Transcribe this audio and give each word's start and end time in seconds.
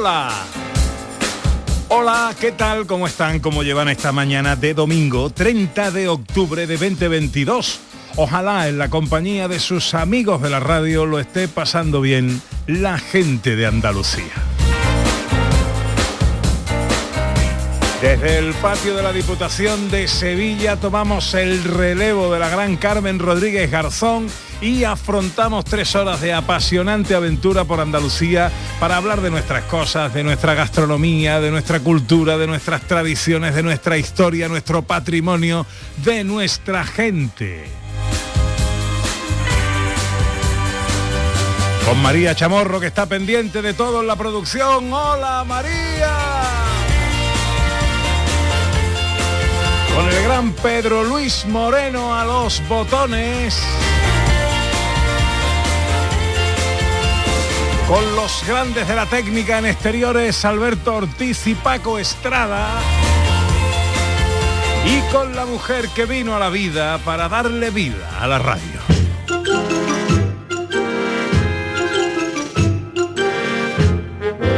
Hola, 0.00 0.30
hola. 1.88 2.34
¿qué 2.40 2.52
tal? 2.52 2.86
¿Cómo 2.86 3.06
están? 3.06 3.38
¿Cómo 3.38 3.62
llevan 3.62 3.90
esta 3.90 4.12
mañana 4.12 4.56
de 4.56 4.72
domingo 4.72 5.28
30 5.28 5.90
de 5.90 6.08
octubre 6.08 6.66
de 6.66 6.78
2022? 6.78 7.80
Ojalá 8.16 8.68
en 8.68 8.78
la 8.78 8.88
compañía 8.88 9.46
de 9.46 9.58
sus 9.58 9.92
amigos 9.92 10.40
de 10.40 10.48
la 10.48 10.58
radio 10.58 11.04
lo 11.04 11.20
esté 11.20 11.48
pasando 11.48 12.00
bien 12.00 12.40
la 12.66 12.96
gente 12.96 13.56
de 13.56 13.66
Andalucía. 13.66 14.49
Desde 18.00 18.38
el 18.38 18.54
patio 18.54 18.96
de 18.96 19.02
la 19.02 19.12
Diputación 19.12 19.90
de 19.90 20.08
Sevilla 20.08 20.76
tomamos 20.76 21.34
el 21.34 21.62
relevo 21.62 22.32
de 22.32 22.38
la 22.38 22.48
gran 22.48 22.78
Carmen 22.78 23.18
Rodríguez 23.18 23.70
Garzón 23.70 24.26
y 24.62 24.84
afrontamos 24.84 25.66
tres 25.66 25.94
horas 25.94 26.22
de 26.22 26.32
apasionante 26.32 27.14
aventura 27.14 27.64
por 27.64 27.78
Andalucía 27.78 28.50
para 28.80 28.96
hablar 28.96 29.20
de 29.20 29.28
nuestras 29.28 29.64
cosas, 29.64 30.14
de 30.14 30.24
nuestra 30.24 30.54
gastronomía, 30.54 31.40
de 31.40 31.50
nuestra 31.50 31.80
cultura, 31.80 32.38
de 32.38 32.46
nuestras 32.46 32.80
tradiciones, 32.82 33.54
de 33.54 33.62
nuestra 33.62 33.98
historia, 33.98 34.48
nuestro 34.48 34.80
patrimonio, 34.80 35.66
de 36.02 36.24
nuestra 36.24 36.84
gente. 36.84 37.66
Con 41.84 42.00
María 42.00 42.34
Chamorro 42.34 42.80
que 42.80 42.86
está 42.86 43.04
pendiente 43.04 43.60
de 43.60 43.74
todo 43.74 44.00
en 44.00 44.06
la 44.06 44.16
producción. 44.16 44.90
¡Hola 44.90 45.44
María! 45.46 46.69
Con 49.94 50.08
el 50.08 50.22
gran 50.22 50.52
Pedro 50.52 51.04
Luis 51.04 51.44
Moreno 51.46 52.14
a 52.14 52.24
los 52.24 52.66
botones. 52.68 53.60
Con 57.88 58.14
los 58.14 58.44
grandes 58.46 58.86
de 58.86 58.94
la 58.94 59.06
técnica 59.06 59.58
en 59.58 59.66
exteriores, 59.66 60.44
Alberto 60.44 60.94
Ortiz 60.94 61.46
y 61.46 61.54
Paco 61.54 61.98
Estrada. 61.98 62.68
Y 64.86 65.00
con 65.12 65.34
la 65.34 65.44
mujer 65.44 65.88
que 65.88 66.06
vino 66.06 66.36
a 66.36 66.38
la 66.38 66.50
vida 66.50 66.98
para 66.98 67.28
darle 67.28 67.70
vida 67.70 68.08
a 68.20 68.26
la 68.28 68.38
radio. 68.38 68.80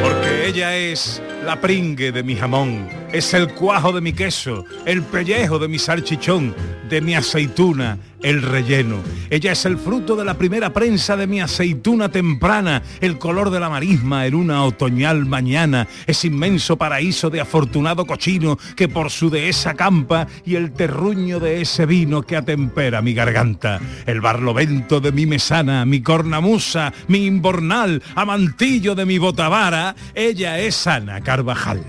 Porque 0.03 0.47
ella 0.47 0.77
es 0.77 1.23
la 1.45 1.61
pringue 1.61 2.13
de 2.13 2.23
mi 2.23 2.37
jamón, 2.37 2.89
es 3.13 3.35
el 3.35 3.53
cuajo 3.53 3.93
de 3.93 4.01
mi 4.01 4.13
queso, 4.13 4.65
el 4.87 5.03
pellejo 5.03 5.59
de 5.59 5.69
mi 5.69 5.79
salchichón, 5.79 6.55
de 6.89 7.01
mi 7.01 7.15
aceituna, 7.15 7.99
el 8.23 8.43
relleno. 8.43 8.97
Ella 9.31 9.53
es 9.53 9.65
el 9.65 9.79
fruto 9.79 10.17
de 10.17 10.25
la 10.25 10.35
primera 10.35 10.73
prensa 10.73 11.17
de 11.17 11.27
mi 11.27 11.41
aceituna 11.41 12.11
temprana, 12.11 12.83
el 13.01 13.19
color 13.19 13.51
de 13.51 13.61
la 13.61 13.71
marisma 13.71 14.27
en 14.27 14.35
una 14.35 14.65
otoñal 14.65 15.27
mañana, 15.27 15.89
ese 16.07 16.29
inmenso 16.29 16.77
paraíso 16.77 17.31
de 17.31 17.41
afortunado 17.41 18.07
cochino 18.07 18.59
que 18.77 18.89
por 18.89 19.11
su 19.11 19.31
dehesa 19.31 19.75
campa 19.75 20.27
y 20.45 20.57
el 20.57 20.73
terruño 20.73 21.41
de 21.41 21.63
ese 21.63 21.87
vino 21.87 22.23
que 22.23 22.37
atempera 22.37 23.03
mi 23.03 23.15
garganta, 23.15 23.81
el 24.07 24.21
barlovento 24.21 25.01
de 25.01 25.13
mi 25.13 25.27
mesana, 25.27 25.85
mi 25.85 26.03
cornamusa, 26.03 26.93
mi 27.09 27.27
imbornal, 27.27 28.03
amantillo 28.15 28.95
de 28.95 29.07
mi 29.07 29.19
botavara, 29.19 29.95
ella 30.15 30.59
es 30.59 30.87
Ana 30.87 31.21
Carvajal. 31.21 31.83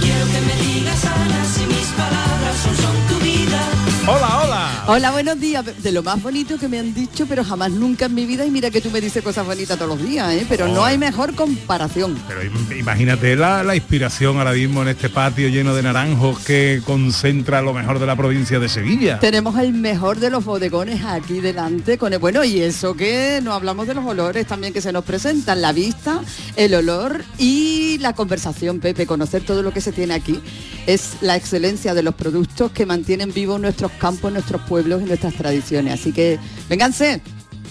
Quiero 0.00 0.26
que 0.26 0.40
me 0.40 0.62
digas 0.62 1.04
Ana 1.04 1.44
si 1.44 1.66
mis 1.66 1.86
palabras 1.88 2.56
son, 2.62 2.76
son 2.76 2.96
tu 3.08 3.24
vida. 3.24 3.60
Hola, 4.06 4.42
hola. 4.44 4.55
Hola, 4.88 5.10
buenos 5.10 5.40
días. 5.40 5.64
De 5.82 5.90
lo 5.90 6.04
más 6.04 6.22
bonito 6.22 6.58
que 6.58 6.68
me 6.68 6.78
han 6.78 6.94
dicho, 6.94 7.26
pero 7.26 7.42
jamás 7.42 7.72
nunca 7.72 8.06
en 8.06 8.14
mi 8.14 8.24
vida. 8.24 8.46
Y 8.46 8.52
mira 8.52 8.70
que 8.70 8.80
tú 8.80 8.88
me 8.92 9.00
dices 9.00 9.20
cosas 9.24 9.44
bonitas 9.44 9.76
todos 9.76 9.98
los 9.98 10.08
días, 10.08 10.32
¿eh? 10.32 10.46
Pero 10.48 10.68
no 10.68 10.84
hay 10.84 10.96
mejor 10.96 11.34
comparación. 11.34 12.16
Pero 12.28 12.40
im- 12.44 12.78
imagínate 12.78 13.34
la, 13.34 13.64
la 13.64 13.74
inspiración 13.74 14.38
ahora 14.38 14.52
mismo 14.52 14.82
en 14.82 14.88
este 14.88 15.08
patio 15.08 15.48
lleno 15.48 15.74
de 15.74 15.82
naranjos 15.82 16.38
que 16.38 16.80
concentra 16.86 17.62
lo 17.62 17.74
mejor 17.74 17.98
de 17.98 18.06
la 18.06 18.14
provincia 18.14 18.60
de 18.60 18.68
Sevilla. 18.68 19.18
Tenemos 19.18 19.58
el 19.58 19.72
mejor 19.72 20.20
de 20.20 20.30
los 20.30 20.44
bodegones 20.44 21.02
aquí 21.04 21.40
delante 21.40 21.98
con 21.98 22.12
el 22.12 22.20
bueno 22.20 22.44
y 22.44 22.60
eso 22.60 22.94
que 22.94 23.40
no 23.42 23.54
hablamos 23.54 23.88
de 23.88 23.94
los 23.94 24.04
olores 24.06 24.46
también 24.46 24.72
que 24.72 24.80
se 24.80 24.92
nos 24.92 25.04
presentan, 25.04 25.62
la 25.62 25.72
vista, 25.72 26.20
el 26.54 26.72
olor 26.74 27.24
y 27.38 27.98
la 27.98 28.12
conversación, 28.14 28.78
Pepe, 28.78 29.04
conocer 29.04 29.42
todo 29.42 29.62
lo 29.62 29.72
que 29.72 29.80
se 29.80 29.90
tiene 29.90 30.14
aquí. 30.14 30.38
Es 30.86 31.14
la 31.22 31.34
excelencia 31.34 31.92
de 31.94 32.04
los 32.04 32.14
productos 32.14 32.70
que 32.70 32.86
mantienen 32.86 33.32
vivos 33.34 33.60
nuestros 33.60 33.90
campos, 33.92 34.32
nuestros 34.32 34.60
pueblos 34.62 34.75
y 34.80 35.04
nuestras 35.04 35.34
tradiciones. 35.34 35.94
Así 35.94 36.12
que 36.12 36.38
vénganse. 36.68 37.20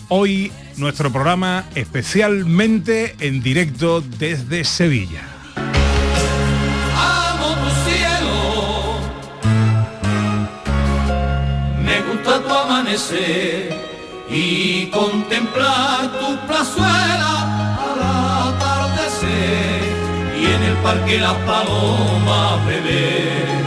Hoy 0.10 0.52
nuestro 0.78 1.12
programa 1.12 1.66
especialmente 1.76 3.16
en 3.20 3.42
directo 3.42 4.02
desde 4.02 4.64
Sevilla. 4.64 5.22
Amo 6.96 7.56
tu 7.56 7.70
cielo. 7.90 9.00
Me 11.84 12.02
gusta 12.02 12.44
tu 12.44 12.54
amanecer 12.54 13.74
y 14.30 14.88
contemplar 14.88 16.12
tu 16.20 16.48
plazuela 16.48 17.78
al 17.78 18.00
atardecer 18.54 19.82
y 20.40 20.46
en 20.46 20.64
el 20.64 20.76
parque 20.78 21.20
las 21.20 21.36
palomas 21.46 22.66
beber. 22.66 23.65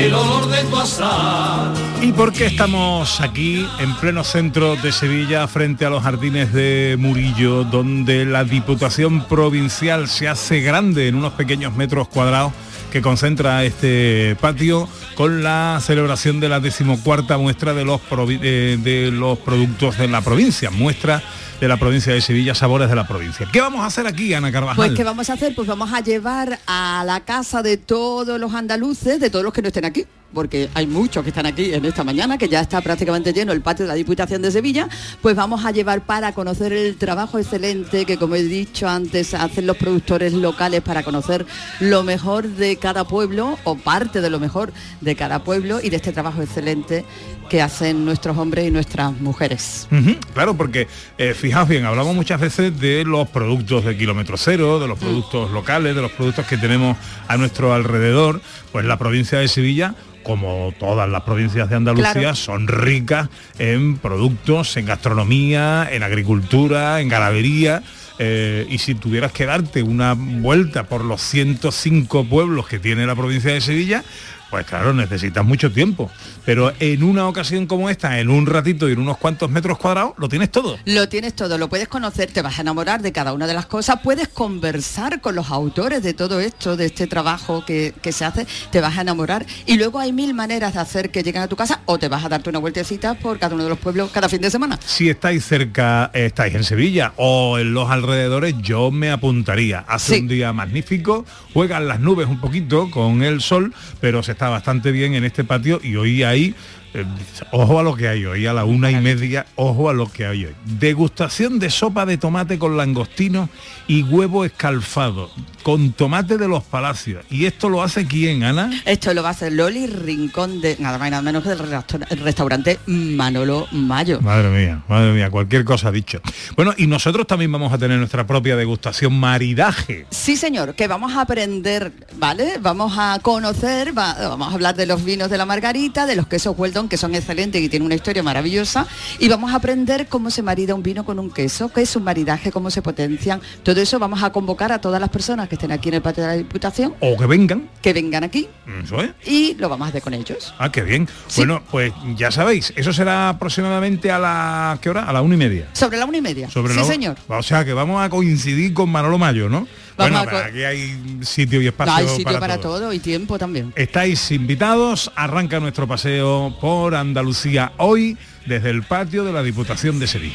El 0.00 0.14
olor 0.14 0.48
de 0.48 0.64
tu 0.64 0.78
azar. 0.78 1.74
¿Y 2.00 2.12
por 2.12 2.32
qué 2.32 2.46
estamos 2.46 3.20
aquí 3.20 3.66
en 3.80 3.94
pleno 3.96 4.24
centro 4.24 4.74
de 4.76 4.92
Sevilla 4.92 5.46
frente 5.46 5.84
a 5.84 5.90
los 5.90 6.02
jardines 6.02 6.54
de 6.54 6.96
Murillo, 6.98 7.64
donde 7.64 8.24
la 8.24 8.44
Diputación 8.44 9.26
Provincial 9.26 10.08
se 10.08 10.26
hace 10.26 10.62
grande 10.62 11.08
en 11.08 11.16
unos 11.16 11.34
pequeños 11.34 11.76
metros 11.76 12.08
cuadrados 12.08 12.54
que 12.90 13.02
concentra 13.02 13.62
este 13.64 14.36
patio 14.40 14.88
con 15.16 15.42
la 15.42 15.78
celebración 15.82 16.40
de 16.40 16.48
la 16.48 16.60
decimocuarta 16.60 17.36
muestra 17.36 17.74
de 17.74 17.84
los, 17.84 18.00
eh, 18.10 18.78
de 18.82 19.10
los 19.10 19.38
productos 19.38 19.98
de 19.98 20.08
la 20.08 20.22
provincia, 20.22 20.70
muestra 20.70 21.22
de 21.60 21.68
la 21.68 21.76
provincia 21.76 22.14
de 22.14 22.22
Sevilla, 22.22 22.54
sabores 22.54 22.88
de 22.88 22.96
la 22.96 23.06
provincia. 23.06 23.46
¿Qué 23.52 23.60
vamos 23.60 23.82
a 23.82 23.86
hacer 23.86 24.06
aquí, 24.06 24.32
Ana 24.32 24.50
Carvajal? 24.50 24.76
Pues 24.76 24.92
¿qué 24.92 25.04
vamos 25.04 25.28
a 25.28 25.34
hacer? 25.34 25.54
Pues 25.54 25.68
vamos 25.68 25.92
a 25.92 26.00
llevar 26.00 26.58
a 26.66 27.04
la 27.04 27.20
casa 27.20 27.62
de 27.62 27.76
todos 27.76 28.40
los 28.40 28.54
andaluces, 28.54 29.20
de 29.20 29.28
todos 29.28 29.44
los 29.44 29.52
que 29.52 29.60
no 29.60 29.68
estén 29.68 29.84
aquí, 29.84 30.06
porque 30.32 30.70
hay 30.72 30.86
muchos 30.86 31.22
que 31.22 31.28
están 31.28 31.44
aquí 31.44 31.74
en 31.74 31.84
esta 31.84 32.02
mañana, 32.02 32.38
que 32.38 32.48
ya 32.48 32.60
está 32.60 32.80
prácticamente 32.80 33.34
lleno 33.34 33.52
el 33.52 33.60
patio 33.60 33.84
de 33.84 33.88
la 33.88 33.94
Diputación 33.94 34.40
de 34.40 34.50
Sevilla, 34.50 34.88
pues 35.20 35.36
vamos 35.36 35.64
a 35.66 35.70
llevar 35.70 36.00
para 36.06 36.32
conocer 36.32 36.72
el 36.72 36.96
trabajo 36.96 37.38
excelente 37.38 38.06
que, 38.06 38.16
como 38.16 38.36
he 38.36 38.42
dicho 38.42 38.88
antes, 38.88 39.34
hacen 39.34 39.66
los 39.66 39.76
productores 39.76 40.32
locales 40.32 40.80
para 40.80 41.02
conocer 41.02 41.44
lo 41.80 42.04
mejor 42.04 42.48
de 42.48 42.76
cada 42.76 43.04
pueblo 43.04 43.58
o 43.64 43.76
parte 43.76 44.22
de 44.22 44.30
lo 44.30 44.40
mejor 44.40 44.72
de 45.02 45.14
cada 45.14 45.44
pueblo 45.44 45.80
y 45.82 45.90
de 45.90 45.96
este 45.96 46.12
trabajo 46.12 46.40
excelente 46.40 47.04
que 47.50 47.60
hacen 47.60 48.04
nuestros 48.06 48.38
hombres 48.38 48.66
y 48.66 48.70
nuestras 48.70 49.12
mujeres. 49.20 49.88
Claro, 50.32 50.54
porque 50.56 50.86
eh, 51.18 51.34
fijaos 51.34 51.68
bien, 51.68 51.84
hablamos 51.84 52.14
muchas 52.14 52.40
veces 52.40 52.78
de 52.80 53.04
los 53.04 53.28
productos 53.28 53.84
de 53.84 53.96
kilómetro 53.98 54.36
cero, 54.38 54.78
de 54.80 54.86
los 54.88 54.96
Mm. 54.98 55.00
productos 55.02 55.50
locales, 55.50 55.94
de 55.94 56.00
los 56.00 56.12
productos 56.12 56.46
que 56.46 56.56
tenemos 56.56 56.96
a 57.28 57.36
nuestro 57.36 57.74
alrededor. 57.74 58.40
Pues 58.72 58.84
la 58.86 58.96
provincia 58.98 59.38
de 59.40 59.48
Sevilla, 59.48 59.94
como 60.22 60.72
todas 60.78 61.08
las 61.08 61.22
provincias 61.22 61.68
de 61.68 61.76
Andalucía, 61.76 62.12
Claro. 62.12 62.36
son 62.36 62.68
ricas 62.68 63.28
en 63.58 63.98
productos, 63.98 64.76
en 64.76 64.86
gastronomía, 64.86 65.88
en 65.90 66.02
agricultura, 66.04 67.00
en 67.00 67.08
ganadería. 67.08 67.82
eh, 68.22 68.66
y 68.68 68.76
si 68.76 68.94
tuvieras 68.94 69.32
que 69.32 69.46
darte 69.46 69.82
una 69.82 70.12
vuelta 70.14 70.82
por 70.84 71.02
los 71.06 71.22
105 71.22 72.26
pueblos 72.26 72.66
que 72.68 72.78
tiene 72.78 73.06
la 73.06 73.16
provincia 73.16 73.50
de 73.52 73.60
Sevilla, 73.62 74.04
Pues 74.50 74.66
claro, 74.66 74.92
necesitas 74.92 75.44
mucho 75.44 75.70
tiempo. 75.70 76.10
Pero 76.44 76.72
en 76.80 77.02
una 77.02 77.28
ocasión 77.28 77.66
como 77.66 77.90
esta, 77.90 78.18
en 78.18 78.30
un 78.30 78.46
ratito 78.46 78.88
y 78.88 78.92
en 78.92 78.98
unos 79.00 79.18
cuantos 79.18 79.50
metros 79.50 79.78
cuadrados, 79.78 80.12
lo 80.18 80.28
tienes 80.28 80.50
todo. 80.50 80.78
Lo 80.84 81.08
tienes 81.08 81.34
todo, 81.34 81.58
lo 81.58 81.68
puedes 81.68 81.88
conocer, 81.88 82.30
te 82.32 82.42
vas 82.42 82.58
a 82.58 82.62
enamorar 82.62 83.02
de 83.02 83.12
cada 83.12 83.32
una 83.32 83.46
de 83.46 83.54
las 83.54 83.66
cosas, 83.66 84.00
puedes 84.02 84.28
conversar 84.28 85.20
con 85.20 85.34
los 85.34 85.50
autores 85.50 86.02
de 86.02 86.14
todo 86.14 86.40
esto, 86.40 86.76
de 86.76 86.86
este 86.86 87.06
trabajo 87.06 87.64
que, 87.64 87.94
que 88.02 88.12
se 88.12 88.24
hace, 88.24 88.46
te 88.70 88.80
vas 88.80 88.98
a 88.98 89.02
enamorar. 89.02 89.46
Y 89.66 89.76
luego 89.76 89.98
hay 89.98 90.12
mil 90.12 90.34
maneras 90.34 90.74
de 90.74 90.80
hacer 90.80 91.10
que 91.10 91.22
lleguen 91.22 91.42
a 91.42 91.48
tu 91.48 91.56
casa 91.56 91.80
o 91.86 91.98
te 91.98 92.08
vas 92.08 92.24
a 92.24 92.28
darte 92.28 92.50
una 92.50 92.58
vueltecita 92.58 93.14
por 93.14 93.38
cada 93.38 93.54
uno 93.54 93.64
de 93.64 93.70
los 93.70 93.78
pueblos 93.78 94.10
cada 94.10 94.28
fin 94.28 94.40
de 94.40 94.50
semana. 94.50 94.78
Si 94.84 95.08
estáis 95.08 95.44
cerca, 95.44 96.10
estáis 96.14 96.54
en 96.54 96.64
Sevilla 96.64 97.12
o 97.16 97.58
en 97.58 97.74
los 97.74 97.90
alrededores, 97.90 98.54
yo 98.62 98.90
me 98.90 99.10
apuntaría. 99.10 99.84
Hace 99.88 100.14
Sí. 100.16 100.20
un 100.22 100.28
día 100.28 100.52
magnífico, 100.52 101.24
juegan 101.52 101.86
las 101.86 102.00
nubes 102.00 102.26
un 102.28 102.40
poquito 102.40 102.90
con 102.90 103.22
el 103.22 103.40
sol, 103.40 103.72
pero 104.00 104.22
se 104.22 104.32
está 104.32 104.48
bastante 104.48 104.90
bien 104.92 105.14
en 105.14 105.24
este 105.24 105.44
patio 105.44 105.80
y 105.82 105.96
hoy 105.96 106.22
hay, 106.22 106.29
ahí 106.30 106.54
eh, 106.94 107.04
ojo 107.52 107.78
a 107.78 107.82
lo 107.82 107.94
que 107.94 108.08
hay 108.08 108.24
hoy, 108.24 108.46
a 108.46 108.52
la 108.52 108.64
una 108.64 108.90
y 108.90 108.96
media, 108.96 109.46
ojo 109.56 109.88
a 109.88 109.92
lo 109.92 110.10
que 110.10 110.26
hay 110.26 110.46
hoy. 110.46 110.54
Degustación 110.64 111.58
de 111.58 111.70
sopa 111.70 112.06
de 112.06 112.18
tomate 112.18 112.58
con 112.58 112.76
langostino 112.76 113.48
y 113.86 114.02
huevo 114.02 114.44
escalfado, 114.44 115.30
con 115.62 115.92
tomate 115.92 116.36
de 116.38 116.48
los 116.48 116.62
palacios. 116.64 117.24
¿Y 117.30 117.46
esto 117.46 117.68
lo 117.68 117.82
hace 117.82 118.06
quién, 118.06 118.42
Ana? 118.44 118.70
Esto 118.84 119.12
lo 119.14 119.22
va 119.22 119.28
a 119.28 119.32
hacer 119.32 119.52
Loli 119.52 119.86
Rincón 119.86 120.60
de 120.60 120.76
nada 120.78 120.98
más 120.98 121.08
y 121.08 121.10
nada 121.10 121.22
menos 121.22 121.42
que 121.42 121.48
del 121.50 121.58
restaur- 121.58 122.06
el 122.10 122.18
restaurante 122.20 122.78
Manolo 122.86 123.66
Mayo. 123.72 124.20
Madre 124.20 124.48
mía, 124.50 124.82
madre 124.88 125.12
mía, 125.12 125.30
cualquier 125.30 125.64
cosa 125.64 125.90
dicho. 125.90 126.20
Bueno, 126.56 126.72
y 126.76 126.86
nosotros 126.86 127.26
también 127.26 127.50
vamos 127.52 127.72
a 127.72 127.78
tener 127.78 127.98
nuestra 127.98 128.26
propia 128.26 128.56
degustación 128.56 129.18
maridaje. 129.18 130.06
Sí, 130.10 130.36
señor, 130.36 130.74
que 130.74 130.86
vamos 130.88 131.12
a 131.14 131.22
aprender, 131.22 131.92
¿vale? 132.16 132.58
Vamos 132.60 132.94
a 132.96 133.18
conocer, 133.22 133.96
va- 133.96 134.14
vamos 134.28 134.48
a 134.50 134.54
hablar 134.54 134.74
de 134.76 134.86
los 134.86 135.04
vinos 135.04 135.30
de 135.30 135.38
la 135.38 135.46
Margarita, 135.46 136.06
de 136.06 136.16
los 136.16 136.26
quesos 136.26 136.56
Que 136.88 136.96
son 136.96 137.14
excelentes 137.14 137.60
y 137.62 137.68
tienen 137.68 137.86
una 137.86 137.94
historia 137.94 138.22
maravillosa, 138.22 138.86
y 139.18 139.28
vamos 139.28 139.52
a 139.52 139.56
aprender 139.56 140.06
cómo 140.08 140.30
se 140.30 140.42
marida 140.42 140.74
un 140.74 140.82
vino 140.82 141.04
con 141.04 141.18
un 141.18 141.30
queso, 141.30 141.68
qué 141.72 141.82
es 141.82 141.94
un 141.96 142.04
maridaje, 142.04 142.50
cómo 142.52 142.70
se 142.70 142.82
potencian. 142.82 143.40
Todo 143.62 143.80
eso 143.80 143.98
vamos 143.98 144.22
a 144.22 144.30
convocar 144.32 144.72
a 144.72 144.80
todas 144.80 145.00
las 145.00 145.10
personas 145.10 145.48
que 145.48 145.54
estén 145.56 145.72
aquí 145.72 145.88
en 145.88 145.96
el 145.96 146.02
patio 146.02 146.22
de 146.22 146.28
la 146.28 146.36
Diputación, 146.36 146.94
O 147.00 147.16
que 147.16 147.26
vengan. 147.26 147.68
que 147.82 147.92
vengan 147.92 148.24
aquí 148.24 148.48
Eso 148.84 149.00
es. 149.02 149.10
y 149.26 149.54
lo 149.54 149.68
vamos 149.68 149.86
a 149.86 149.88
hacer 149.90 150.02
con 150.02 150.14
ellos. 150.14 150.54
Ah, 150.58 150.70
qué 150.72 150.82
bien. 150.82 151.08
Sí. 151.26 151.40
Bueno, 151.40 151.62
pues 151.70 151.92
ya 152.16 152.30
sabéis, 152.30 152.72
eso 152.76 152.92
será 152.92 153.28
aproximadamente 153.30 154.10
a 154.10 154.18
la 154.18 154.78
¿qué 154.80 154.90
hora? 154.90 155.04
A 155.04 155.12
la 155.12 155.22
una 155.22 155.34
y 155.34 155.38
media. 155.38 155.68
Sobre 155.72 155.98
la 155.98 156.04
una 156.06 156.18
y 156.18 156.22
media. 156.22 156.48
Sobre 156.50 156.72
sí, 156.74 156.80
la- 156.80 156.84
señor. 156.86 157.16
O 157.28 157.42
sea 157.42 157.64
que 157.64 157.72
vamos 157.72 158.02
a 158.02 158.08
coincidir 158.10 158.72
con 158.74 158.90
Manolo 158.90 159.18
Mayo, 159.18 159.48
¿no? 159.48 159.66
Vamos 160.00 160.24
bueno, 160.24 160.38
a 160.38 160.44
aquí 160.46 160.62
hay 160.64 160.98
sitio 161.22 161.60
y 161.60 161.66
espacio, 161.66 161.94
Hay 161.94 162.08
sitio 162.08 162.24
para, 162.24 162.40
para, 162.40 162.58
todo. 162.58 162.78
todo 162.78 162.92
y 162.92 162.98
tiempo 162.98 163.38
también. 163.38 163.72
Estáis 163.76 164.30
invitados, 164.30 165.12
arranca 165.14 165.60
nuestro 165.60 165.86
paseo 165.86 166.56
por 166.60 166.94
Andalucía 166.94 167.72
hoy 167.76 168.16
desde 168.46 168.70
el 168.70 168.82
patio 168.82 169.24
de 169.24 169.32
la 169.32 169.42
Diputación 169.42 169.98
de 169.98 170.06
Sevilla. 170.06 170.34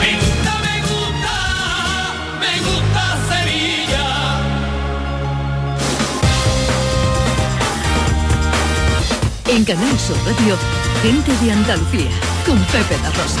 Me 0.00 0.14
gusta, 0.18 0.58
me 0.62 0.80
gusta, 0.80 1.34
me 2.40 2.60
gusta 2.60 3.18
Sevilla. 3.28 4.06
En 9.54 9.64
Canal 9.64 9.98
Sur 9.98 10.16
Radio, 10.24 10.56
gente 11.02 11.32
de 11.44 11.52
Andalucía, 11.52 12.10
con 12.46 12.58
Pepe 12.64 12.96
La 13.02 13.10
Rosa. 13.10 13.40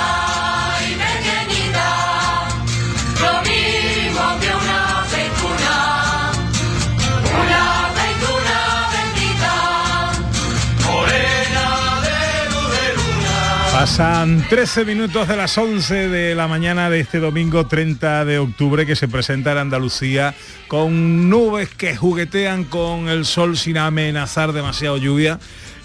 Pasan 13.81 14.45
13 14.47 14.85
minutos 14.85 15.27
de 15.27 15.35
las 15.35 15.57
11 15.57 16.07
de 16.07 16.35
la 16.35 16.47
mañana 16.47 16.91
de 16.91 16.99
este 16.99 17.17
domingo 17.17 17.65
30 17.65 18.25
de 18.25 18.37
octubre 18.37 18.85
que 18.85 18.95
se 18.95 19.07
presenta 19.07 19.53
en 19.53 19.57
Andalucía 19.57 20.35
con 20.67 21.31
nubes 21.31 21.69
que 21.69 21.95
juguetean 21.95 22.65
con 22.65 23.09
el 23.09 23.25
sol 23.25 23.57
sin 23.57 23.79
amenazar 23.79 24.53
demasiado 24.53 24.97
lluvia. 24.97 25.39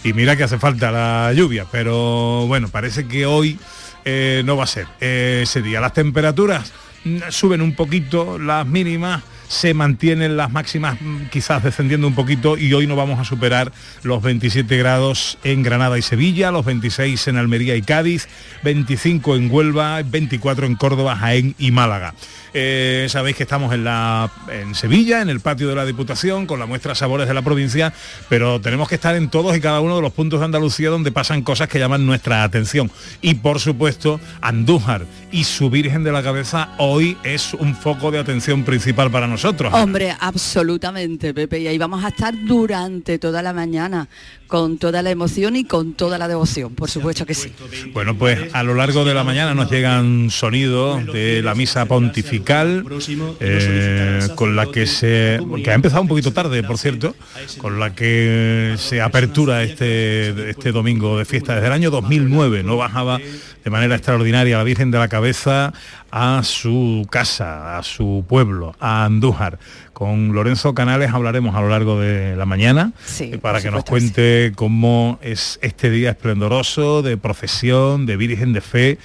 Y 0.05 0.13
mira 0.13 0.37
que 0.37 0.45
hace 0.45 0.59
falta 0.59 0.93
la 0.93 1.33
lluvia, 1.33 1.65
pero 1.73 2.47
bueno, 2.47 2.69
parece 2.69 3.09
que 3.09 3.25
hoy 3.25 3.59
eh, 4.05 4.43
no 4.45 4.59
va 4.59 4.65
a 4.65 4.67
ser 4.67 4.87
eh, 5.01 5.41
ese 5.45 5.63
día. 5.63 5.81
Las 5.81 5.95
temperaturas 5.95 6.75
suben 7.31 7.63
un 7.63 7.75
poquito, 7.75 8.39
las 8.39 8.67
mínimas 8.67 9.23
se 9.49 9.75
mantienen 9.75 10.37
las 10.37 10.51
máximas 10.51 11.01
mm, 11.01 11.27
quizás 11.31 11.63
descendiendo 11.63 12.07
un 12.07 12.15
poquito 12.15 12.57
y 12.57 12.73
hoy 12.73 12.87
no 12.87 12.97
vamos 12.97 13.19
a 13.21 13.25
superar 13.25 13.73
los 14.03 14.23
27 14.23 14.77
grados 14.77 15.39
en 15.45 15.63
Granada 15.63 15.99
y 15.99 16.03
Sevilla, 16.03 16.51
los 16.51 16.65
26 16.65 17.29
en 17.29 17.37
Almería 17.37 17.77
y 17.77 17.83
Cádiz, 17.83 18.29
25 18.65 19.37
en 19.37 19.51
Huelva, 19.51 20.03
24 20.03 20.67
en 20.67 20.75
Córdoba, 20.75 21.17
Jaén 21.17 21.55
y 21.59 21.71
Málaga. 21.71 22.15
Eh, 22.59 23.07
sabéis 23.11 23.37
que 23.37 23.43
estamos 23.43 23.75
en, 23.75 23.85
la, 23.85 24.31
en 24.51 24.75
Sevilla, 24.75 25.21
en 25.21 25.29
el 25.29 25.41
patio 25.41 25.69
de 25.69 25.75
la 25.75 25.85
Diputación, 25.85 26.47
con 26.47 26.59
la 26.59 26.65
muestra 26.65 26.95
Sabores 26.95 27.29
de 27.29 27.35
la 27.35 27.43
provincia, 27.43 27.93
pero 28.31 28.61
tenemos 28.61 28.89
que 28.89 28.95
estar 28.95 29.15
en 29.15 29.29
todos 29.29 29.55
y 29.57 29.61
cada 29.61 29.81
uno 29.81 29.97
de 29.97 30.03
los 30.03 30.13
puntos 30.13 30.41
de 30.41 30.47
Andalucía 30.47 30.89
donde 30.89 31.13
pasan 31.13 31.43
cosas 31.43 31.69
que 31.69 31.79
llaman 31.79 32.07
nuestra 32.07 32.45
atención. 32.45 32.91
Y 33.21 33.35
por 33.35 33.61
supuesto, 33.61 34.21
Andújar 34.41 35.05
y 35.31 35.45
su 35.45 35.69
Virgen 35.69 36.03
de 36.03 36.13
la 36.13 36.23
Cabeza 36.23 36.71
hoy 36.79 37.19
es 37.25 37.53
un 37.53 37.75
foco 37.77 38.11
de 38.11 38.19
atención 38.19 38.65
principal 38.65 39.11
para 39.11 39.27
nosotros. 39.27 39.36
Hombre, 39.73 40.15
absolutamente, 40.19 41.35
Pepe. 41.35 41.61
Y 41.61 41.67
ahí 41.69 41.79
vamos 41.79 42.05
a 42.05 42.09
estar 42.09 42.35
durante 42.45 43.19
toda 43.19 43.43
la 43.43 43.53
mañana 43.53 44.09
con 44.47 44.79
toda 44.79 45.03
la 45.03 45.11
emoción 45.11 45.57
y 45.57 45.65
con 45.65 45.95
toda 45.95 46.19
la 46.19 46.29
devoción, 46.29 46.75
por 46.75 46.89
supuesto 46.89 47.27
que 47.27 47.35
sí. 47.35 47.53
Bueno, 47.93 48.17
pues 48.17 48.55
a 48.55 48.63
lo 48.63 48.75
largo 48.75 49.05
de 49.05 49.13
la 49.13 49.25
mañana 49.25 49.55
nos 49.55 49.71
llegan 49.71 50.31
sonidos 50.31 51.05
de 51.07 51.43
la 51.43 51.55
misa 51.55 51.87
pontifical, 51.87 52.85
eh, 53.41 54.21
con 54.37 54.55
la 54.55 54.67
que 54.67 54.87
se, 54.87 55.41
que 55.65 55.71
ha 55.71 55.75
empezado 55.75 56.03
un 56.03 56.09
poquito 56.09 56.33
tarde, 56.33 56.63
por 56.63 56.79
cierto, 56.79 57.17
con 57.59 57.81
la 57.81 57.95
que 57.95 58.77
se 58.79 59.01
apertura 59.01 59.63
este, 59.63 60.51
este 60.51 60.73
domingo 60.73 61.19
de 61.19 61.25
fiesta 61.25 61.55
desde 61.55 61.67
el 61.67 61.73
año 61.73 61.91
2009. 61.91 62.63
No 62.63 62.77
bajaba 62.77 63.19
de 63.67 63.71
manera 63.71 63.97
extraordinaria 63.97 64.55
a 64.55 64.59
la 64.59 64.65
Virgen 64.65 64.93
de 64.93 64.99
la 64.99 65.09
Cabeza 65.09 65.73
a 66.13 66.45
su 66.45 67.05
casa, 67.11 67.77
a 67.79 67.83
su 67.83 68.25
pueblo, 68.29 68.77
a 68.79 69.05
Andújar. 69.05 69.59
Con 69.93 70.33
Lorenzo 70.35 70.73
Canales 70.73 71.13
hablaremos 71.13 71.57
a 71.57 71.61
lo 71.63 71.69
largo 71.69 71.99
de 71.99 72.37
la 72.37 72.47
mañana 72.47 72.93
eh, 73.19 73.39
para 73.43 73.61
que 73.61 73.73
nos 73.73 73.83
cuente 73.83 74.53
cómo 74.55 75.19
es 75.21 75.59
este 75.63 75.91
día 75.91 76.11
esplendoroso 76.11 77.03
de 77.03 77.17
procesión, 77.17 78.07
de 78.07 78.17
Virgen 78.17 78.53
de 78.53 78.61
Fe, 78.61 78.99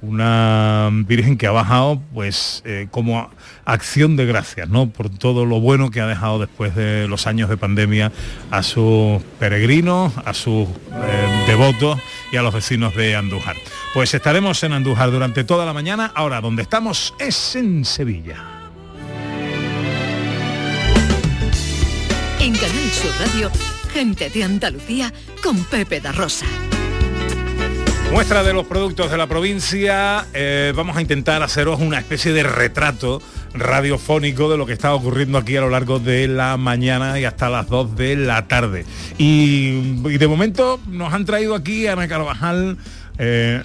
una 0.00 0.88
Virgen 0.90 1.36
que 1.36 1.46
ha 1.46 1.52
bajado 1.52 2.00
pues 2.14 2.62
eh, 2.64 2.88
como 2.90 3.28
acción 3.66 4.16
de 4.16 4.24
gracias, 4.24 4.70
¿no? 4.70 4.88
Por 4.88 5.10
todo 5.10 5.44
lo 5.44 5.60
bueno 5.60 5.90
que 5.90 6.00
ha 6.00 6.06
dejado 6.06 6.38
después 6.38 6.74
de 6.74 7.06
los 7.06 7.26
años 7.26 7.50
de 7.50 7.58
pandemia 7.58 8.12
a 8.50 8.62
sus 8.62 9.22
peregrinos, 9.38 10.14
a 10.24 10.32
sus 10.32 10.68
eh, 10.68 11.44
devotos 11.46 11.98
y 12.30 12.36
a 12.36 12.42
los 12.42 12.54
vecinos 12.54 12.94
de 12.94 13.16
Andújar. 13.16 13.56
Pues 13.94 14.12
estaremos 14.14 14.62
en 14.62 14.72
Andújar 14.72 15.10
durante 15.10 15.44
toda 15.44 15.64
la 15.64 15.72
mañana. 15.72 16.12
Ahora, 16.14 16.40
donde 16.40 16.62
estamos 16.62 17.14
es 17.18 17.56
en 17.56 17.84
Sevilla. 17.84 18.36
En 22.40 22.54
Canal 22.54 22.90
Sur 22.92 23.12
Radio, 23.18 23.50
gente 23.92 24.30
de 24.30 24.44
Andalucía 24.44 25.12
con 25.42 25.64
Pepe 25.64 26.00
da 26.00 26.12
Rosa. 26.12 26.46
Muestra 28.12 28.42
de 28.42 28.52
los 28.52 28.66
productos 28.66 29.10
de 29.10 29.16
la 29.16 29.26
provincia, 29.26 30.26
eh, 30.32 30.72
vamos 30.74 30.96
a 30.96 31.02
intentar 31.02 31.42
haceros 31.42 31.80
una 31.80 31.98
especie 31.98 32.32
de 32.32 32.44
retrato 32.44 33.20
radiofónico 33.58 34.50
de 34.50 34.56
lo 34.56 34.66
que 34.66 34.72
está 34.72 34.94
ocurriendo 34.94 35.38
aquí 35.38 35.56
a 35.56 35.60
lo 35.60 35.70
largo 35.70 35.98
de 35.98 36.28
la 36.28 36.56
mañana 36.56 37.18
y 37.18 37.24
hasta 37.24 37.50
las 37.50 37.68
2 37.68 37.96
de 37.96 38.16
la 38.16 38.46
tarde. 38.48 38.84
Y, 39.18 40.00
de 40.16 40.28
momento 40.28 40.80
nos 40.88 41.12
han 41.12 41.24
traído 41.24 41.54
aquí 41.54 41.86
a 41.86 41.92
Ana 41.92 42.08
Carvajal 42.08 42.76
eh, 43.18 43.62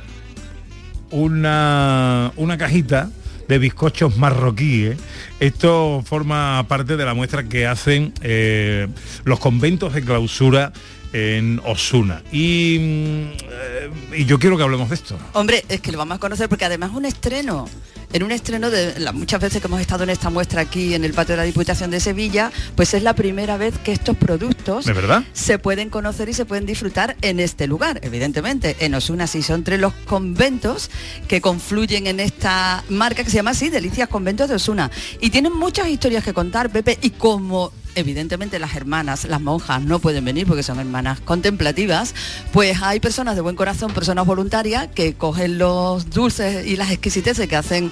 una, 1.11 2.31
una 2.35 2.57
cajita 2.57 3.09
de 3.47 3.59
bizcochos 3.59 4.17
marroquíes. 4.17 4.97
Esto 5.39 6.01
forma 6.05 6.65
parte 6.67 6.95
de 6.95 7.05
la 7.05 7.13
muestra 7.13 7.43
que 7.43 7.67
hacen 7.67 8.13
eh, 8.21 8.87
los 9.25 9.39
conventos 9.39 9.93
de 9.93 10.03
clausura 10.03 10.71
en 11.13 11.61
Osuna. 11.65 12.23
Y, 12.31 12.77
mm, 12.79 13.37
eh, 13.49 13.89
y 14.17 14.25
yo 14.25 14.39
quiero 14.39 14.57
que 14.57 14.63
hablemos 14.63 14.89
de 14.89 14.95
esto. 14.95 15.17
Hombre, 15.33 15.63
es 15.69 15.81
que 15.81 15.91
lo 15.91 15.97
vamos 15.97 16.17
a 16.17 16.19
conocer 16.19 16.49
porque 16.49 16.65
además 16.65 16.91
es 16.91 16.95
un 16.97 17.05
estreno. 17.05 17.67
En 18.13 18.23
un 18.23 18.33
estreno 18.33 18.69
de 18.69 18.99
las 18.99 19.13
muchas 19.13 19.39
veces 19.39 19.61
que 19.61 19.67
hemos 19.67 19.79
estado 19.79 20.03
en 20.03 20.09
esta 20.09 20.29
muestra 20.29 20.61
aquí 20.61 20.93
en 20.95 21.05
el 21.05 21.13
patio 21.13 21.33
de 21.33 21.37
la 21.37 21.43
Diputación 21.45 21.91
de 21.91 22.01
Sevilla, 22.01 22.51
pues 22.75 22.93
es 22.93 23.03
la 23.03 23.13
primera 23.13 23.55
vez 23.55 23.77
que 23.77 23.93
estos 23.93 24.17
productos 24.17 24.83
¿De 24.83 24.91
verdad? 24.91 25.23
se 25.31 25.59
pueden 25.59 25.89
conocer 25.89 26.27
y 26.27 26.33
se 26.33 26.43
pueden 26.43 26.65
disfrutar 26.65 27.15
en 27.21 27.39
este 27.39 27.67
lugar, 27.67 28.01
evidentemente. 28.03 28.75
En 28.81 28.95
Osuna 28.95 29.27
sí 29.27 29.41
son 29.41 29.61
entre 29.61 29.77
los 29.77 29.93
conventos 29.93 30.91
que 31.29 31.39
confluyen 31.39 32.05
en 32.07 32.19
esta 32.19 32.83
marca 32.89 33.23
que 33.23 33.29
se 33.29 33.37
llama 33.37 33.51
así, 33.51 33.69
Delicias 33.69 34.09
Conventos 34.09 34.49
de 34.49 34.55
Osuna. 34.55 34.91
Y 35.21 35.29
tienen 35.29 35.53
muchas 35.53 35.87
historias 35.87 36.23
que 36.25 36.33
contar, 36.33 36.69
Pepe, 36.69 36.97
y 37.01 37.11
como 37.11 37.71
evidentemente 37.95 38.59
las 38.59 38.75
hermanas, 38.75 39.25
las 39.25 39.41
monjas 39.41 39.81
no 39.81 39.99
pueden 39.99 40.25
venir 40.25 40.47
porque 40.47 40.63
son 40.63 40.79
hermanas 40.79 41.19
contemplativas, 41.21 42.15
pues 42.51 42.81
hay 42.81 42.99
personas 42.99 43.35
de 43.35 43.41
buen 43.41 43.55
corazón, 43.55 43.93
personas 43.93 44.25
voluntarias 44.25 44.87
que 44.93 45.13
cogen 45.13 45.57
los 45.57 46.09
dulces 46.09 46.65
y 46.65 46.75
las 46.75 46.91
exquisiteces 46.91 47.47
que 47.47 47.55
hacen 47.55 47.91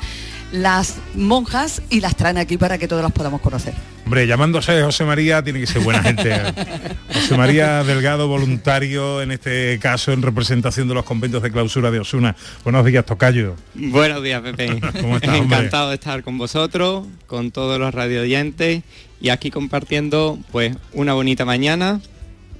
las 0.51 0.97
monjas 1.13 1.81
y 1.89 2.01
las 2.01 2.15
traen 2.15 2.37
aquí 2.37 2.57
para 2.57 2.77
que 2.77 2.87
todos 2.87 3.03
las 3.03 3.11
podamos 3.11 3.41
conocer. 3.41 3.73
Hombre, 4.05 4.25
llamándose 4.25 4.81
José 4.81 5.03
María 5.03 5.43
tiene 5.43 5.59
que 5.59 5.67
ser 5.67 5.83
buena 5.83 6.01
gente. 6.01 6.33
José 7.13 7.37
María 7.37 7.83
Delgado, 7.83 8.27
voluntario 8.27 9.21
en 9.21 9.31
este 9.31 9.77
caso 9.79 10.11
en 10.11 10.23
representación 10.23 10.87
de 10.87 10.95
los 10.95 11.03
conventos 11.03 11.43
de 11.43 11.51
clausura 11.51 11.91
de 11.91 11.99
Osuna. 11.99 12.35
Buenos 12.63 12.83
días, 12.85 13.05
Tocayo. 13.05 13.55
Buenos 13.75 14.23
días, 14.23 14.41
Pepe. 14.41 14.79
¿Cómo 15.01 15.17
estás, 15.17 15.39
hombre? 15.39 15.57
Encantado 15.57 15.89
de 15.89 15.95
estar 15.95 16.23
con 16.23 16.39
vosotros, 16.39 17.05
con 17.27 17.51
todos 17.51 17.79
los 17.79 17.93
radio 17.93 18.21
oyentes 18.21 18.81
y 19.21 19.29
aquí 19.29 19.51
compartiendo 19.51 20.37
pues 20.51 20.75
una 20.93 21.13
bonita 21.13 21.45
mañana 21.45 21.99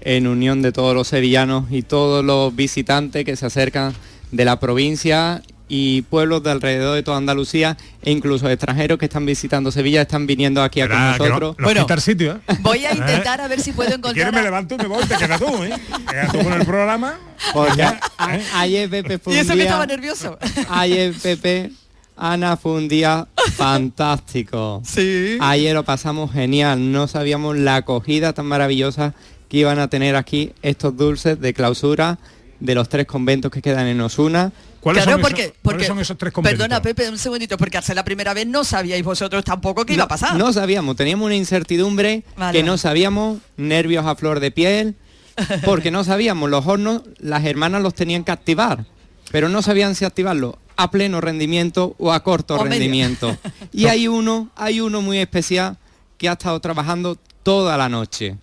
en 0.02 0.28
unión 0.28 0.62
de 0.62 0.72
todos 0.72 0.96
los 0.96 1.08
sevillanos 1.08 1.66
y 1.72 1.82
todos 1.82 2.24
los 2.24 2.56
visitantes 2.56 3.26
que 3.26 3.36
se 3.36 3.46
acercan 3.46 3.94
de 4.32 4.46
la 4.46 4.60
provincia 4.60 5.42
y 5.72 6.02
pueblos 6.04 6.42
de 6.42 6.50
alrededor 6.50 6.96
de 6.96 7.04
toda 7.04 7.18
Andalucía 7.18 7.78
e 8.02 8.10
incluso 8.12 8.50
extranjeros 8.50 8.98
que 8.98 9.06
están 9.06 9.26
visitando 9.28 9.72
Sevilla 9.72 10.02
están 10.02 10.26
viniendo 10.26 10.64
aquí 10.64 10.82
a 10.82 10.88
con 10.88 10.98
no- 10.98 11.12
nosotros. 11.18 11.56
nos 11.60 11.74
quita 11.74 11.94
el 11.94 12.02
sitio, 12.02 12.32
¿eh? 12.48 12.56
Voy 12.62 12.86
a 12.86 12.92
intentar 12.96 13.40
a 13.42 13.48
ver 13.48 13.60
si 13.62 13.72
puedo 13.72 13.90
Si 13.90 13.96
encontrar... 13.96 14.14
quieres 14.16 14.34
me 14.34 14.42
levanto 14.42 14.76
y 14.76 14.78
me 14.80 14.88
voy, 14.88 15.04
te 15.06 15.16
quedas 15.16 15.40
tú, 15.40 15.64
¿eh? 15.64 15.70
Te 16.08 16.12
quedas 16.14 16.32
tú 16.32 16.40
con 16.40 16.54
el 16.54 16.66
programa. 16.66 17.20
Porque 17.54 17.84
a- 17.84 18.00
¿eh? 18.36 18.44
ayer 18.56 18.90
Pepe 18.90 19.20
fue 19.20 19.34
Y 19.34 19.36
un 19.36 19.42
eso 19.42 19.50
que 19.50 19.56
día- 19.58 19.66
estaba 19.66 19.86
nervioso. 19.86 20.40
Ayer 20.70 21.14
Pepe, 21.22 21.72
Ana 22.20 22.58
fue 22.58 22.74
un 22.74 22.88
día 22.88 23.28
fantástico. 23.56 24.82
Sí. 24.86 25.38
Ayer 25.40 25.74
lo 25.74 25.84
pasamos 25.84 26.32
genial. 26.32 26.92
No 26.92 27.08
sabíamos 27.08 27.58
la 27.58 27.78
acogida 27.78 28.34
tan 28.34 28.46
maravillosa 28.46 29.14
que 29.48 29.58
iban 29.58 29.80
a 29.80 29.88
tener 29.88 30.16
aquí 30.16 30.52
estos 30.62 30.96
dulces 30.96 31.40
de 31.40 31.54
clausura 31.54 32.20
de 32.60 32.76
los 32.76 32.90
tres 32.90 33.06
conventos 33.08 33.52
que 33.52 33.62
quedan 33.62 33.88
en 33.88 34.00
Osuna. 34.02 34.52
¿Cuáles 34.82 35.04
Claro, 35.04 35.18
son 35.18 35.22
porque, 35.22 35.42
esos- 35.46 35.54
porque 35.62 35.76
cuáles 35.78 35.88
son 35.88 36.00
esos 36.00 36.18
tres 36.18 36.32
conventos? 36.34 36.60
Perdona, 36.60 36.82
Pepe, 36.82 37.10
un 37.10 37.18
segundito, 37.18 37.58
porque 37.58 37.78
hace 37.78 37.96
la 37.96 38.04
primera 38.04 38.34
vez 38.34 38.48
no 38.48 38.64
sabíais 38.64 39.04
vosotros 39.04 39.44
tampoco 39.44 39.86
qué 39.86 39.94
iba 39.94 40.04
a 40.04 40.08
pasar. 40.08 40.36
No 40.36 40.54
sabíamos, 40.54 40.96
teníamos 40.96 41.26
una 41.26 41.36
incertidumbre 41.36 42.24
Vale, 42.38 42.58
que 42.58 42.64
no 42.64 42.78
sabíamos, 42.78 43.40
nervios 43.58 44.06
a 44.06 44.16
flor 44.16 44.40
de 44.40 44.52
piel, 44.52 44.96
porque 45.66 45.90
no 45.92 46.04
sabíamos, 46.04 46.50
los 46.50 46.66
hornos, 46.66 47.02
las 47.18 47.44
hermanas 47.46 47.82
los 47.82 47.94
tenían 47.94 48.24
que 48.24 48.32
activar, 48.32 48.86
pero 49.32 49.50
no 49.50 49.62
sabían 49.62 49.96
si 49.96 50.06
activarlo 50.06 50.58
a 50.82 50.90
pleno 50.92 51.20
rendimiento 51.22 51.96
o 52.00 52.12
a 52.14 52.22
corto 52.24 52.56
O 52.56 52.64
medio. 52.64 52.72
rendimiento. 52.72 53.38
Y 53.74 53.86
hay 53.88 54.08
uno, 54.08 54.50
hay 54.56 54.80
uno 54.82 55.02
muy 55.02 55.18
especial 55.20 55.78
que 56.18 56.30
ha 56.30 56.34
estado 56.34 56.60
trabajando 56.60 57.18
toda 57.44 57.78
la 57.78 57.90
noche, 57.90 58.38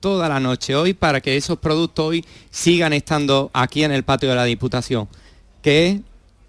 toda 0.00 0.28
la 0.28 0.38
noche 0.40 0.74
hoy 0.76 0.94
para 0.94 1.20
que 1.20 1.36
esos 1.36 1.58
productos 1.58 2.06
hoy 2.06 2.24
sigan 2.50 2.92
estando 2.92 3.50
aquí 3.52 3.82
en 3.84 3.92
el 3.92 4.02
patio 4.04 4.28
de 4.28 4.34
la 4.36 4.44
Diputación, 4.44 5.08
que 5.62 5.86
es 5.88 6.00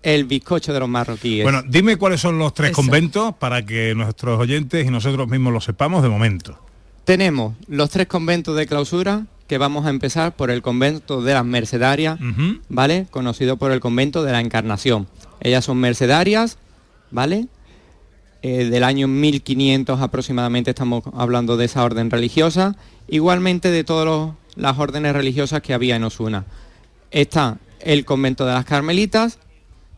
el 0.04 0.26
bizcocho 0.26 0.74
de 0.74 0.80
los 0.80 0.90
marroquíes. 0.90 1.44
Bueno, 1.44 1.62
dime 1.68 1.98
cuáles 1.98 2.22
son 2.22 2.38
los 2.40 2.54
tres 2.54 2.72
Eso. 2.72 2.76
conventos 2.82 3.36
para 3.36 3.66
que 3.66 3.94
nuestros 3.96 4.40
oyentes 4.40 4.86
y 4.88 4.90
nosotros 4.92 5.28
mismos 5.28 5.54
lo 5.54 5.62
sepamos 5.62 6.02
de 6.04 6.10
momento. 6.10 6.58
Tenemos 7.04 7.56
los 7.68 7.90
tres 7.90 8.08
conventos 8.08 8.56
de 8.56 8.66
clausura, 8.68 9.26
que 9.48 9.58
vamos 9.58 9.86
a 9.86 9.90
empezar 9.90 10.34
por 10.36 10.50
el 10.50 10.62
convento 10.62 11.22
de 11.22 11.34
las 11.34 11.44
Mercedarias. 11.46 12.18
¿vale? 12.70 13.08
Conocido 13.12 13.58
por 13.58 13.72
el 13.72 13.80
convento 13.82 14.24
de 14.24 14.32
la 14.32 14.40
Encarnación. 14.40 15.08
Ellas 15.42 15.66
son 15.66 15.78
mercedarias, 15.78 16.58
¿vale? 17.10 17.48
Eh, 18.44 18.66
del 18.66 18.84
año 18.84 19.08
1500 19.08 20.02
aproximadamente 20.02 20.72
estamos 20.72 21.04
hablando 21.14 21.58
de 21.58 21.66
esa 21.66 21.84
orden 21.84 22.10
religiosa. 22.10 22.76
Igualmente 23.08 23.70
de 23.70 23.84
todas 23.84 24.34
las 24.56 24.80
órdenes 24.80 25.14
religiosas 25.14 25.62
que 25.62 25.74
había 25.74 25.96
en 25.96 26.04
Osuna. 26.04 26.46
Está 27.12 27.58
el 27.80 28.06
convento 28.06 28.46
de 28.46 28.54
las 28.54 28.66
Carmelitas, 28.66 29.40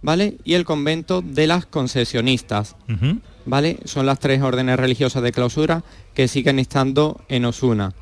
¿vale? 0.02 0.38
Y 0.44 0.56
el 0.56 0.66
convento 0.66 1.22
de 1.22 1.48
las 1.48 1.66
concesionistas. 1.66 2.76
¿vale? 3.46 3.80
Son 3.86 4.06
las 4.06 4.20
tres 4.20 4.42
órdenes 4.42 4.78
religiosas 4.78 5.24
de 5.24 5.32
clausura 5.32 5.84
que 6.14 6.28
siguen 6.28 6.60
estando 6.60 7.22
en 7.28 7.46
Osuna. 7.46 7.94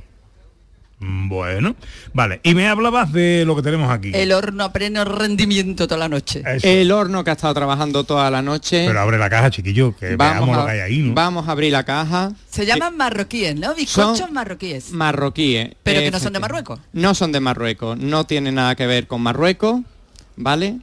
Mm, 1.01 1.29
Bueno, 1.29 1.75
vale. 2.13 2.39
Y 2.43 2.53
me 2.53 2.67
hablabas 2.67 3.11
de 3.11 3.43
lo 3.45 3.55
que 3.55 3.61
tenemos 3.61 3.89
aquí. 3.91 4.11
El 4.13 4.31
horno 4.31 4.63
a 4.63 4.71
pleno 4.71 5.03
rendimiento 5.03 5.87
toda 5.87 5.97
la 5.97 6.09
noche. 6.09 6.43
Eso. 6.45 6.67
El 6.67 6.91
horno 6.91 7.23
que 7.23 7.31
ha 7.31 7.33
estado 7.33 7.53
trabajando 7.53 8.03
toda 8.03 8.29
la 8.29 8.41
noche. 8.41 8.85
Pero 8.87 8.99
abre 8.99 9.17
la 9.17 9.29
caja, 9.29 9.49
chiquillo, 9.49 9.95
que 9.95 10.15
veamos 10.15 10.55
lo 10.55 10.65
que 10.65 10.71
hay 10.71 10.79
ahí, 10.79 10.97
¿no? 10.99 11.13
vamos 11.13 11.47
a 11.47 11.51
abrir 11.51 11.71
la 11.71 11.83
caja. 11.83 12.31
Se 12.49 12.65
llaman 12.65 12.95
marroquíes, 12.97 13.55
¿no? 13.55 13.73
Bizcochos 13.73 14.31
marroquíes. 14.31 14.91
Marroquíes. 14.91 15.71
Pero 15.83 16.01
que 16.01 16.11
no 16.11 16.19
son 16.19 16.33
de. 16.33 16.39
Marruecos. 16.39 16.79
No 16.93 17.15
son 17.15 17.31
de 17.31 17.39
Marruecos, 17.39 17.97
no 17.97 18.25
tienen 18.25 18.55
nada 18.55 18.75
que 18.75 18.85
ver 18.87 19.07
con 19.07 19.21
Marruecos, 19.21 19.81
¿vale? 20.35 20.79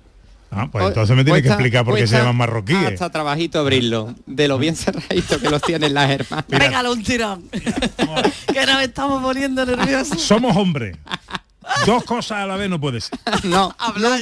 Ah, 0.50 0.68
pues 0.70 0.86
entonces 0.86 1.14
me 1.14 1.24
tiene 1.24 1.42
que 1.42 1.48
explicar 1.48 1.84
por 1.84 1.96
qué 1.96 2.06
se 2.06 2.16
llaman 2.16 2.36
marroquíes. 2.36 2.86
Hasta 2.86 3.10
trabajito 3.10 3.60
abrirlo, 3.60 4.14
de 4.26 4.48
lo 4.48 4.58
bien 4.58 4.76
cerradito 4.76 5.38
que 5.40 5.50
los 5.50 5.60
tienen 5.62 5.92
las 5.94 6.10
hermanas. 6.10 6.46
Pégale 6.46 6.90
un 6.90 7.02
tirón. 7.02 7.48
que 8.52 8.66
nos 8.66 8.82
estamos 8.82 9.22
poniendo 9.22 9.66
nerviosos. 9.66 10.22
Somos 10.22 10.56
hombres. 10.56 10.96
Dos 11.84 12.02
cosas 12.04 12.38
a 12.38 12.46
la 12.46 12.56
vez 12.56 12.70
no 12.70 12.80
puede 12.80 13.00
ser. 13.00 13.18
No, 13.44 13.74
Habla. 13.78 14.18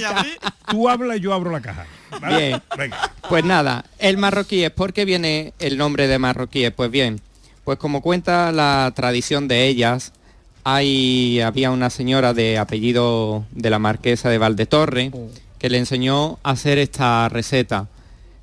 Tú 0.68 0.88
hablas 0.88 1.18
y 1.18 1.20
yo 1.20 1.32
abro 1.32 1.50
la 1.50 1.60
caja. 1.60 1.86
¿vale? 2.20 2.48
Bien. 2.48 2.62
Venga. 2.76 3.12
Pues 3.28 3.44
nada, 3.44 3.84
el 3.98 4.18
marroquíes, 4.18 4.70
¿por 4.70 4.92
qué 4.92 5.04
viene 5.04 5.54
el 5.60 5.78
nombre 5.78 6.08
de 6.08 6.18
marroquíes? 6.18 6.72
Pues 6.72 6.90
bien, 6.90 7.20
pues 7.64 7.78
como 7.78 8.02
cuenta 8.02 8.50
la 8.50 8.92
tradición 8.96 9.46
de 9.46 9.66
ellas, 9.66 10.12
hay, 10.64 11.40
había 11.40 11.70
una 11.70 11.90
señora 11.90 12.34
de 12.34 12.58
apellido 12.58 13.44
de 13.52 13.70
la 13.70 13.78
marquesa 13.78 14.28
de 14.28 14.38
Valdetorre 14.38 15.12
que 15.58 15.70
le 15.70 15.78
enseñó 15.78 16.38
a 16.42 16.50
hacer 16.50 16.78
esta 16.78 17.28
receta. 17.28 17.88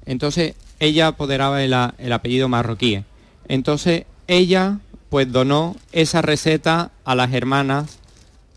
Entonces 0.06 0.56
ella 0.80 1.08
apoderaba 1.08 1.64
el, 1.64 1.76
el 1.98 2.14
apellido 2.14 2.50
marroquíes. 2.50 3.04
Entonces 3.48 4.06
ella 4.28 4.80
pues 5.10 5.32
donó 5.32 5.76
esa 5.92 6.22
receta 6.22 6.92
a 7.06 7.16
las 7.16 7.34
hermanas, 7.34 8.00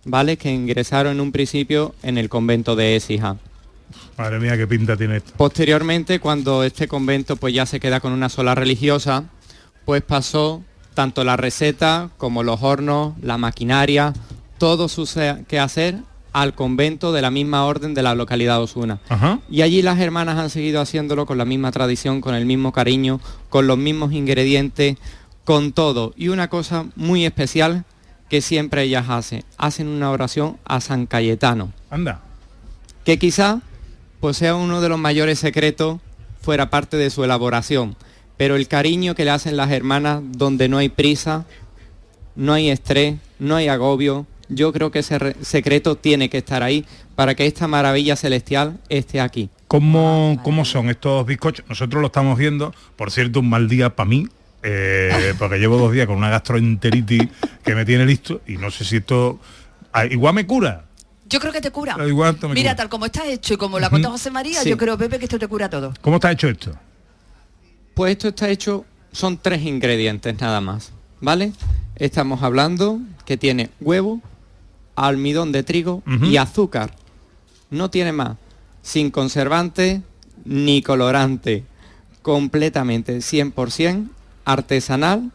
¿vale? 0.04 0.36
Que 0.36 0.50
ingresaron 0.50 1.12
en 1.12 1.20
un 1.20 1.32
principio 1.32 1.94
en 2.02 2.16
el 2.16 2.28
convento 2.28 2.76
de 2.76 2.96
Écija. 2.96 3.36
Madre 4.16 4.40
mía, 4.40 4.56
qué 4.56 4.66
pinta 4.66 4.96
tiene 4.96 5.18
esto. 5.18 5.32
Posteriormente, 5.36 6.18
cuando 6.18 6.64
este 6.64 6.88
convento 6.88 7.36
pues 7.36 7.52
ya 7.52 7.66
se 7.66 7.80
queda 7.80 8.00
con 8.00 8.12
una 8.12 8.30
sola 8.30 8.54
religiosa, 8.54 9.24
pues 9.84 10.02
pasó 10.02 10.62
tanto 10.94 11.24
la 11.24 11.36
receta 11.36 12.08
como 12.16 12.42
los 12.42 12.62
hornos, 12.62 13.14
la 13.20 13.36
maquinaria, 13.36 14.14
todo 14.56 14.88
su 14.88 15.06
quehacer 15.46 15.96
al 16.36 16.54
convento 16.54 17.14
de 17.14 17.22
la 17.22 17.30
misma 17.30 17.64
orden 17.64 17.94
de 17.94 18.02
la 18.02 18.14
localidad 18.14 18.60
Osuna. 18.60 18.98
Ajá. 19.08 19.40
Y 19.48 19.62
allí 19.62 19.80
las 19.80 19.98
hermanas 19.98 20.36
han 20.36 20.50
seguido 20.50 20.82
haciéndolo 20.82 21.24
con 21.24 21.38
la 21.38 21.46
misma 21.46 21.72
tradición, 21.72 22.20
con 22.20 22.34
el 22.34 22.44
mismo 22.44 22.72
cariño, 22.72 23.20
con 23.48 23.66
los 23.66 23.78
mismos 23.78 24.12
ingredientes, 24.12 24.98
con 25.44 25.72
todo. 25.72 26.12
Y 26.14 26.28
una 26.28 26.48
cosa 26.48 26.84
muy 26.94 27.24
especial 27.24 27.86
que 28.28 28.42
siempre 28.42 28.82
ellas 28.82 29.06
hacen, 29.08 29.44
hacen 29.56 29.88
una 29.88 30.10
oración 30.10 30.58
a 30.66 30.82
San 30.82 31.06
Cayetano 31.06 31.72
Anda. 31.88 32.20
que 33.04 33.18
quizá 33.18 33.62
pues 34.20 34.36
sea 34.36 34.56
uno 34.56 34.82
de 34.82 34.90
los 34.90 34.98
mayores 34.98 35.38
secretos 35.38 36.00
fuera 36.42 36.68
parte 36.68 36.98
de 36.98 37.08
su 37.08 37.24
elaboración, 37.24 37.96
pero 38.36 38.56
el 38.56 38.68
cariño 38.68 39.14
que 39.14 39.24
le 39.24 39.30
hacen 39.30 39.56
las 39.56 39.70
hermanas 39.70 40.20
donde 40.22 40.68
no 40.68 40.76
hay 40.76 40.90
prisa, 40.90 41.46
no 42.34 42.52
hay 42.52 42.68
estrés, 42.68 43.16
no 43.38 43.56
hay 43.56 43.68
agobio, 43.68 44.26
yo 44.48 44.72
creo 44.72 44.90
que 44.90 45.00
ese 45.00 45.18
re- 45.18 45.36
secreto 45.42 45.96
tiene 45.96 46.28
que 46.30 46.38
estar 46.38 46.62
ahí 46.62 46.84
para 47.14 47.34
que 47.34 47.46
esta 47.46 47.66
maravilla 47.66 48.16
celestial 48.16 48.78
esté 48.88 49.20
aquí. 49.20 49.50
¿Cómo, 49.68 50.38
¿Cómo 50.44 50.64
son 50.64 50.88
estos 50.90 51.26
bizcochos? 51.26 51.64
Nosotros 51.68 52.00
lo 52.00 52.06
estamos 52.08 52.38
viendo, 52.38 52.74
por 52.96 53.10
cierto, 53.10 53.40
un 53.40 53.48
mal 53.50 53.68
día 53.68 53.96
para 53.96 54.08
mí, 54.08 54.28
eh, 54.62 55.34
porque 55.38 55.58
llevo 55.58 55.76
dos 55.78 55.92
días 55.92 56.06
con 56.06 56.16
una 56.16 56.30
gastroenteritis 56.30 57.28
que 57.64 57.74
me 57.74 57.84
tiene 57.84 58.06
listo 58.06 58.42
y 58.46 58.56
no 58.56 58.70
sé 58.70 58.84
si 58.84 58.96
esto 58.96 59.40
ah, 59.92 60.04
igual 60.06 60.34
me 60.34 60.46
cura. 60.46 60.84
Yo 61.28 61.40
creo 61.40 61.52
que 61.52 61.60
te 61.60 61.72
cura. 61.72 61.96
Igual 62.06 62.38
Mira, 62.50 62.54
cura. 62.70 62.76
tal 62.76 62.88
como 62.88 63.06
está 63.06 63.26
hecho 63.26 63.54
y 63.54 63.56
como 63.56 63.80
lo 63.80 63.86
ha 63.86 63.90
contado 63.90 64.12
José 64.12 64.30
María, 64.30 64.60
Sí. 64.62 64.70
yo 64.70 64.76
creo, 64.76 64.96
Pepe, 64.96 65.18
que 65.18 65.24
esto 65.24 65.40
te 65.40 65.48
cura 65.48 65.68
todo. 65.68 65.92
¿Cómo 66.00 66.16
está 66.16 66.30
hecho 66.30 66.48
esto? 66.48 66.72
Pues 67.94 68.12
esto 68.12 68.28
está 68.28 68.48
hecho, 68.48 68.84
son 69.10 69.38
tres 69.38 69.62
ingredientes 69.62 70.40
nada 70.40 70.60
más, 70.60 70.92
¿vale? 71.20 71.52
Estamos 71.96 72.42
hablando 72.42 73.00
que 73.24 73.36
tiene 73.36 73.70
huevo, 73.80 74.20
almidón 74.96 75.52
de 75.52 75.62
trigo 75.62 76.02
y 76.22 76.36
azúcar. 76.38 76.94
No 77.70 77.90
tiene 77.90 78.12
más. 78.12 78.36
Sin 78.82 79.10
conservante 79.10 80.02
ni 80.44 80.82
colorante. 80.82 81.64
Completamente 82.22 83.18
100% 83.18 84.08
artesanal 84.44 85.30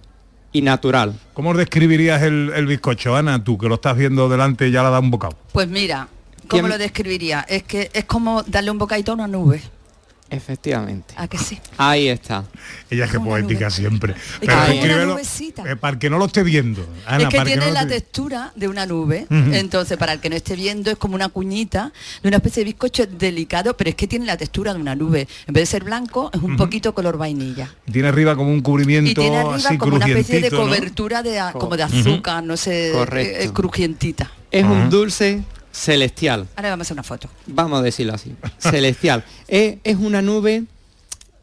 y 0.51 0.61
natural. 0.61 1.17
¿Cómo 1.33 1.53
describirías 1.53 2.21
el, 2.23 2.51
el 2.55 2.65
bizcocho, 2.65 3.15
Ana? 3.15 3.41
Tú 3.43 3.57
que 3.57 3.67
lo 3.69 3.75
estás 3.75 3.95
viendo 3.97 4.27
delante 4.27 4.67
y 4.67 4.71
ya 4.71 4.83
le 4.83 4.89
da 4.89 4.99
un 4.99 5.09
bocado. 5.11 5.37
Pues 5.53 5.67
mira, 5.69 6.07
¿cómo 6.47 6.63
¿Quién- 6.63 6.69
lo 6.69 6.77
describiría? 6.77 7.41
Es 7.47 7.63
que 7.63 7.89
es 7.93 8.03
como 8.05 8.43
darle 8.43 8.71
un 8.71 8.77
bocadito 8.77 9.11
a 9.11 9.15
una 9.15 9.27
nube. 9.27 9.61
Efectivamente. 10.31 11.13
¿A 11.17 11.27
que 11.27 11.37
sí? 11.37 11.59
Ahí 11.77 12.07
está. 12.07 12.45
Ella 12.89 13.05
es 13.05 13.11
que 13.11 13.19
poética 13.19 13.65
nube. 13.65 13.71
siempre. 13.71 14.13
que 14.13 14.47
Pero 14.47 14.55
como 14.65 14.81
una 14.81 15.05
nubecita. 15.05 15.69
eh, 15.69 15.75
para 15.75 15.99
que 15.99 16.09
no 16.09 16.17
lo 16.17 16.25
esté 16.25 16.41
viendo. 16.43 16.87
Ana, 17.05 17.23
es 17.23 17.29
que 17.29 17.35
para 17.37 17.47
tiene 17.47 17.65
no 17.65 17.71
la 17.73 17.85
textura 17.85 18.53
de 18.55 18.67
una 18.69 18.85
nube, 18.85 19.27
entonces 19.29 19.97
para 19.97 20.13
el 20.13 20.19
que 20.21 20.29
no 20.29 20.35
esté 20.37 20.55
viendo 20.55 20.89
es 20.89 20.97
como 20.97 21.15
una 21.15 21.27
cuñita 21.29 21.91
de 22.23 22.27
una 22.29 22.37
especie 22.37 22.61
de 22.61 22.71
bizcocho 22.71 23.05
delicado, 23.05 23.75
pero 23.75 23.89
es 23.89 23.95
que 23.95 24.07
tiene 24.07 24.25
la 24.25 24.37
textura 24.37 24.73
de 24.73 24.79
una 24.79 24.95
nube. 24.95 25.27
En 25.47 25.53
vez 25.53 25.63
de 25.63 25.65
ser 25.65 25.83
blanco, 25.83 26.31
es 26.33 26.41
un 26.41 26.55
poquito 26.55 26.93
color 26.95 27.17
vainilla. 27.17 27.69
Tiene 27.91 28.07
arriba 28.07 28.35
como 28.35 28.51
un 28.51 28.61
cubrimiento 28.61 29.11
Y 29.11 29.13
tiene 29.13 29.37
arriba 29.37 29.55
así 29.55 29.77
como 29.77 29.97
una 29.97 30.05
especie 30.07 30.39
de 30.39 30.49
cobertura 30.49 31.21
de, 31.23 31.41
como 31.53 31.75
de 31.75 31.83
azúcar, 31.83 32.41
no 32.43 32.55
sé, 32.55 32.91
Correcto. 32.93 33.37
eh, 33.39 33.43
eh, 33.45 33.49
crujientita. 33.51 34.31
Es 34.49 34.63
un 34.63 34.89
dulce 34.89 35.43
celestial. 35.71 36.47
Ahora 36.55 36.69
vamos 36.71 36.85
a 36.85 36.87
hacer 36.87 36.95
una 36.95 37.03
foto. 37.03 37.29
vamos 37.47 37.79
a 37.79 37.83
decirlo 37.83 38.13
así, 38.13 38.35
celestial. 38.59 39.23
es, 39.47 39.77
es 39.83 39.95
una 39.97 40.21
nube, 40.21 40.63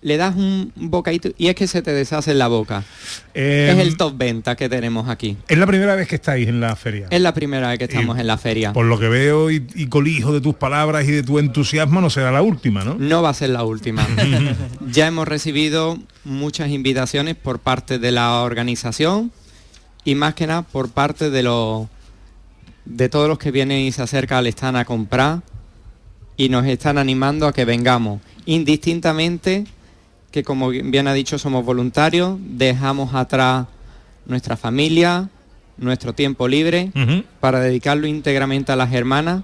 le 0.01 0.17
das 0.17 0.37
un 0.37 0.73
bocadito 0.77 1.31
y 1.39 1.49
es 1.49 1.55
que 1.57 1.67
se 1.67 1.83
te 1.83 1.93
deshace 1.93 2.31
en 2.31 2.39
la 2.39 2.49
boca. 2.49 2.85
Eh, 3.35 3.71
es 3.73 3.79
el 3.79 3.97
top 3.97 4.17
venta 4.17 4.55
que 4.55 4.69
tenemos 4.69 5.09
aquí. 5.09 5.37
Es 5.49 5.59
la 5.59 5.67
primera 5.67 5.95
vez 5.97 6.07
que 6.07 6.15
estáis 6.17 6.47
en 6.49 6.61
la 6.61 6.77
feria. 6.77 7.09
Es 7.11 7.21
la 7.21 7.35
primera 7.35 7.69
vez 7.69 7.79
que 7.79 7.85
estamos 7.85 8.17
Y 8.17 8.21
en 8.21 8.27
la 8.27 8.39
feria. 8.39 8.73
Por 8.73 8.87
lo 8.87 8.99
que 8.99 9.09
veo 9.09 9.51
y, 9.51 9.67
y 9.75 9.89
colijo 9.89 10.33
de 10.33 10.41
tus 10.41 10.55
palabras 10.55 11.07
y 11.09 11.11
de 11.11 11.23
tu 11.23 11.39
entusiasmo, 11.39 12.01
no 12.01 12.11
será 12.11 12.31
la 12.31 12.43
última, 12.43 12.85
¿no? 12.85 12.95
No 12.99 13.23
va 13.23 13.31
a 13.31 13.35
ser 13.35 13.51
la 13.51 13.65
última. 13.65 14.07
ya 14.91 15.09
hemos 15.09 15.27
recibido 15.27 15.99
muchas 16.25 16.69
invitaciones 16.71 17.35
por 17.35 17.59
parte 17.59 17.99
de 17.99 18.13
la 18.13 18.43
organización 18.43 19.33
y 20.05 20.15
más 20.15 20.35
que 20.35 20.47
nada 20.47 20.63
por 20.63 20.91
parte 20.91 21.29
de 21.31 21.43
los 21.43 21.89
de 22.89 23.09
todos 23.09 23.29
los 23.29 23.39
que 23.39 23.51
vienen 23.51 23.81
y 23.81 23.93
se 23.93 24.03
acercan 24.03 24.39
al 24.39 24.47
stand 24.47 24.79
a 24.79 24.85
comprar 24.85 25.43
y 26.37 26.49
nos 26.49 26.67
están 26.67 26.97
animando 26.97 27.47
a 27.47 27.53
que 27.53 27.65
vengamos. 27.65 28.21
Indistintamente 28.47 29.67
que 30.31 30.43
como 30.43 30.69
bien 30.71 31.09
ha 31.09 31.15
dicho 31.15 31.39
somos 31.39 31.65
voluntarios, 31.65 32.39
dejamos 32.41 33.15
atrás 33.15 33.67
nuestra 34.27 34.57
familia, 34.57 35.29
nuestro 35.77 36.13
tiempo 36.13 36.49
libre 36.49 36.93
para 37.41 37.61
dedicarlo 37.61 38.07
íntegramente 38.07 38.73
a 38.73 38.77
las 38.77 38.93
hermanas 38.93 39.43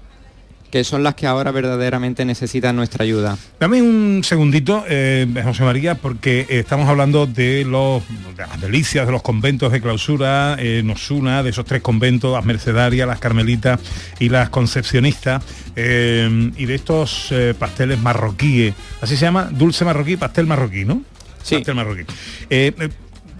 que 0.75 0.83
son 0.83 1.03
las 1.03 1.15
que 1.15 1.25
ahora 1.25 1.51
verdaderamente 1.51 2.25
necesitan 2.25 2.75
nuestra 2.75 3.05
ayuda. 3.05 3.37
Dame 3.61 3.81
un 3.81 4.25
segundito, 4.25 4.83
eh, 4.89 5.25
José 5.41 5.63
María, 5.63 5.95
porque 5.95 6.45
estamos 6.49 6.89
hablando 6.89 7.25
de, 7.25 7.63
los, 7.63 8.03
de 8.35 8.45
las 8.45 8.59
delicias 8.59 9.05
de 9.05 9.13
los 9.13 9.21
conventos 9.21 9.71
de 9.71 9.79
clausura, 9.79 10.57
eh, 10.59 10.81
nos 10.83 11.09
una 11.11 11.43
de 11.43 11.51
esos 11.51 11.63
tres 11.63 11.81
conventos, 11.81 12.33
las 12.33 12.43
Mercedarias, 12.43 13.07
las 13.07 13.19
Carmelitas 13.19 13.79
y 14.19 14.27
las 14.27 14.49
Concepcionistas, 14.49 15.41
eh, 15.77 16.51
y 16.57 16.65
de 16.65 16.75
estos 16.75 17.31
eh, 17.31 17.55
pasteles 17.57 17.97
marroquíes. 18.01 18.73
Así 18.99 19.15
se 19.15 19.23
llama, 19.23 19.47
dulce 19.49 19.85
marroquí, 19.85 20.17
pastel 20.17 20.45
marroquí, 20.45 20.83
¿no? 20.83 21.03
Sí. 21.41 21.55
Pastel 21.55 21.75
marroquí. 21.75 22.03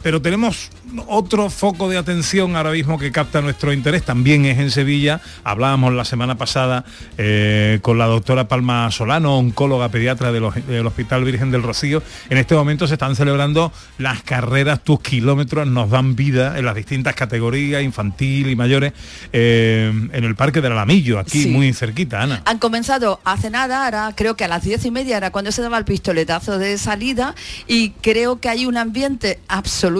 Pero 0.05 0.21
tenemos 0.21 0.69
otro 1.07 1.49
foco 1.49 1.89
de 1.89 1.97
atención 1.97 2.55
ahora 2.55 2.69
mismo 2.69 2.99
que 2.99 3.11
capta 3.11 3.41
nuestro 3.41 3.73
interés, 3.73 4.03
también 4.03 4.45
es 4.45 4.59
en 4.59 4.69
Sevilla. 4.69 5.19
Hablábamos 5.43 5.95
la 5.95 6.05
semana 6.05 6.37
pasada 6.37 6.85
eh, 7.17 7.79
con 7.81 7.97
la 7.97 8.05
doctora 8.05 8.47
Palma 8.47 8.91
Solano, 8.91 9.35
oncóloga 9.39 9.89
pediatra 9.89 10.31
del 10.31 10.85
Hospital 10.85 11.23
Virgen 11.23 11.49
del 11.49 11.63
Rocío. 11.63 12.03
En 12.29 12.37
este 12.37 12.53
momento 12.53 12.85
se 12.85 12.93
están 12.93 13.15
celebrando 13.15 13.73
las 13.97 14.21
carreras 14.21 14.83
Tus 14.83 14.99
Kilómetros 14.99 15.65
Nos 15.67 15.89
Dan 15.89 16.15
Vida 16.15 16.59
en 16.59 16.65
las 16.65 16.75
distintas 16.75 17.15
categorías, 17.15 17.81
infantil 17.81 18.51
y 18.51 18.55
mayores, 18.55 18.93
eh, 19.33 19.91
en 20.13 20.23
el 20.23 20.35
Parque 20.35 20.61
del 20.61 20.73
Alamillo, 20.73 21.17
aquí 21.17 21.41
Sí. 21.41 21.49
muy 21.49 21.73
cerquita, 21.73 22.21
Ana. 22.21 22.43
Han 22.45 22.59
comenzado 22.59 23.21
hace 23.23 23.49
nada, 23.49 23.85
ahora 23.85 24.13
creo 24.15 24.37
que 24.37 24.43
a 24.43 24.47
las 24.47 24.63
diez 24.63 24.85
y 24.85 24.91
media 24.91 25.17
era 25.17 25.31
cuando 25.31 25.51
se 25.51 25.63
daba 25.63 25.79
el 25.79 25.85
pistoletazo 25.85 26.59
de 26.59 26.77
salida 26.77 27.33
y 27.67 27.89
creo 28.03 28.39
que 28.39 28.49
hay 28.49 28.67
un 28.67 28.77
ambiente 28.77 29.39
absolutamente 29.47 29.94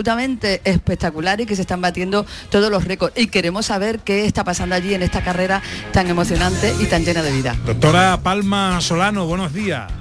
espectacular 0.64 1.42
y 1.42 1.46
que 1.46 1.56
se 1.56 1.62
están 1.62 1.82
batiendo 1.82 2.26
todos 2.50 2.72
los 2.72 2.86
récords. 2.86 3.18
Y 3.18 3.28
queremos 3.28 3.68
saber 3.68 4.00
qué 4.00 4.26
está 4.26 4.44
pasando 4.44 4.76
allí 4.76 4.94
en 4.94 5.04
esta 5.04 5.24
carrera 5.24 5.62
tan 5.92 6.08
emocionante 6.08 6.74
y 6.80 6.86
tan 6.86 7.04
llena 7.04 7.22
de 7.22 7.32
vida. 7.32 7.56
Doctora 7.66 8.20
Palma 8.22 8.82
Solano, 8.82 9.26
buenos 9.26 9.54
días. 9.54 9.92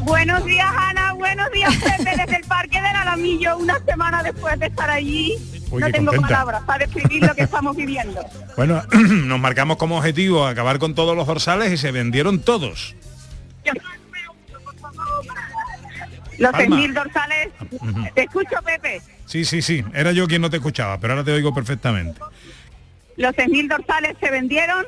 Buenos 0.00 0.44
días, 0.44 0.68
Ana. 0.76 1.12
Buenos 1.14 1.50
días, 1.50 1.74
Pepe, 1.76 2.16
desde 2.16 2.36
el 2.36 2.44
Parque 2.44 2.80
del 2.80 2.96
Alamillo, 2.96 3.56
una 3.58 3.78
semana 3.84 4.22
después 4.22 4.58
de 4.58 4.66
estar 4.66 4.90
allí. 4.90 5.34
Uy, 5.70 5.80
no 5.80 5.90
tengo 5.90 6.12
contenta. 6.12 6.28
palabras 6.28 6.62
para 6.64 6.86
describir 6.86 7.24
lo 7.24 7.34
que 7.34 7.42
estamos 7.42 7.74
viviendo. 7.74 8.20
Bueno, 8.56 8.82
nos 8.92 9.40
marcamos 9.40 9.76
como 9.76 9.98
objetivo 9.98 10.46
acabar 10.46 10.78
con 10.78 10.94
todos 10.94 11.16
los 11.16 11.26
dorsales 11.26 11.72
y 11.72 11.76
se 11.76 11.90
vendieron 11.90 12.40
todos. 12.40 12.94
Los 16.38 16.52
Palma. 16.52 16.76
6.000 16.76 16.92
dorsales. 16.92 17.48
Te 18.14 18.22
escucho, 18.22 18.56
Pepe. 18.64 19.00
Sí, 19.24 19.44
sí, 19.44 19.62
sí. 19.62 19.84
Era 19.94 20.12
yo 20.12 20.26
quien 20.26 20.42
no 20.42 20.50
te 20.50 20.56
escuchaba, 20.56 20.98
pero 20.98 21.14
ahora 21.14 21.24
te 21.24 21.32
oigo 21.32 21.54
perfectamente. 21.54 22.20
Los 23.16 23.34
6.000 23.34 23.68
dorsales 23.68 24.16
se 24.20 24.30
vendieron. 24.30 24.84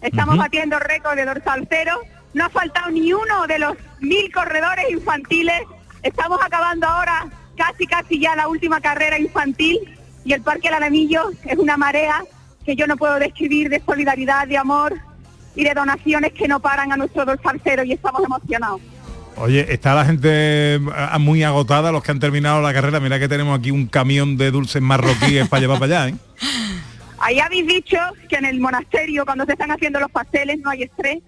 Estamos 0.00 0.36
batiendo 0.36 0.78
récord 0.78 1.16
de 1.16 1.24
dorsal 1.24 1.66
cero. 1.68 2.00
No 2.34 2.44
ha 2.44 2.50
faltado 2.50 2.90
ni 2.90 3.12
uno 3.12 3.46
de 3.46 3.58
los 3.58 3.76
mil 4.00 4.30
corredores 4.32 4.90
infantiles. 4.90 5.62
Estamos 6.02 6.38
acabando 6.42 6.86
ahora 6.86 7.26
casi, 7.56 7.86
casi 7.86 8.20
ya 8.20 8.36
la 8.36 8.48
última 8.48 8.80
carrera 8.80 9.18
infantil. 9.18 9.98
Y 10.24 10.32
el 10.32 10.42
Parque 10.42 10.68
del 10.68 10.74
Alamillo 10.74 11.30
es 11.44 11.56
una 11.56 11.76
marea 11.76 12.22
que 12.64 12.76
yo 12.76 12.86
no 12.86 12.96
puedo 12.96 13.18
describir 13.18 13.68
de 13.68 13.80
solidaridad, 13.80 14.46
de 14.46 14.58
amor 14.58 14.94
y 15.54 15.64
de 15.64 15.72
donaciones 15.72 16.32
que 16.32 16.48
no 16.48 16.60
paran 16.60 16.92
a 16.92 16.96
nuestro 16.96 17.24
dorsal 17.24 17.60
cero 17.64 17.82
y 17.84 17.92
estamos 17.92 18.22
emocionados. 18.22 18.80
Oye, 19.36 19.72
está 19.72 19.94
la 19.94 20.04
gente 20.06 20.80
ah, 20.94 21.18
muy 21.18 21.42
agotada, 21.42 21.92
los 21.92 22.02
que 22.02 22.10
han 22.10 22.20
terminado 22.20 22.62
la 22.62 22.72
carrera. 22.72 23.00
Mira 23.00 23.18
que 23.18 23.28
tenemos 23.28 23.58
aquí 23.58 23.70
un 23.70 23.86
camión 23.86 24.36
de 24.36 24.50
dulces 24.50 24.80
marroquíes 24.80 25.48
para 25.50 25.60
llevar 25.60 25.78
para 25.78 26.04
allá, 26.04 26.14
¿eh? 26.14 26.18
Ahí 27.18 27.38
habéis 27.40 27.66
dicho 27.66 27.98
que 28.28 28.36
en 28.36 28.46
el 28.46 28.60
monasterio 28.60 29.24
cuando 29.24 29.44
se 29.44 29.52
están 29.52 29.70
haciendo 29.70 30.00
los 30.00 30.10
pasteles 30.10 30.58
no 30.60 30.70
hay 30.70 30.84
estrés. 30.84 31.18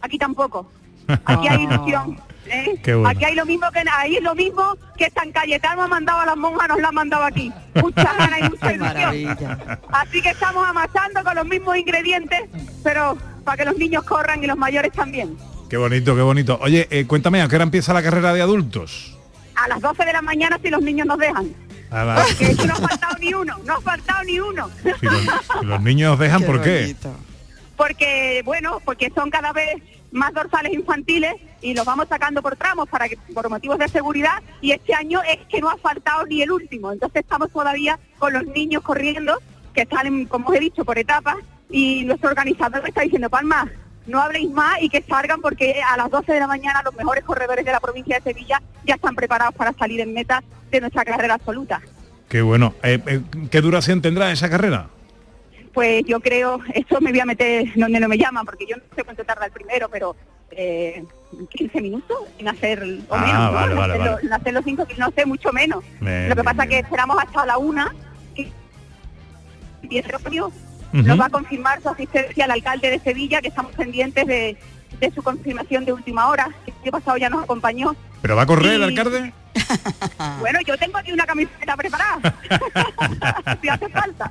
Aquí 0.00 0.18
tampoco. 0.18 0.70
Aquí 1.24 1.48
hay 1.48 1.62
ilusión. 1.64 2.18
¿eh? 2.46 2.78
Qué 2.82 2.94
bueno. 2.94 3.08
Aquí 3.08 3.24
hay 3.24 3.34
lo 3.34 3.44
mismo 3.44 3.70
que 3.70 3.82
ahí 3.92 4.16
es 4.16 4.22
lo 4.22 4.34
mismo 4.34 4.76
que 4.96 5.10
San 5.10 5.30
Cayetano 5.30 5.82
ha 5.82 5.88
mandado 5.88 6.20
a 6.20 6.26
las 6.26 6.36
monjas, 6.36 6.68
nos 6.68 6.80
la 6.80 6.88
han 6.88 6.94
mandado 6.94 7.24
aquí. 7.24 7.52
Muchas 7.74 8.16
ganas 8.18 8.40
y 8.40 8.42
mucha 8.44 8.72
ilusión. 8.72 9.36
Así 9.92 10.22
que 10.22 10.30
estamos 10.30 10.66
amasando 10.66 11.22
con 11.22 11.34
los 11.34 11.46
mismos 11.46 11.76
ingredientes, 11.76 12.40
pero 12.82 13.18
para 13.44 13.58
que 13.58 13.64
los 13.64 13.76
niños 13.76 14.04
corran 14.04 14.42
y 14.42 14.46
los 14.46 14.56
mayores 14.56 14.92
también. 14.92 15.36
Qué 15.70 15.76
bonito, 15.76 16.14
qué 16.16 16.22
bonito. 16.22 16.58
Oye, 16.60 16.88
eh, 16.90 17.06
cuéntame, 17.06 17.40
¿a 17.40 17.48
qué 17.48 17.54
hora 17.54 17.62
empieza 17.62 17.94
la 17.94 18.02
carrera 18.02 18.34
de 18.34 18.42
adultos? 18.42 19.16
A 19.54 19.68
las 19.68 19.80
12 19.80 20.04
de 20.04 20.12
la 20.12 20.20
mañana 20.20 20.58
si 20.62 20.68
los 20.68 20.82
niños 20.82 21.06
nos 21.06 21.18
dejan. 21.18 21.46
A 21.90 22.04
la- 22.04 22.14
Porque 22.24 22.44
es 22.46 22.56
que 22.58 22.66
no 22.66 22.72
ha 22.74 22.76
faltado 22.88 23.16
ni 23.20 23.32
uno, 23.34 23.56
no 23.64 23.74
ha 23.74 23.80
faltado 23.80 24.24
ni 24.24 24.40
uno. 24.40 24.68
si 25.00 25.06
los, 25.06 25.20
si 25.60 25.66
los 25.66 25.80
niños 25.82 26.18
dejan, 26.18 26.42
¿por 26.42 26.60
qué? 26.60 26.94
porque, 27.76 28.42
bueno, 28.44 28.80
porque 28.84 29.10
son 29.14 29.30
cada 29.30 29.52
vez 29.52 29.70
más 30.12 30.34
dorsales 30.34 30.72
infantiles 30.72 31.32
y 31.62 31.72
los 31.72 31.84
vamos 31.86 32.08
sacando 32.08 32.42
por 32.42 32.56
tramos 32.56 32.88
para 32.88 33.08
que 33.08 33.16
por 33.32 33.48
motivos 33.48 33.78
de 33.78 33.88
seguridad 33.88 34.42
y 34.60 34.72
este 34.72 34.92
año 34.92 35.20
es 35.22 35.38
que 35.48 35.60
no 35.60 35.70
ha 35.70 35.76
faltado 35.78 36.26
ni 36.26 36.42
el 36.42 36.50
último. 36.50 36.92
Entonces 36.92 37.22
estamos 37.22 37.50
todavía 37.50 37.98
con 38.18 38.32
los 38.32 38.44
niños 38.46 38.82
corriendo, 38.82 39.38
que 39.72 39.86
salen, 39.86 40.26
como 40.26 40.48
os 40.48 40.56
he 40.56 40.60
dicho, 40.60 40.84
por 40.84 40.98
etapas 40.98 41.36
y 41.70 42.04
nuestro 42.04 42.28
organizador 42.30 42.86
está 42.86 43.02
diciendo, 43.02 43.30
Palma, 43.30 43.70
no 44.10 44.20
habléis 44.20 44.50
más 44.50 44.80
y 44.82 44.88
que 44.88 45.02
salgan 45.02 45.40
porque 45.40 45.80
a 45.82 45.96
las 45.96 46.10
12 46.10 46.32
de 46.32 46.40
la 46.40 46.46
mañana 46.46 46.82
los 46.84 46.94
mejores 46.94 47.24
corredores 47.24 47.64
de 47.64 47.72
la 47.72 47.80
provincia 47.80 48.16
de 48.18 48.22
Sevilla 48.32 48.60
ya 48.84 48.94
están 48.96 49.14
preparados 49.14 49.54
para 49.54 49.72
salir 49.72 50.00
en 50.00 50.12
meta 50.12 50.42
de 50.70 50.80
nuestra 50.80 51.04
carrera 51.04 51.34
absoluta. 51.34 51.80
Qué 52.28 52.42
bueno. 52.42 52.74
Eh, 52.82 53.00
eh, 53.06 53.20
¿Qué 53.50 53.60
duración 53.60 54.02
tendrá 54.02 54.30
esa 54.30 54.48
carrera? 54.50 54.88
Pues 55.72 56.04
yo 56.06 56.20
creo, 56.20 56.60
esto 56.74 57.00
me 57.00 57.10
voy 57.10 57.20
a 57.20 57.24
meter 57.24 57.64
donde 57.76 58.00
no 58.00 58.08
me 58.08 58.18
llaman, 58.18 58.44
porque 58.44 58.66
yo 58.68 58.76
no 58.76 58.82
sé 58.94 59.04
cuánto 59.04 59.24
tarda 59.24 59.46
el 59.46 59.52
primero, 59.52 59.88
pero 59.88 60.16
eh, 60.50 61.04
15 61.50 61.80
minutos 61.80 62.18
en 62.38 62.48
hacer, 62.48 62.82
o 63.08 63.14
Ah, 63.14 63.20
menos, 63.20 63.40
¿no? 63.40 63.52
vale, 63.52 63.72
en, 63.72 63.78
hacer 63.78 63.98
vale. 63.98 64.10
los- 64.10 64.22
en 64.24 64.32
hacer 64.32 64.52
los 64.54 64.98
no 64.98 65.10
sé, 65.12 65.26
mucho 65.26 65.52
menos. 65.52 65.84
Bien, 66.00 66.28
Lo 66.28 66.34
que 66.34 66.42
bien, 66.42 66.44
pasa 66.56 66.66
que 66.66 66.78
esperamos 66.80 67.16
hasta 67.22 67.46
la 67.46 67.58
una, 67.58 67.94
que 68.34 68.50
empiece 69.82 70.10
el 70.12 70.18
premio. 70.20 70.52
Nos 70.92 71.20
va 71.20 71.26
a 71.26 71.30
confirmar 71.30 71.80
su 71.82 71.88
asistencia 71.88 72.44
al 72.44 72.50
alcalde 72.52 72.90
de 72.90 72.98
Sevilla, 73.00 73.40
que 73.40 73.48
estamos 73.48 73.72
pendientes 73.74 74.26
de, 74.26 74.56
de 74.98 75.10
su 75.12 75.22
confirmación 75.22 75.84
de 75.84 75.92
última 75.92 76.28
hora, 76.28 76.48
que 76.64 76.70
el 76.72 76.76
año 76.82 76.90
pasado 76.92 77.16
ya 77.16 77.30
nos 77.30 77.44
acompañó. 77.44 77.94
¿Pero 78.22 78.36
va 78.36 78.42
a 78.42 78.46
correr 78.46 78.72
el 78.74 78.80
Y- 78.80 78.84
alcalde? 78.84 79.32
Bueno, 80.40 80.58
yo 80.66 80.76
tengo 80.78 80.98
aquí 80.98 81.12
una 81.12 81.24
camiseta 81.26 81.76
preparada, 81.76 82.18
si 83.62 83.68
hace 83.68 83.88
falta. 83.88 84.30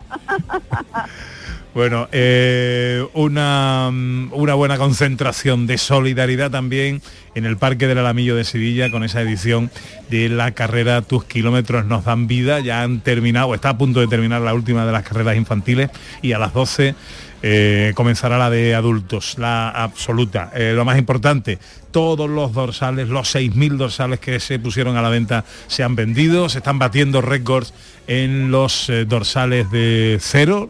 Bueno, 1.73 2.07
eh, 2.11 3.05
una, 3.13 3.89
mm, 3.91 4.33
una 4.33 4.55
buena 4.55 4.77
concentración 4.77 5.67
de 5.67 5.77
solidaridad 5.77 6.49
también 6.49 7.01
en 7.35 7.45
el 7.45 7.57
Parque 7.57 7.85
del 7.85 7.99
Alamillo 7.99 8.35
de 8.35 8.43
Sevilla 8.43 8.89
con 8.89 9.03
esa 9.03 9.21
edición 9.21 9.69
de 10.09 10.29
la 10.29 10.51
carrera 10.51 11.03
Tus 11.03 11.25
kilómetros 11.25 11.85
nos 11.85 12.05
dan 12.05 12.27
vida. 12.27 12.59
Ya 12.59 12.81
han 12.81 13.01
terminado, 13.01 13.53
está 13.53 13.69
a 13.69 13.77
punto 13.77 13.99
de 13.99 14.07
terminar 14.07 14.41
la 14.41 14.55
última 14.55 14.83
de 14.85 14.91
las 14.91 15.03
carreras 15.03 15.37
infantiles 15.37 15.91
y 16.23 16.33
a 16.33 16.39
las 16.39 16.53
12 16.53 16.95
eh, 17.41 17.93
comenzará 17.95 18.37
la 18.37 18.49
de 18.49 18.75
adultos, 18.75 19.37
la 19.37 19.69
absoluta. 19.69 20.51
Eh, 20.53 20.73
lo 20.75 20.83
más 20.83 20.97
importante, 20.97 21.57
todos 21.91 22.29
los 22.29 22.53
dorsales, 22.53 23.07
los 23.07 23.33
6.000 23.33 23.77
dorsales 23.77 24.19
que 24.19 24.39
se 24.39 24.59
pusieron 24.59 24.97
a 24.97 25.01
la 25.01 25.09
venta 25.09 25.45
se 25.67 25.83
han 25.83 25.95
vendido, 25.95 26.49
se 26.49 26.57
están 26.57 26.79
batiendo 26.79 27.21
récords 27.21 27.73
en 28.07 28.51
los 28.51 28.89
eh, 28.89 29.05
dorsales 29.05 29.71
de 29.71 30.17
cero 30.19 30.69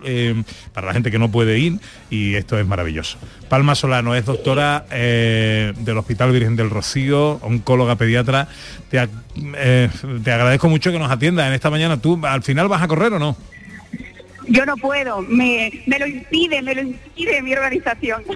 para 0.73 0.87
la 0.87 0.93
gente 0.93 1.09
que 1.09 1.17
no 1.17 1.31
puede 1.31 1.57
ir 1.57 1.79
y 2.09 2.35
esto 2.35 2.59
es 2.59 2.67
maravilloso. 2.67 3.17
Palma 3.47 3.73
Solano 3.73 4.13
es 4.13 4.25
doctora 4.25 4.85
del 4.89 5.97
Hospital 5.97 6.31
Virgen 6.31 6.55
del 6.55 6.69
Rocío, 6.69 7.39
oncóloga 7.41 7.95
pediatra. 7.95 8.47
Te, 8.91 9.07
te 10.23 10.31
agradezco 10.31 10.69
mucho 10.69 10.91
que 10.91 10.99
nos 10.99 11.09
atiendas 11.09 11.47
en 11.47 11.53
esta 11.53 11.71
mañana. 11.71 11.99
¿Tú 11.99 12.19
al 12.23 12.43
final 12.43 12.67
vas 12.67 12.83
a 12.83 12.87
correr 12.87 13.13
o 13.13 13.19
no? 13.19 13.35
Yo 14.49 14.65
no 14.65 14.75
puedo, 14.77 15.21
me, 15.21 15.83
me 15.87 15.99
lo 15.99 16.07
impide, 16.07 16.61
me 16.61 16.73
lo 16.75 16.81
impide 16.81 17.41
mi 17.41 17.53
organización. 17.53 18.23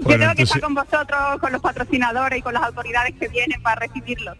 Yo 0.00 0.06
tengo 0.06 0.08
que 0.08 0.14
entonces- 0.14 0.44
estar 0.46 0.60
con 0.60 0.74
vosotros, 0.74 1.20
con 1.40 1.52
los 1.52 1.60
patrocinadores 1.60 2.38
y 2.38 2.42
con 2.42 2.54
las 2.54 2.62
autoridades 2.62 3.14
que 3.18 3.28
vienen 3.28 3.60
para 3.62 3.86
recibirlos. 3.86 4.36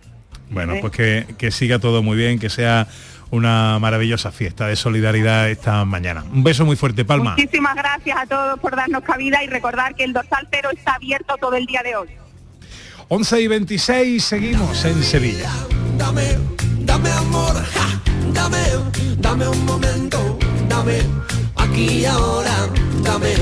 Bueno, 0.50 0.74
Sí. 0.74 0.78
pues 0.80 0.92
que, 0.92 1.26
que 1.38 1.50
siga 1.50 1.78
todo 1.78 2.02
muy 2.02 2.16
bien, 2.16 2.38
que 2.38 2.50
sea 2.50 2.88
una 3.30 3.78
maravillosa 3.78 4.32
fiesta 4.32 4.66
de 4.66 4.74
solidaridad 4.74 5.48
esta 5.50 5.84
mañana. 5.84 6.24
Un 6.32 6.42
beso 6.42 6.64
muy 6.64 6.74
fuerte, 6.76 7.04
Palma. 7.04 7.36
Muchísimas 7.36 7.76
gracias 7.76 8.18
a 8.18 8.26
todos 8.26 8.58
por 8.58 8.74
darnos 8.74 9.02
cabida 9.04 9.44
y 9.44 9.46
recordar 9.46 9.94
que 9.94 10.02
el 10.04 10.12
dorsal 10.12 10.48
cero 10.50 10.70
está 10.76 10.94
abierto 10.94 11.36
todo 11.40 11.54
el 11.54 11.66
día 11.66 11.82
de 11.84 11.94
hoy. 11.94 12.08
11 13.08 13.40
y 13.42 13.46
26, 13.48 14.24
seguimos 14.24 14.84
en 14.84 15.02
Sevilla. 15.02 15.50
Dame, 15.96 16.36
dame 16.80 17.10
amor, 17.12 17.54
ja, 17.64 18.00
dame, 18.32 18.58
dame 19.18 19.48
un 19.48 19.64
momento, 19.64 20.18
dame 20.68 21.00
aquí 21.56 22.00
y 22.00 22.04
ahora, 22.04 22.68
dame. 23.02 23.34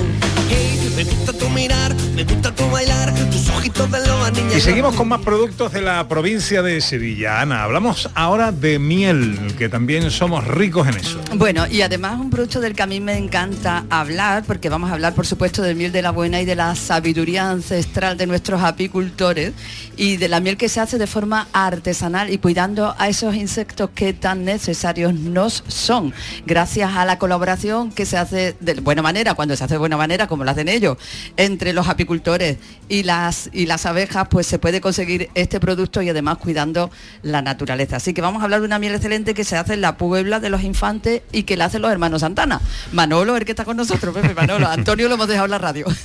Me 0.98 1.04
gusta 1.04 1.32
tu 1.32 1.48
mirar, 1.50 1.94
me 2.16 2.24
gusta 2.24 2.52
tu 2.52 2.68
bailar, 2.70 3.14
tus 3.30 3.48
ojitos 3.50 3.88
de 3.88 4.04
loba, 4.04 4.32
niña. 4.32 4.56
Y 4.56 4.60
seguimos 4.60 4.96
con 4.96 5.06
más 5.06 5.20
productos 5.20 5.72
de 5.72 5.80
la 5.80 6.08
provincia 6.08 6.60
de 6.60 6.80
Sevilla. 6.80 7.40
Ana, 7.40 7.62
hablamos 7.62 8.10
ahora 8.16 8.50
de 8.50 8.80
miel, 8.80 9.38
que 9.56 9.68
también 9.68 10.10
somos 10.10 10.44
ricos 10.44 10.88
en 10.88 10.96
eso. 10.96 11.20
Bueno, 11.36 11.68
y 11.68 11.82
además 11.82 12.18
un 12.18 12.30
producto 12.30 12.60
del 12.60 12.74
que 12.74 12.82
a 12.82 12.86
mí 12.86 12.98
me 12.98 13.16
encanta 13.16 13.84
hablar, 13.90 14.42
porque 14.44 14.68
vamos 14.68 14.90
a 14.90 14.94
hablar, 14.94 15.14
por 15.14 15.24
supuesto, 15.24 15.62
del 15.62 15.76
miel 15.76 15.92
de 15.92 16.02
la 16.02 16.10
buena 16.10 16.40
y 16.40 16.44
de 16.44 16.56
la 16.56 16.74
sabiduría 16.74 17.48
ancestral 17.48 18.16
de 18.16 18.26
nuestros 18.26 18.60
apicultores 18.62 19.52
y 19.96 20.16
de 20.16 20.28
la 20.28 20.40
miel 20.40 20.56
que 20.56 20.68
se 20.68 20.80
hace 20.80 20.98
de 20.98 21.06
forma 21.06 21.46
artesanal 21.52 22.32
y 22.32 22.38
cuidando 22.38 22.96
a 22.98 23.08
esos 23.08 23.36
insectos 23.36 23.90
que 23.94 24.14
tan 24.14 24.44
necesarios 24.44 25.14
nos 25.14 25.62
son, 25.68 26.12
gracias 26.44 26.96
a 26.96 27.04
la 27.04 27.18
colaboración 27.18 27.92
que 27.92 28.04
se 28.04 28.16
hace 28.16 28.56
de 28.58 28.74
buena 28.74 29.02
manera, 29.02 29.34
cuando 29.34 29.54
se 29.54 29.62
hace 29.62 29.74
de 29.74 29.78
buena 29.78 29.96
manera, 29.96 30.26
como 30.26 30.42
lo 30.42 30.50
hacen 30.50 30.68
ellos, 30.68 30.87
entre 31.36 31.72
los 31.72 31.88
apicultores 31.88 32.56
y 32.88 33.02
las, 33.02 33.50
y 33.52 33.66
las 33.66 33.84
abejas, 33.84 34.28
pues 34.30 34.46
se 34.46 34.58
puede 34.58 34.80
conseguir 34.80 35.28
este 35.34 35.60
producto 35.60 36.00
y 36.00 36.08
además 36.08 36.38
cuidando 36.38 36.90
la 37.22 37.42
naturaleza. 37.42 37.96
Así 37.96 38.14
que 38.14 38.20
vamos 38.20 38.40
a 38.40 38.44
hablar 38.44 38.60
de 38.60 38.66
una 38.66 38.78
miel 38.78 38.94
excelente 38.94 39.34
que 39.34 39.44
se 39.44 39.56
hace 39.56 39.74
en 39.74 39.80
la 39.80 39.96
Puebla 39.96 40.40
de 40.40 40.50
los 40.50 40.62
Infantes 40.62 41.22
y 41.32 41.42
que 41.42 41.56
la 41.56 41.66
hacen 41.66 41.82
los 41.82 41.90
hermanos 41.90 42.20
Santana. 42.20 42.60
Manolo, 42.92 43.36
el 43.36 43.44
que 43.44 43.52
está 43.52 43.64
con 43.64 43.76
nosotros, 43.76 44.14
Pepe 44.14 44.34
Manolo. 44.34 44.66
Antonio 44.68 45.08
lo 45.08 45.14
hemos 45.14 45.28
dejado 45.28 45.46
en 45.46 45.50
la 45.50 45.58
radio. 45.58 45.86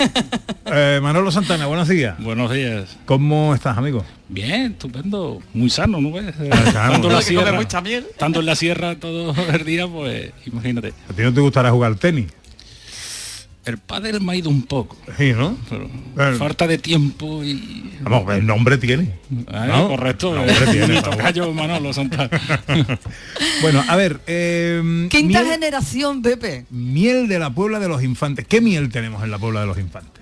Eh, 0.66 1.00
Manolo 1.04 1.30
Santana, 1.30 1.68
buenos 1.68 1.90
días. 1.90 2.18
Buenos 2.20 2.52
días. 2.52 2.98
¿Cómo 3.06 3.54
estás, 3.54 3.78
amigo? 3.78 4.04
Bien, 4.30 4.72
estupendo. 4.72 5.40
Muy 5.54 5.70
sano, 5.70 6.00
¿no 6.02 6.14
ves? 6.14 6.34
Ah, 6.76 6.94
en 6.96 7.12
la 7.12 7.22
sierra, 7.22 7.52
mucha 7.52 7.82
miel. 7.82 8.08
estando 8.10 8.40
en 8.40 8.46
la 8.46 8.56
sierra 8.56 8.96
todo 8.96 9.36
el 9.54 9.66
día, 9.66 9.88
pues 9.88 10.32
imagínate. 10.46 10.94
¿A 11.10 11.14
ti 11.14 11.22
no 11.22 11.34
te 11.34 11.42
gustará 11.42 11.70
jugar 11.70 11.92
al 11.92 12.00
tenis? 12.00 12.28
El 13.66 13.78
pádel 13.78 14.20
me 14.20 14.34
ha 14.34 14.36
ido 14.36 14.50
un 14.50 14.64
poco. 14.64 14.98
Sí, 15.18 15.32
¿no? 15.32 15.56
Pero 16.16 16.36
falta 16.38 16.68
de 16.68 16.78
tiempo 16.78 17.44
y... 17.46 17.92
Vamos, 18.02 18.34
el 18.36 18.46
nombre 18.46 18.78
tiene. 18.78 19.14
Ah, 19.48 19.66
¿no? 19.68 19.88
Correcto. 19.88 20.36
Nombre 20.36 20.54
tiene, 20.72 20.88
Mi 20.88 20.94
por 20.96 21.04
favor. 21.04 21.18
tocayo 21.18 21.54
Manolo 21.54 21.94
Santana. 21.94 22.30
Bueno, 23.62 23.84
a 23.88 23.96
ver, 23.96 24.20
eh, 24.28 25.08
Quinta 25.10 25.42
miel, 25.42 25.52
generación, 25.54 26.22
Pepe. 26.22 26.66
miel 26.70 27.28
de 27.30 27.40
la 27.40 27.50
Puebla 27.52 27.80
de 27.80 27.88
los 27.88 28.04
Infantes. 28.04 28.46
¿Qué 28.48 28.60
miel 28.60 28.90
tenemos 28.90 29.24
en 29.24 29.32
la 29.32 29.40
Puebla 29.40 29.62
de 29.62 29.68
los 29.68 29.78
Infantes? 29.80 30.22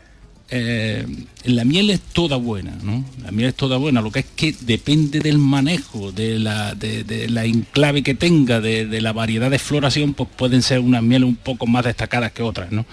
Eh, 0.53 1.07
la 1.45 1.63
miel 1.63 1.89
es 1.89 2.01
toda 2.01 2.35
buena, 2.37 2.77
¿no? 2.83 3.03
La 3.23 3.31
miel 3.31 3.47
es 3.49 3.55
toda 3.55 3.77
buena, 3.77 4.01
lo 4.01 4.11
que 4.11 4.19
es 4.19 4.25
que 4.35 4.53
depende 4.61 5.19
del 5.21 5.37
manejo, 5.39 6.11
de 6.11 6.37
la, 6.37 6.75
de, 6.75 7.03
de 7.05 7.29
la 7.29 7.45
enclave 7.45 8.03
que 8.03 8.13
tenga, 8.15 8.59
de, 8.59 8.85
de 8.85 9.01
la 9.01 9.13
variedad 9.13 9.49
de 9.49 9.57
floración, 9.59 10.13
pues 10.13 10.29
pueden 10.35 10.61
ser 10.61 10.81
unas 10.81 11.01
mieles 11.01 11.27
un 11.29 11.37
poco 11.37 11.65
más 11.67 11.85
destacadas 11.85 12.33
que 12.33 12.43
otras, 12.43 12.71
¿no? 12.71 12.85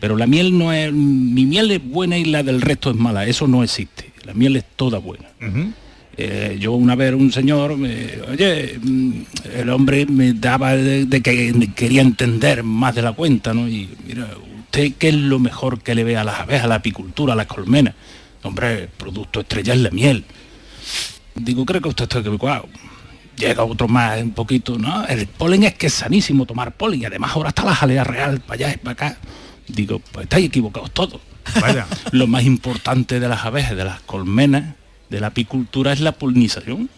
Pero 0.00 0.16
la 0.16 0.26
miel 0.26 0.56
no 0.56 0.72
es, 0.72 0.92
mi 0.92 1.46
miel 1.46 1.70
es 1.70 1.82
buena 1.84 2.18
y 2.18 2.24
la 2.26 2.42
del 2.42 2.60
resto 2.60 2.90
es 2.90 2.96
mala, 2.96 3.24
eso 3.26 3.46
no 3.48 3.62
existe. 3.62 4.12
La 4.24 4.34
miel 4.34 4.56
es 4.56 4.64
toda 4.76 4.98
buena. 4.98 5.28
Eh, 6.18 6.56
yo 6.58 6.72
una 6.72 6.94
vez 6.94 7.12
un 7.14 7.30
señor, 7.30 7.76
me- 7.76 8.08
oye, 8.30 8.78
mm, 8.82 9.12
el 9.54 9.68
hombre 9.70 10.06
me 10.06 10.32
daba 10.32 10.74
de, 10.74 11.04
de 11.04 11.20
que 11.20 11.70
quería 11.74 12.00
entender 12.00 12.62
más 12.62 12.94
de 12.94 13.02
la 13.02 13.12
cuenta, 13.12 13.52
¿no? 13.52 13.68
Y 13.68 13.88
mira, 14.06 14.26
¿usted 14.64 14.92
qué 14.98 15.08
es 15.08 15.14
lo 15.14 15.38
mejor 15.38 15.80
que 15.82 15.94
le 15.94 16.04
ve 16.04 16.16
a 16.16 16.24
las 16.24 16.40
abejas, 16.40 16.64
a 16.64 16.68
la 16.68 16.74
apicultura, 16.76 17.34
a 17.34 17.36
las 17.36 17.46
colmenas? 17.46 17.94
Hombre, 18.42 18.82
el 18.84 18.88
producto 18.88 19.40
estrella 19.40 19.74
es 19.74 19.80
la 19.80 19.90
miel. 19.90 20.24
Digo, 21.34 21.66
creo 21.66 21.80
que 21.82 21.88
usted 21.88 22.04
está 22.04 22.20
equivocado. 22.20 22.66
Llega 23.36 23.62
otro 23.64 23.86
más, 23.86 24.22
un 24.22 24.30
poquito, 24.30 24.78
¿no? 24.78 25.06
El 25.06 25.26
polen 25.26 25.64
es 25.64 25.74
que 25.74 25.88
es 25.88 25.92
sanísimo 25.92 26.46
tomar 26.46 26.72
polen 26.74 27.02
y 27.02 27.04
además 27.04 27.32
ahora 27.34 27.50
está 27.50 27.64
la 27.64 27.74
jalea 27.74 28.04
real 28.04 28.40
para 28.40 28.54
allá 28.54 28.74
y 28.74 28.78
para 28.78 28.92
acá. 28.92 29.18
Digo, 29.68 30.00
pues 30.12 30.24
estáis 30.24 30.46
equivocados 30.46 30.90
todos. 30.92 31.20
Vaya. 31.60 31.86
Lo 32.12 32.26
más 32.26 32.44
importante 32.44 33.20
de 33.20 33.28
las 33.28 33.44
abejas, 33.44 33.76
de 33.76 33.84
las 33.84 34.00
colmenas, 34.00 34.74
de 35.10 35.20
la 35.20 35.28
apicultura 35.28 35.92
es 35.92 36.00
la 36.00 36.12
polinización. 36.12 36.88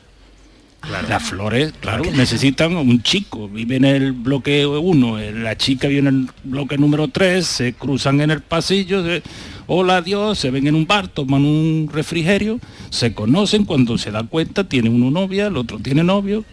Las 1.08 1.24
flores, 1.24 1.72
claro, 1.80 2.04
necesitan 2.12 2.76
un 2.76 3.02
chico, 3.02 3.48
vive 3.48 3.76
en 3.76 3.84
el 3.84 4.12
bloque 4.12 4.64
1, 4.64 5.18
la 5.32 5.56
chica 5.58 5.88
vive 5.88 5.98
en 5.98 6.06
el 6.06 6.28
bloque 6.44 6.78
número 6.78 7.08
3, 7.08 7.44
se 7.44 7.72
cruzan 7.72 8.20
en 8.20 8.30
el 8.30 8.42
pasillo, 8.42 9.04
se- 9.04 9.24
hola 9.66 9.96
adiós, 9.96 10.38
se 10.38 10.52
ven 10.52 10.68
en 10.68 10.76
un 10.76 10.86
bar, 10.86 11.08
toman 11.08 11.44
un 11.44 11.90
refrigerio, 11.92 12.60
se 12.90 13.12
conocen, 13.12 13.64
cuando 13.64 13.98
se 13.98 14.12
dan 14.12 14.28
cuenta 14.28 14.68
tiene 14.68 14.88
uno 14.88 15.10
novia, 15.10 15.48
el 15.48 15.56
otro 15.56 15.80
tiene 15.80 16.04
novio, 16.04 16.44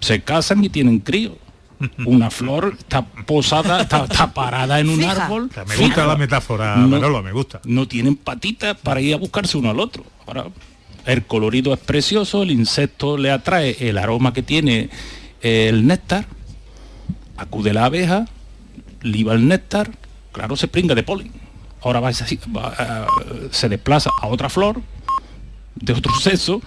se 0.00 0.20
casan 0.22 0.64
y 0.64 0.68
tienen 0.68 1.00
críos. 1.00 1.34
Una 2.06 2.30
flor 2.30 2.76
está 2.78 3.02
posada, 3.04 3.82
está, 3.82 4.04
está 4.04 4.32
parada 4.32 4.80
en 4.80 4.88
un 4.88 4.98
Fija. 4.98 5.24
árbol. 5.26 5.48
O 5.50 5.54
sea, 5.54 5.64
me 5.64 5.76
gusta 5.76 6.06
la 6.06 6.16
metáfora, 6.16 6.76
Manolo, 6.76 7.22
me 7.22 7.32
gusta. 7.32 7.60
No 7.64 7.88
tienen 7.88 8.16
patitas 8.16 8.76
para 8.76 9.00
ir 9.00 9.14
a 9.14 9.18
buscarse 9.18 9.56
uno 9.58 9.70
al 9.70 9.80
otro. 9.80 10.04
Ahora, 10.26 10.46
el 11.06 11.24
colorido 11.26 11.74
es 11.74 11.80
precioso, 11.80 12.42
el 12.42 12.50
insecto 12.50 13.16
le 13.16 13.30
atrae 13.30 13.76
el 13.80 13.98
aroma 13.98 14.32
que 14.32 14.42
tiene 14.42 14.90
el 15.40 15.86
néctar, 15.86 16.26
acude 17.36 17.72
la 17.72 17.86
abeja, 17.86 18.26
liba 19.02 19.34
el 19.34 19.48
néctar, 19.48 19.90
claro, 20.30 20.56
se 20.56 20.68
pringa 20.68 20.94
de 20.94 21.02
polen. 21.02 21.32
Ahora 21.82 21.98
va, 21.98 22.10
va, 22.10 23.06
se 23.50 23.68
desplaza 23.68 24.10
a 24.20 24.28
otra 24.28 24.48
flor 24.48 24.80
de 25.74 25.92
otro 25.92 26.14
sexo, 26.14 26.62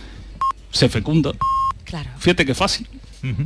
se 0.72 0.90
fecunda. 0.90 1.32
Claro. 1.86 2.10
Fíjate 2.18 2.46
qué 2.46 2.54
fácil. 2.54 2.88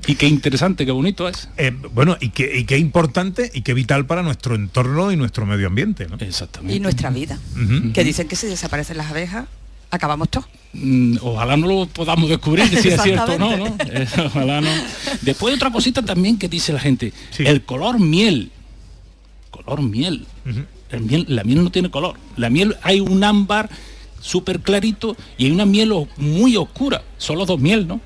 Y 0.07 0.15
qué 0.15 0.27
interesante, 0.27 0.85
qué 0.85 0.91
bonito 0.91 1.27
es. 1.27 1.49
Eh, 1.57 1.71
bueno, 1.93 2.17
y 2.19 2.29
qué, 2.29 2.59
y 2.59 2.65
qué 2.65 2.77
importante 2.77 3.51
y 3.53 3.61
qué 3.61 3.73
vital 3.73 4.05
para 4.05 4.23
nuestro 4.23 4.55
entorno 4.55 5.11
y 5.11 5.15
nuestro 5.15 5.45
medio 5.45 5.67
ambiente, 5.67 6.07
¿no? 6.07 6.17
Exactamente. 6.19 6.75
Y 6.75 6.79
nuestra 6.79 7.09
vida. 7.09 7.39
Que 7.93 8.03
dicen 8.03 8.27
que 8.27 8.35
si 8.35 8.47
desaparecen 8.47 8.97
las 8.97 9.09
abejas, 9.11 9.45
acabamos 9.91 10.29
todos. 10.29 10.47
Mm, 10.73 11.17
ojalá 11.21 11.57
no 11.57 11.67
lo 11.67 11.85
podamos 11.87 12.29
descubrir 12.29 12.67
si 12.67 12.89
es 12.89 13.01
cierto 13.01 13.33
o 13.33 13.39
no, 13.39 13.57
¿no? 13.57 13.67
Eh, 13.85 14.07
ojalá 14.25 14.61
no. 14.61 14.69
Después 15.21 15.55
otra 15.55 15.71
cosita 15.71 16.01
también 16.01 16.37
que 16.37 16.47
dice 16.47 16.73
la 16.73 16.79
gente, 16.79 17.13
el 17.37 17.63
color 17.63 17.99
miel. 17.99 18.51
Color 19.51 19.81
miel. 19.81 20.25
El 20.89 21.01
miel. 21.01 21.25
La 21.27 21.43
miel 21.43 21.63
no 21.63 21.71
tiene 21.71 21.89
color. 21.89 22.17
La 22.37 22.49
miel 22.49 22.75
hay 22.81 22.99
un 22.99 23.23
ámbar 23.23 23.69
súper 24.19 24.59
clarito 24.59 25.15
y 25.37 25.45
hay 25.45 25.51
una 25.51 25.65
miel 25.65 25.93
muy 26.17 26.55
oscura. 26.57 27.03
Son 27.17 27.37
los 27.37 27.47
dos 27.47 27.59
miel, 27.59 27.87
¿no? 27.87 28.01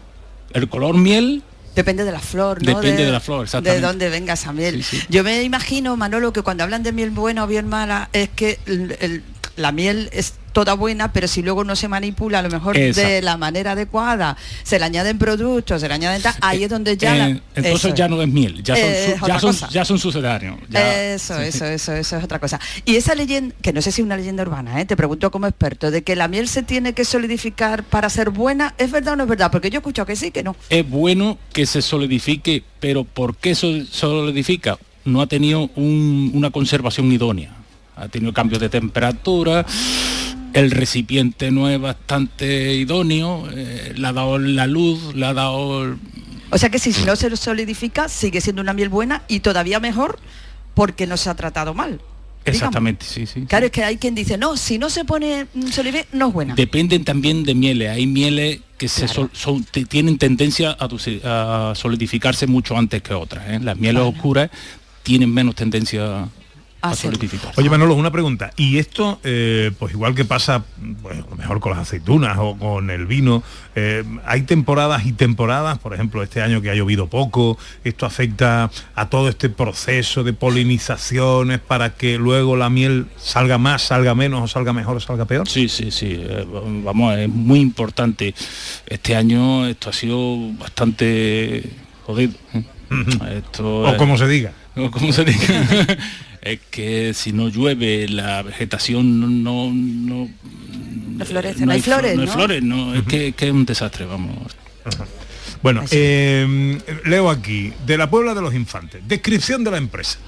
El 0.53 0.69
color 0.69 0.95
miel 0.95 1.41
Depende 1.75 2.03
de 2.05 2.11
la 2.11 2.19
flor, 2.19 2.61
¿no? 2.63 2.75
Depende 2.79 3.05
de 3.05 3.11
la 3.11 3.19
flor, 3.19 3.45
exactamente. 3.45 3.81
De 3.81 3.87
dónde 3.87 4.09
venga 4.09 4.33
esa 4.33 4.53
miel. 4.53 4.83
Yo 5.09 5.23
me 5.23 5.41
imagino, 5.43 5.97
Manolo, 5.97 6.31
que 6.33 6.41
cuando 6.43 6.63
hablan 6.63 6.83
de 6.83 6.91
miel 6.91 7.09
buena 7.09 7.43
o 7.43 7.47
bien 7.47 7.67
mala, 7.67 8.09
es 8.13 8.29
que 8.29 8.59
el- 8.65 8.95
el- 8.99 9.23
la 9.55 9.71
miel 9.71 10.09
es 10.13 10.33
toda 10.53 10.73
buena, 10.75 11.11
pero 11.11 11.27
si 11.27 11.41
luego 11.41 11.63
no 11.63 11.75
se 11.75 11.87
manipula 11.87 12.39
a 12.39 12.41
lo 12.43 12.49
mejor 12.49 12.77
de 12.77 13.21
la 13.21 13.35
manera 13.37 13.71
adecuada, 13.71 14.37
se 14.63 14.79
le 14.79 14.85
añaden 14.85 15.17
productos, 15.17 15.81
se 15.81 15.87
le 15.87 15.93
añaden 15.95 16.21
tal, 16.21 16.35
ahí 16.41 16.63
es 16.63 16.69
donde 16.69 16.95
ya... 16.95 17.15
la- 17.15 17.29
Eh, 17.29 17.41
entonces 17.55 17.85
eso 17.85 17.95
ya 17.95 18.07
no 18.07 18.21
es 18.21 18.27
miel, 18.29 18.63
ya 18.63 18.75
son, 18.75 18.85
Eh, 18.85 19.15
su- 19.19 19.27
ya 19.27 19.39
son, 19.39 19.69
ya 19.71 19.85
son 19.85 19.99
sucedáneos. 19.99 20.57
ya- 20.69 21.13
Eso, 21.13 21.37
sí, 21.39 21.47
eso, 21.47 21.65
eso, 21.65 21.93
eso 21.93 22.17
es 22.17 22.23
otra 22.23 22.39
cosa. 22.39 22.59
Y 22.85 22.95
esa 22.95 23.15
leyenda, 23.15 23.55
que 23.61 23.73
no 23.73 23.81
sé 23.81 23.91
si 23.91 24.01
es 24.01 24.05
una 24.05 24.15
leyenda 24.15 24.43
urbana, 24.43 24.79
¿eh? 24.79 24.85
te 24.85 24.95
pregunto 24.95 25.31
como 25.31 25.47
experto, 25.47 25.91
de 25.91 26.03
que 26.03 26.15
la 26.15 26.27
miel 26.27 26.47
se 26.47 26.63
tiene 26.63 26.93
que 26.93 27.03
solidificar 27.05 27.83
para 27.83 28.09
ser 28.09 28.29
buena, 28.29 28.75
¿es 28.77 28.91
verdad 28.91 29.13
o 29.13 29.15
no 29.17 29.23
es 29.23 29.29
verdad? 29.29 29.51
Porque 29.51 29.69
yo 29.69 29.77
he 29.77 29.79
escuchado 29.79 30.05
que 30.05 30.15
sí, 30.15 30.31
que 30.31 30.43
no. 30.43 30.55
es 30.69 30.87
bueno 30.87 31.37
que 31.51 31.65
se 31.65 31.81
solidifique, 31.81 32.63
pero 32.79 33.03
¿por 33.03 33.35
qué 33.35 33.55
se 33.55 33.85
solidifica? 33.89 34.77
No 35.05 35.21
ha 35.21 35.27
tenido 35.27 35.69
un- 35.75 36.31
una 36.33 36.51
conservación 36.51 37.11
idónea. 37.11 37.55
Ha 37.95 38.07
tenido 38.07 38.33
cambios 38.33 38.59
de 38.59 38.69
temperatura, 38.69 39.65
el 40.53 40.71
recipiente 40.71 41.51
no 41.51 41.69
es 41.69 41.79
bastante 41.79 42.75
idóneo, 42.75 43.47
eh, 43.55 43.93
le 43.95 44.07
ha 44.07 44.13
dado 44.13 44.37
la 44.39 44.67
luz, 44.67 45.13
le 45.15 45.25
ha 45.25 45.33
dado... 45.33 45.83
el- 45.83 45.97
O 46.51 46.57
sea 46.57 46.69
que 46.69 46.79
si 46.79 46.91
no 47.05 47.15
se 47.15 47.35
solidifica, 47.37 48.07
sigue 48.09 48.41
siendo 48.41 48.61
una 48.61 48.73
miel 48.73 48.89
buena 48.89 49.23
y 49.27 49.39
todavía 49.41 49.79
mejor 49.79 50.19
porque 50.73 51.07
no 51.07 51.17
se 51.17 51.29
ha 51.29 51.35
tratado 51.35 51.73
mal. 51.73 51.99
Exactamente, 52.45 53.05
sí, 53.05 53.25
sí. 53.25 53.45
Claro, 53.45 53.67
es 53.67 53.71
que 53.71 53.85
hay 53.85 53.95
quien 53.97 54.15
dice, 54.15 54.37
no, 54.37 54.57
si 54.57 54.77
no 54.77 54.89
se 54.89 55.05
pone 55.05 55.47
mm, 55.53 55.67
solidifica, 55.67 56.09
no 56.11 56.27
es 56.27 56.33
buena. 56.33 56.55
Dependen 56.55 57.05
también 57.05 57.43
de 57.45 57.55
mieles. 57.55 57.89
Hay 57.91 58.05
mieles 58.05 58.59
que 58.77 58.89
se 58.89 59.07
sol- 59.07 59.29
son- 59.33 59.63
tienen 59.63 60.17
tendencia 60.17 60.75
a, 60.77 61.69
a 61.71 61.75
solidificarse 61.75 62.45
mucho 62.47 62.77
antes 62.77 63.01
que 63.01 63.13
otras. 63.13 63.47
¿eh? 63.49 63.59
Las 63.61 63.77
mieles 63.77 64.03
oscuras 64.03 64.49
tienen 65.03 65.33
menos 65.33 65.55
tendencia. 65.55 66.27
Oye, 67.55 67.69
Manolo, 67.69 67.95
una 67.95 68.11
pregunta. 68.11 68.51
Y 68.57 68.77
esto, 68.77 69.19
eh, 69.23 69.71
pues 69.79 69.93
igual 69.93 70.13
que 70.15 70.25
pasa, 70.25 70.63
pues, 71.01 71.17
a 71.17 71.29
lo 71.29 71.35
mejor 71.37 71.59
con 71.61 71.71
las 71.71 71.79
aceitunas 71.87 72.37
o 72.39 72.57
con 72.57 72.89
el 72.89 73.05
vino, 73.05 73.41
eh, 73.75 74.03
hay 74.25 74.41
temporadas 74.41 75.05
y 75.05 75.13
temporadas, 75.13 75.79
por 75.79 75.93
ejemplo, 75.93 76.21
este 76.23 76.41
año 76.41 76.61
que 76.61 76.69
ha 76.69 76.75
llovido 76.75 77.07
poco, 77.07 77.57
esto 77.85 78.05
afecta 78.05 78.69
a 78.95 79.09
todo 79.09 79.29
este 79.29 79.49
proceso 79.49 80.23
de 80.25 80.33
polinizaciones 80.33 81.59
para 81.59 81.95
que 81.95 82.17
luego 82.17 82.57
la 82.57 82.69
miel 82.69 83.07
salga 83.17 83.57
más, 83.57 83.81
salga 83.83 84.13
menos 84.13 84.41
o 84.43 84.47
salga 84.47 84.73
mejor 84.73 84.97
o 84.97 84.99
salga 84.99 85.23
peor. 85.25 85.47
Sí, 85.47 85.69
sí, 85.69 85.89
sí. 85.89 86.17
eh, 86.19 86.45
vamos, 86.83 87.17
es 87.17 87.29
muy 87.29 87.59
importante. 87.61 88.35
Este 88.85 89.15
año 89.15 89.65
esto 89.67 89.89
ha 89.89 89.93
sido 89.93 90.51
bastante 90.59 91.63
jodido. 92.05 92.33
Esto 93.31 93.79
O 93.83 93.87
es- 93.91 93.97
como 93.97 94.17
se 94.17 94.27
diga. 94.27 94.51
o 94.75 94.91
como 94.91 95.13
se 95.13 95.23
diga. 95.23 95.97
es 96.43 96.59
que 96.69 97.13
si 97.13 97.31
no 97.31 97.47
llueve 97.49 98.07
la 98.09 98.41
vegetación 98.43 99.19
no 99.19 99.27
no, 99.27 99.71
no, 99.73 100.29
No 101.17 101.25
florece, 101.25 101.65
no 101.65 101.71
hay 101.71 101.79
flo- 101.79 101.83
flores, 101.95 102.15
no 102.15 102.21
hay 102.21 102.27
¿no? 102.27 102.33
flores, 102.33 102.63
no, 102.63 102.95
es 102.95 103.03
que, 103.03 103.31
que 103.33 103.47
es 103.47 103.51
un 103.53 103.65
desastre, 103.65 104.05
vamos. 104.05 104.35
Bueno, 105.61 105.83
eh, 105.91 106.77
leo 107.05 107.29
aquí, 107.29 107.71
de 107.85 107.97
la 107.97 108.09
Puebla 108.09 108.33
de 108.33 108.41
los 108.41 108.53
Infantes, 108.53 109.01
descripción 109.07 109.63
de 109.63 109.71
la 109.71 109.77
empresa. 109.77 110.19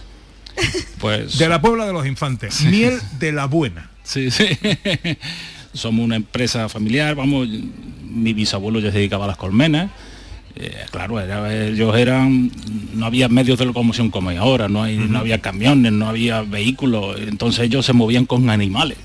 Pues 1.00 1.38
De 1.38 1.50
la 1.50 1.60
Puebla 1.60 1.86
de 1.86 1.92
los 1.94 2.06
Infantes, 2.08 2.62
miel 2.64 2.98
de 3.20 3.34
la 3.34 3.46
buena. 3.46 3.90
Sí, 4.04 4.32
sí. 4.32 4.46
Somos 5.74 6.06
una 6.06 6.16
empresa 6.16 6.70
familiar, 6.70 7.16
vamos, 7.16 7.50
mi 8.04 8.32
bisabuelo 8.34 8.80
ya 8.80 8.92
se 8.94 9.00
dedicaba 9.00 9.26
a 9.26 9.28
las 9.28 9.38
colmenas. 9.38 9.92
Eh, 10.58 10.86
claro, 10.90 11.20
era- 11.20 11.68
ellos 11.68 11.96
eran, 11.98 12.50
no 12.94 13.06
había 13.06 13.28
medios 13.28 13.60
de 13.60 13.66
locomoción 13.66 14.10
como 14.10 14.30
hay 14.30 14.38
ahora, 14.38 14.70
no, 14.70 14.84
hay, 14.84 14.98
no 14.98 15.20
había 15.20 15.42
camiones, 15.42 15.92
no 15.92 16.08
había 16.08 16.42
vehículos, 16.44 17.18
entonces 17.20 17.66
ellos 17.66 17.86
se 17.86 17.92
movían 17.94 18.26
con 18.26 18.50
animales. 18.50 18.98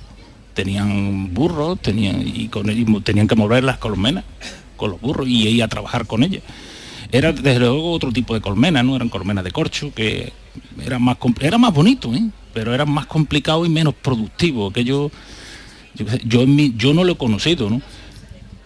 Tenían 0.55 1.33
burros, 1.35 1.81
tenían, 1.81 2.23
y 2.27 2.49
con 2.49 2.69
ellos 2.71 3.03
tenían 3.03 3.27
que 3.27 3.35
mover 3.37 3.65
las 3.65 3.79
colmenas 3.79 4.25
con 4.77 4.91
los 4.91 5.01
burros 5.01 5.27
y 5.29 5.49
ir 5.49 5.63
a 5.63 5.69
trabajar 5.69 6.07
con 6.07 6.23
ellas. 6.23 6.43
Era 7.13 7.33
desde 7.33 7.59
luego 7.59 7.91
otro 7.93 8.13
tipo 8.13 8.35
de 8.35 8.41
colmena, 8.41 8.83
¿no? 8.83 8.95
Eran 8.95 9.09
colmenas 9.09 9.43
de 9.45 9.51
corcho, 9.51 9.93
que 9.95 10.33
era 10.85 10.99
más, 10.99 11.17
era 11.41 11.59
más 11.59 11.73
bonito, 11.75 12.15
¿eh? 12.15 12.23
pero 12.55 12.73
era 12.75 12.85
más 12.87 13.07
complicado 13.07 13.65
y 13.67 13.69
menos 13.69 13.95
productivo. 13.95 14.71
Que 14.73 14.85
yo, 14.85 15.11
yo, 15.95 16.05
qué 16.05 16.11
sé, 16.13 16.23
yo, 16.25 16.43
en 16.43 16.55
mi, 16.55 16.73
yo 16.77 16.95
no 16.95 17.03
lo 17.05 17.13
he 17.13 17.17
conocido, 17.17 17.69
¿no? 17.69 17.81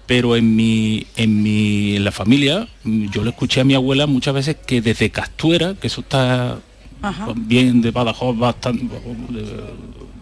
Pero 0.07 0.37
en 0.37 0.55
mi, 0.55 1.07
en 1.17 1.43
mi, 1.43 1.97
en 1.97 2.05
la 2.05 2.12
familia, 2.12 2.69
yo 2.85 3.25
le 3.25 3.31
escuché 3.31 3.61
a 3.61 3.64
mi 3.64 3.75
abuela 3.75 4.07
muchas 4.07 4.35
veces 4.35 4.57
que 4.67 4.83
desde 4.83 5.11
Castuera, 5.11 5.75
que 5.75 5.87
eso 5.87 6.03
está 6.03 6.59
Ajá. 7.01 7.29
bien 7.35 7.81
de 7.81 7.90
Badajoz, 7.90 8.37
bastante 8.38 8.85
de, 9.31 9.47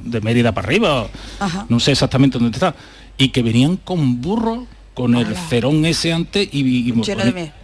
de 0.04 0.20
Mérida 0.20 0.52
para 0.52 0.68
arriba, 0.68 1.08
Ajá. 1.40 1.66
no 1.68 1.80
sé 1.80 1.92
exactamente 1.92 2.38
dónde 2.38 2.54
está, 2.56 2.76
y 3.18 3.30
que 3.30 3.42
venían 3.42 3.76
con 3.76 4.20
burros 4.20 4.60
con 4.94 5.14
el 5.16 5.34
cerón 5.48 5.84
ese 5.86 6.12
antes 6.12 6.48
y, 6.52 6.60
y- 6.60 6.92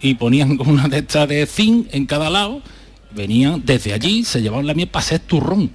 y 0.01 0.13
ponían 0.15 0.57
una 0.65 0.87
de 0.89 0.97
estas 0.97 1.27
de 1.29 1.45
zinc 1.45 1.87
en 1.91 2.05
cada 2.05 2.29
lado, 2.29 2.61
venían 3.15 3.61
desde 3.65 3.93
allí, 3.93 4.25
se 4.25 4.41
llevaban 4.41 4.65
la 4.67 4.73
miel 4.73 4.87
para 4.89 5.05
hacer 5.05 5.19
turrón. 5.19 5.69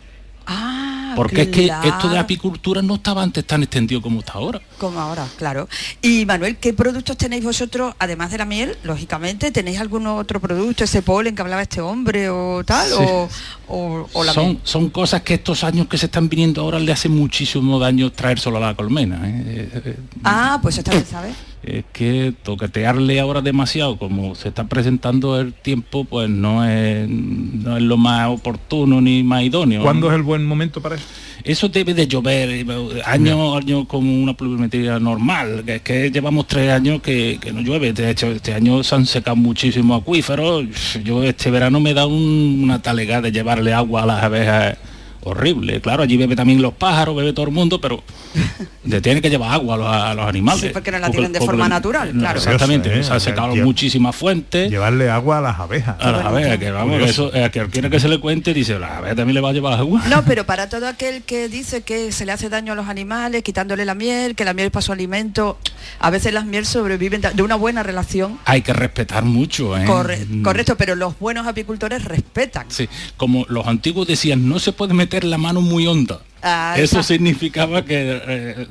Porque 1.14 1.42
es 1.42 1.48
que 1.48 1.66
esto 1.85 2.09
de 2.09 2.18
apicultura 2.18 2.83
no 2.83 2.96
estaba 2.96 3.22
antes 3.22 3.44
tan 3.46 3.62
extendido 3.62 4.00
como 4.03 4.20
está 4.20 4.35
ahora. 4.35 4.61
Como 4.79 5.00
ahora, 5.00 5.27
claro. 5.37 5.68
Y 6.03 6.24
Manuel, 6.27 6.57
¿qué 6.57 6.72
productos 6.72 7.16
tenéis 7.16 7.44
vosotros, 7.44 7.94
además 7.98 8.31
de 8.31 8.38
la 8.38 8.44
miel, 8.44 8.77
lógicamente? 8.85 9.50
¿Tenéis 9.50 9.79
algún 9.81 10.07
otro 10.07 10.40
producto, 10.40 10.85
ese 10.85 11.03
polen 11.03 11.35
que 11.35 11.42
hablaba 11.42 11.62
este 11.62 11.81
hombre 11.81 12.29
o 12.31 12.62
tal? 12.64 12.88
Sí. 12.88 12.94
O, 12.98 13.29
o- 13.68 14.09
o 14.12 14.24
la 14.24 14.33
son, 14.33 14.44
miel? 14.46 14.59
son 14.64 14.90
cosas 14.90 15.22
que 15.22 15.35
estos 15.35 15.64
años 15.64 15.87
que 15.88 15.98
se 15.98 16.07
están 16.07 16.29
viniendo 16.29 16.61
ahora 16.62 16.79
le 16.79 16.92
hacen 16.92 17.14
muchísimo 17.16 17.79
daño 17.79 18.11
traer 18.12 18.38
solo 18.38 18.59
a 18.59 18.61
la 18.61 18.74
colmena. 18.74 19.20
¿eh? 19.29 19.42
Eh, 19.74 19.83
eh, 19.87 19.96
Ah, 20.24 20.59
pues 20.62 20.79
está 20.79 20.90
bien, 20.92 21.07
¿sabes? 21.11 21.35
Es 21.66 21.85
que 21.92 22.35
toquetearle 22.42 23.20
ahora 23.20 23.40
demasiado, 23.40 23.96
como 23.96 24.35
se 24.35 24.48
está 24.48 24.64
presentando 24.64 25.40
el 25.40 25.55
tiempo, 25.55 26.05
pues 26.05 26.29
no 26.29 26.62
es, 26.68 27.09
no 27.09 27.77
es 27.77 27.83
lo 27.83 27.96
más 27.96 28.29
oportuno 28.29 29.00
ni 29.00 29.22
más 29.22 29.42
idóneo. 29.44 29.83
¿Cuándo 29.83 30.09
es 30.11 30.14
el 30.16 30.22
buen 30.22 30.44
momento 30.44 30.83
para 30.83 30.96
eso? 30.96 31.05
Eso 31.42 31.68
debe 31.68 31.94
de 31.94 32.07
llover 32.07 32.48
eh, 32.50 32.66
año 33.05 33.57
año 33.57 33.87
como 33.87 34.12
una 34.22 34.35
pluviometría 34.35 34.98
normal, 34.98 35.62
que 35.64 35.77
es 35.77 35.83
que 35.83 36.11
llevamos 36.11 36.46
tres 36.46 36.70
años 36.70 37.00
que, 37.03 37.38
que 37.40 37.53
no 37.53 37.61
llueve. 37.61 37.92
De 37.92 38.11
hecho, 38.11 38.27
este 38.29 38.53
año 38.55 38.83
se 38.83 38.94
han 38.94 39.07
secado 39.07 39.37
muchísimos 39.37 40.00
acuíferos. 40.03 40.64
Yo 41.03 41.22
este 41.22 41.50
verano 41.50 41.81
me 41.81 41.94
da 41.94 42.07
un- 42.07 42.61
una 42.62 42.81
talegada 42.83 43.22
de 43.22 43.33
llevarle 43.33 43.72
agua 43.72 44.03
a 44.03 44.07
las 44.07 44.22
abejas 44.22 44.77
horrible. 45.24 45.80
Claro, 45.80 46.02
allí 46.02 46.16
bebe 46.16 46.37
también 46.37 46.62
los 46.62 46.74
pájaros, 46.74 47.16
bebe 47.16 47.32
todo 47.32 47.46
el 47.46 47.52
mundo, 47.52 47.80
pero 47.80 48.02
le 48.84 49.00
tiene 49.00 49.20
que 49.22 49.30
llevar 49.30 49.52
agua 49.52 49.74
a 49.74 49.78
los, 49.78 49.87
a 49.88 50.14
los 50.14 50.26
animales. 50.28 50.60
Sí, 50.62 50.68
porque 50.72 50.90
no 50.90 50.98
la 50.98 51.10
tienen 51.10 51.32
de 51.32 51.40
forma 51.40 51.68
natural, 51.68 52.12
claro. 52.12 52.38
Exactamente, 52.38 52.88
¿eh? 52.90 53.02
se 53.04 53.12
han 53.12 53.20
sea, 53.20 53.32
secado 53.32 53.54
lle- 53.54 53.62
muchísimas 53.64 54.14
fuentes. 54.14 54.70
Llevarle 54.70 55.10
agua 55.10 55.38
a 55.38 55.40
las 55.40 55.58
abejas. 55.60 55.96
A 56.00 56.12
las 56.12 56.24
abejas, 56.24 56.58
que 56.58 56.70
vamos, 56.70 56.92
Curioso. 56.98 57.28
eso, 57.28 57.37
eh, 57.37 57.44
a 57.44 57.50
que 57.50 57.66
quiera 57.68 57.90
que 57.90 58.00
se 58.00 58.08
le 58.08 58.18
cuente, 58.18 58.52
dice, 58.54 58.78
la 58.78 58.98
abeja 58.98 59.14
también 59.14 59.34
le 59.34 59.40
va 59.40 59.50
a 59.50 59.52
llevar 59.52 59.78
agua. 59.78 60.02
No, 60.08 60.24
pero 60.24 60.44
para 60.46 60.68
todo 60.68 60.87
aquel 60.88 61.22
que 61.22 61.48
dice 61.48 61.82
que 61.82 62.12
se 62.12 62.26
le 62.26 62.32
hace 62.32 62.48
daño 62.48 62.72
a 62.72 62.76
los 62.76 62.88
animales, 62.88 63.42
quitándole 63.42 63.84
la 63.84 63.94
miel, 63.94 64.34
que 64.34 64.44
la 64.44 64.54
miel 64.54 64.66
es 64.66 64.72
para 64.72 64.82
su 64.82 64.92
alimento, 64.92 65.58
a 66.00 66.10
veces 66.10 66.32
las 66.32 66.44
miel 66.46 66.66
sobreviven 66.66 67.20
de 67.34 67.42
una 67.42 67.54
buena 67.54 67.82
relación. 67.82 68.38
Hay 68.44 68.62
que 68.62 68.72
respetar 68.72 69.24
mucho, 69.24 69.76
¿eh? 69.76 69.84
Corre- 69.87 70.24
Mm. 70.24 70.42
correcto, 70.42 70.76
pero 70.76 70.94
los 70.96 71.18
buenos 71.18 71.46
apicultores 71.46 72.04
respetan. 72.04 72.64
Sí, 72.68 72.88
como 73.16 73.44
los 73.48 73.66
antiguos 73.66 74.06
decían, 74.08 74.48
no 74.48 74.58
se 74.58 74.72
puede 74.72 74.94
meter 74.94 75.13
la 75.22 75.38
mano 75.38 75.61
muy 75.61 75.87
honda. 75.87 76.20
Ah, 76.42 76.74
Eso 76.77 77.03
significaba 77.03 77.85
que 77.85 78.20
eh, 78.27 78.66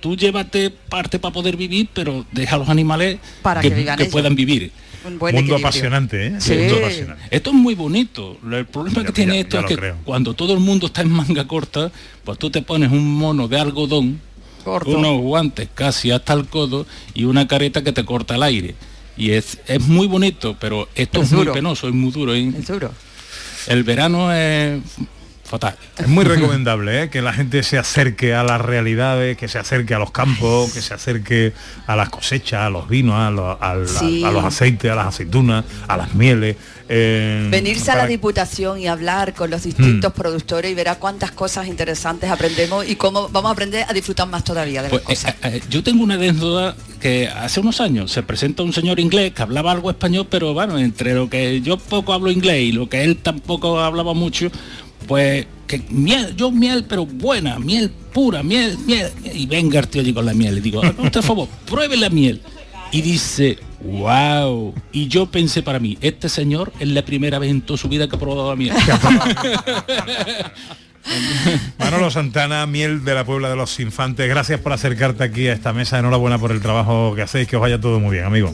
tú 0.00 0.16
llévate 0.16 0.70
parte 0.70 1.18
para 1.20 1.32
poder 1.32 1.56
vivir, 1.56 1.88
pero 1.94 2.26
deja 2.32 2.56
a 2.56 2.58
los 2.58 2.68
animales 2.68 3.18
Para 3.42 3.60
que 3.62 4.06
puedan 4.10 4.34
vivir. 4.34 4.72
Un 5.04 5.18
buen 5.20 5.34
Mundo 5.36 5.54
equilibrio. 5.54 5.66
apasionante, 5.68 6.26
¿eh? 6.26 6.34
Sí. 6.40 6.54
Mundo 6.54 6.76
apasionante. 6.78 7.22
Esto 7.30 7.50
es 7.50 7.56
muy 7.56 7.74
bonito. 7.76 8.38
El 8.52 8.66
problema 8.66 9.00
Ya- 9.02 9.06
que 9.06 9.12
tiene 9.12 9.34
ya- 9.34 9.40
esto 9.42 9.56
ya 9.58 9.60
es 9.60 9.66
que 9.66 9.76
creo. 9.76 9.96
cuando 10.04 10.34
todo 10.34 10.52
el 10.52 10.58
mundo 10.60 10.86
está 10.88 11.02
en 11.02 11.10
manga 11.10 11.46
corta, 11.46 11.92
pues 12.24 12.38
tú 12.38 12.50
te 12.50 12.60
pones 12.60 12.90
un 12.90 13.14
mono 13.14 13.46
de 13.46 13.60
algodón, 13.60 14.20
Corto. 14.64 14.90
unos 14.98 15.20
guantes 15.20 15.68
casi 15.72 16.10
hasta 16.10 16.32
el 16.32 16.46
codo 16.46 16.86
y 17.14 17.22
una 17.24 17.46
careta 17.46 17.84
que 17.84 17.92
te 17.92 18.04
corta 18.04 18.34
el 18.34 18.42
aire. 18.42 18.74
Y 19.16 19.30
es, 19.30 19.58
es 19.68 19.80
muy 19.86 20.06
bonito, 20.08 20.56
pero 20.60 20.88
esto 20.96 21.22
Es 21.22 21.28
es, 21.28 21.32
muy 21.32 21.46
penoso, 21.46 21.86
es 21.88 21.94
muy 21.94 22.10
duro. 22.10 22.34
¿eh? 22.34 22.52
Es 22.58 22.66
duro. 22.66 22.90
El 23.68 23.84
verano 23.84 24.32
es 24.34 24.82
fatal. 25.46 25.76
Es 25.96 26.08
muy 26.08 26.24
recomendable 26.24 27.04
¿eh? 27.04 27.10
que 27.10 27.22
la 27.22 27.32
gente 27.32 27.62
se 27.62 27.78
acerque 27.78 28.34
a 28.34 28.42
las 28.44 28.60
realidades, 28.60 29.36
que 29.36 29.48
se 29.48 29.58
acerque 29.58 29.94
a 29.94 29.98
los 29.98 30.10
campos, 30.10 30.72
que 30.72 30.82
se 30.82 30.92
acerque 30.94 31.52
a 31.86 31.96
las 31.96 32.08
cosechas, 32.10 32.60
a 32.62 32.70
los 32.70 32.88
vinos, 32.88 33.14
a 33.16 33.30
los, 33.30 33.56
al- 33.60 33.88
Sí. 33.88 34.24
a 34.24 34.30
los 34.30 34.44
aceites, 34.44 34.90
a 34.90 34.94
las 34.94 35.06
aceitunas, 35.06 35.64
a 35.88 35.96
las 35.96 36.14
mieles. 36.14 36.56
eh, 36.88 37.48
Venirse 37.50 37.90
a 37.90 37.96
la 37.96 38.06
diputación 38.06 38.78
y 38.78 38.86
hablar 38.86 39.34
con 39.34 39.50
los 39.50 39.64
distintos 39.64 40.12
Mm. 40.12 40.16
productores 40.16 40.70
y 40.70 40.74
verá 40.74 40.94
cuántas 40.96 41.32
cosas 41.32 41.66
interesantes 41.66 42.30
aprendemos 42.30 42.88
y 42.88 42.94
cómo 42.94 43.28
vamos 43.28 43.48
a 43.48 43.52
aprender 43.54 43.84
a 43.88 43.92
disfrutar 43.92 44.28
más 44.28 44.44
todavía 44.44 44.82
de 44.82 44.90
las 44.90 45.00
Pues, 45.02 45.18
cosas. 45.20 45.34
eh, 45.42 45.56
eh, 45.56 45.62
yo 45.68 45.82
tengo 45.82 46.04
una 46.04 46.14
anécdota 46.14 46.76
que 47.00 47.26
hace 47.28 47.58
unos 47.58 47.80
años 47.80 48.12
se 48.12 48.22
presenta 48.22 48.62
un 48.62 48.72
señor 48.72 49.00
inglés 49.00 49.32
que 49.32 49.42
hablaba 49.42 49.72
algo 49.72 49.90
español, 49.90 50.28
pero 50.30 50.54
bueno, 50.54 50.78
entre 50.78 51.14
lo 51.14 51.28
que 51.28 51.60
yo 51.60 51.76
poco 51.76 52.12
hablo 52.12 52.30
inglés 52.30 52.62
y 52.62 52.72
lo 52.72 52.88
que 52.88 53.02
él 53.02 53.16
tampoco 53.16 53.80
hablaba 53.80 54.14
mucho, 54.14 54.50
pues 55.06 55.46
que 55.66 55.82
miel, 55.90 56.34
yo 56.36 56.50
miel, 56.50 56.84
pero 56.88 57.06
buena, 57.06 57.58
miel 57.58 57.90
pura, 58.12 58.42
miel, 58.42 58.78
miel. 58.86 59.10
Y 59.34 59.46
venga 59.46 59.80
el 59.80 59.88
tío 59.88 60.00
allí 60.00 60.12
con 60.12 60.24
la 60.24 60.32
miel. 60.34 60.58
Y 60.58 60.60
digo, 60.60 60.80
"Ah, 60.84 60.92
por 61.10 61.22
favor, 61.22 61.48
pruebe 61.68 61.96
la 61.96 62.08
miel. 62.10 62.40
Y 62.92 63.02
dice, 63.02 63.58
wow. 63.82 64.72
Y 64.92 65.08
yo 65.08 65.26
pensé 65.26 65.62
para 65.62 65.78
mí, 65.78 65.98
este 66.00 66.28
señor 66.28 66.72
es 66.78 66.88
la 66.88 67.04
primera 67.04 67.38
vez 67.38 67.50
en 67.50 67.60
toda 67.60 67.76
su 67.76 67.88
vida 67.88 68.08
que 68.08 68.16
ha 68.16 68.18
probado 68.18 68.50
la 68.50 68.56
miel. 68.56 68.72
Manolo 71.78 72.10
Santana, 72.10 72.66
miel 72.66 73.04
de 73.04 73.14
la 73.14 73.24
Puebla 73.24 73.48
de 73.48 73.56
los 73.56 73.78
Infantes, 73.80 74.28
gracias 74.28 74.60
por 74.60 74.72
acercarte 74.72 75.24
aquí 75.24 75.46
a 75.48 75.52
esta 75.52 75.72
mesa, 75.72 75.98
enhorabuena 75.98 76.38
por 76.38 76.50
el 76.52 76.60
trabajo 76.60 77.14
que 77.14 77.22
hacéis, 77.22 77.46
que 77.46 77.56
os 77.56 77.62
vaya 77.62 77.80
todo 77.80 78.00
muy 78.00 78.12
bien, 78.12 78.24
amigo. 78.24 78.52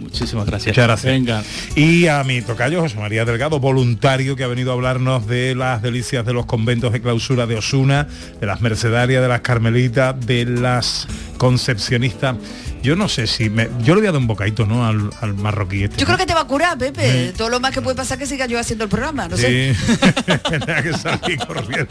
Muchísimas 0.00 0.46
gracias. 0.46 0.74
Muchas 0.74 0.86
gracias. 0.86 1.12
Venga. 1.12 1.42
Y 1.76 2.06
a 2.06 2.22
mi 2.24 2.42
tocayo 2.42 2.80
José 2.80 2.98
María 2.98 3.24
Delgado, 3.24 3.60
voluntario 3.60 4.36
que 4.36 4.44
ha 4.44 4.48
venido 4.48 4.70
a 4.70 4.74
hablarnos 4.74 5.26
de 5.26 5.54
las 5.54 5.82
delicias 5.82 6.26
de 6.26 6.32
los 6.32 6.46
conventos 6.46 6.92
de 6.92 7.00
clausura 7.00 7.46
de 7.46 7.56
Osuna, 7.56 8.08
de 8.40 8.46
las 8.46 8.60
mercedarias, 8.60 9.22
de 9.22 9.28
las 9.28 9.40
carmelitas, 9.40 10.14
de 10.26 10.44
las 10.46 11.06
concepcionistas. 11.38 12.36
Yo 12.84 12.96
no 12.96 13.08
sé 13.08 13.26
si 13.26 13.48
me, 13.48 13.70
yo 13.82 13.94
le 13.94 14.02
voy 14.02 14.08
a 14.08 14.12
dar 14.12 14.20
un 14.20 14.26
bocadito, 14.26 14.66
¿no? 14.66 14.86
Al, 14.86 15.08
al 15.22 15.32
marroquí 15.34 15.84
este. 15.84 15.96
Yo 15.96 16.04
creo 16.04 16.18
que 16.18 16.26
te 16.26 16.34
va 16.34 16.42
a 16.42 16.46
curar, 16.46 16.76
Pepe. 16.76 17.32
Todo 17.34 17.48
lo 17.48 17.58
más 17.58 17.72
que 17.72 17.80
puede 17.80 17.96
pasar 17.96 18.18
es 18.18 18.28
que 18.28 18.34
siga 18.34 18.44
yo 18.44 18.58
haciendo 18.60 18.84
el 18.84 18.90
programa, 18.90 19.26
no 19.26 19.38
sé. 19.38 19.74
Sí, 19.74 19.84
tenía 20.50 20.82
que 20.82 20.92
salir 20.92 21.38
corriendo. 21.46 21.86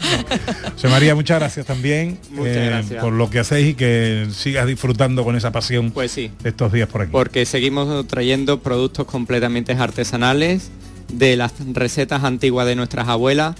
José 0.74 0.88
María, 0.88 1.16
muchas 1.16 1.40
gracias 1.40 1.66
también 1.66 2.16
eh, 2.44 2.66
gracias. 2.70 3.02
por 3.02 3.12
lo 3.12 3.28
que 3.28 3.40
hacéis 3.40 3.70
y 3.70 3.74
que 3.74 4.28
sigas 4.32 4.68
disfrutando 4.68 5.24
con 5.24 5.34
esa 5.34 5.50
pasión 5.50 5.90
Pues 5.90 6.12
sí. 6.12 6.30
estos 6.44 6.72
días 6.72 6.88
por 6.88 7.02
aquí. 7.02 7.10
Porque 7.10 7.44
seguimos 7.44 8.06
trayendo 8.06 8.60
productos 8.60 9.04
completamente 9.06 9.72
artesanales 9.72 10.70
de 11.12 11.36
las 11.36 11.54
recetas 11.72 12.22
antiguas 12.22 12.66
de 12.68 12.76
nuestras 12.76 13.08
abuelas. 13.08 13.56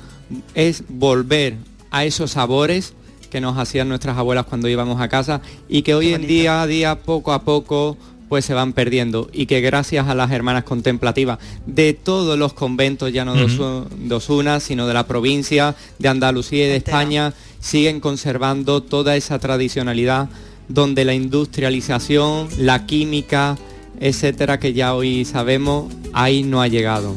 Es 0.55 0.85
volver 0.88 1.57
a 1.90 2.05
esos 2.05 2.31
sabores 2.31 2.94
que 3.35 3.40
nos 3.40 3.59
hacían 3.59 3.88
nuestras 3.88 4.16
abuelas 4.16 4.47
cuando 4.47 4.68
íbamos 4.68 5.01
a 5.01 5.09
casa 5.09 5.40
y 5.68 5.83
que 5.83 5.92
hoy 5.92 6.14
en 6.14 6.25
día 6.25 6.62
a 6.62 6.68
día, 6.68 7.01
poco 7.01 7.33
a 7.33 7.42
poco, 7.42 7.97
pues 8.29 8.44
se 8.44 8.55
van 8.55 8.73
perdiendo 8.73 9.29
y 9.33 9.47
que 9.47 9.61
gracias 9.61 10.07
a 10.07 10.14
las 10.14 10.31
hermanas 10.31 10.62
contemplativas 10.62 11.40
de 11.66 11.94
todos 11.94 12.38
los 12.38 12.53
conventos, 12.53 13.12
ya 13.12 13.25
no 13.25 13.35
de 13.35 13.47
Osu- 13.47 13.88
de 13.88 14.14
Osuna, 14.14 14.61
sino 14.61 14.87
de 14.87 14.94
la 14.94 15.09
provincia, 15.09 15.75
de 15.99 16.09
Andalucía 16.09 16.66
y 16.66 16.68
de 16.68 16.77
España, 16.77 17.33
siguen 17.59 17.99
conservando 17.99 18.85
toda 18.85 19.16
esa 19.16 19.40
tradicionalidad 19.40 20.29
donde 20.68 21.05
la 21.05 21.14
industrialización, 21.14 22.47
la 22.57 22.87
química, 22.87 23.57
etcétera, 23.99 24.61
que 24.61 24.75
ya 24.75 24.94
hoy 24.94 25.25
sabemos, 25.25 25.92
ahí 26.12 26.44
no 26.44 26.62
ha 26.62 26.68
llegado. 26.68 27.16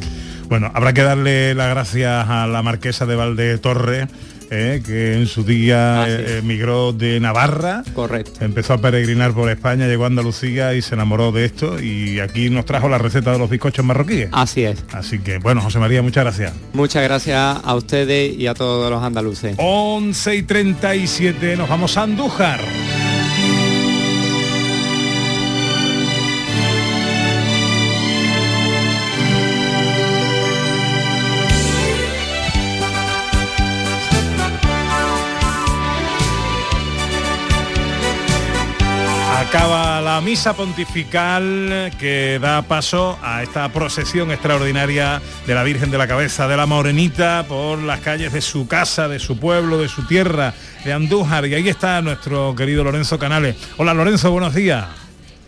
Bueno, 0.50 0.72
habrá 0.74 0.94
que 0.94 1.04
darle 1.04 1.54
las 1.54 1.70
gracias 1.70 2.28
a 2.28 2.48
la 2.48 2.64
marquesa 2.64 3.06
de 3.06 3.16
Valde 3.16 3.58
Torre, 3.60 4.08
eh, 4.50 4.82
que 4.86 5.14
en 5.16 5.28
su 5.28 5.44
día 5.44 6.04
Ah, 6.04 6.06
sí. 6.06 6.12
eh, 6.12 6.38
emigró 6.40 6.94
de 6.94 7.20
Navarra. 7.20 7.84
Correcto. 7.94 8.44
Empezó 8.44 8.74
a 8.74 8.78
peregrinar 8.80 9.34
por 9.34 9.50
España, 9.50 9.88
llegó 9.88 10.04
a 10.04 10.08
Andalucía 10.08 10.74
y 10.74 10.82
se 10.82 10.96
enamoró 10.96 11.32
de 11.32 11.46
esto 11.46 11.82
y 11.82 12.20
aquí 12.20 12.50
nos 12.50 12.66
trajo 12.66 12.90
la 12.90 12.98
receta 12.98 13.32
de 13.32 13.40
los 13.40 13.50
bizcochos 13.50 13.84
marroquíes. 13.86 14.30
Así 14.32 14.64
es. 14.64 14.84
Así 14.92 15.20
que, 15.20 15.38
bueno, 15.40 15.62
José 15.62 15.80
María, 15.80 16.02
muchas 16.02 16.24
gracias. 16.24 16.54
Muchas 16.74 17.04
gracias 17.04 17.58
a 17.64 17.76
ustedes 17.76 18.38
y 18.38 18.48
a 18.48 18.54
todos 18.54 18.90
los 18.92 19.04
andaluces. 19.04 19.56
11 19.58 20.36
y 20.36 20.44
37, 20.44 21.58
nos 21.58 21.70
vamos 21.70 21.98
a 21.98 22.04
Andújar. 22.04 22.60
Acaba 39.48 40.02
la 40.02 40.20
misa 40.20 40.54
pontifical 40.54 41.94
que 41.98 42.38
da 42.38 42.64
paso 42.64 43.18
a 43.24 43.44
esta 43.44 43.72
procesión 43.72 44.30
extraordinaria 44.30 45.22
de 45.48 45.56
la 45.56 45.64
Virgen 45.64 45.90
de 45.90 45.98
la 45.98 46.06
Cabeza 46.06 46.50
de 46.50 46.58
la 46.58 46.66
Morenita 46.66 47.46
por 47.48 47.80
las 47.80 48.02
calles 48.02 48.34
de 48.34 48.42
su 48.42 48.68
casa, 48.68 49.08
de 49.08 49.20
su 49.20 49.40
pueblo, 49.40 49.78
de 49.78 49.88
su 49.88 50.06
tierra, 50.06 50.54
de 50.84 50.92
Andújar. 50.92 51.48
Y 51.48 51.54
ahí 51.54 51.70
está 51.70 52.02
nuestro 52.02 52.56
querido 52.56 52.84
Lorenzo 52.84 53.18
Canales. 53.18 53.56
Hola 53.78 53.94
Lorenzo, 53.94 54.34
buenos 54.34 54.54
días. 54.54 54.86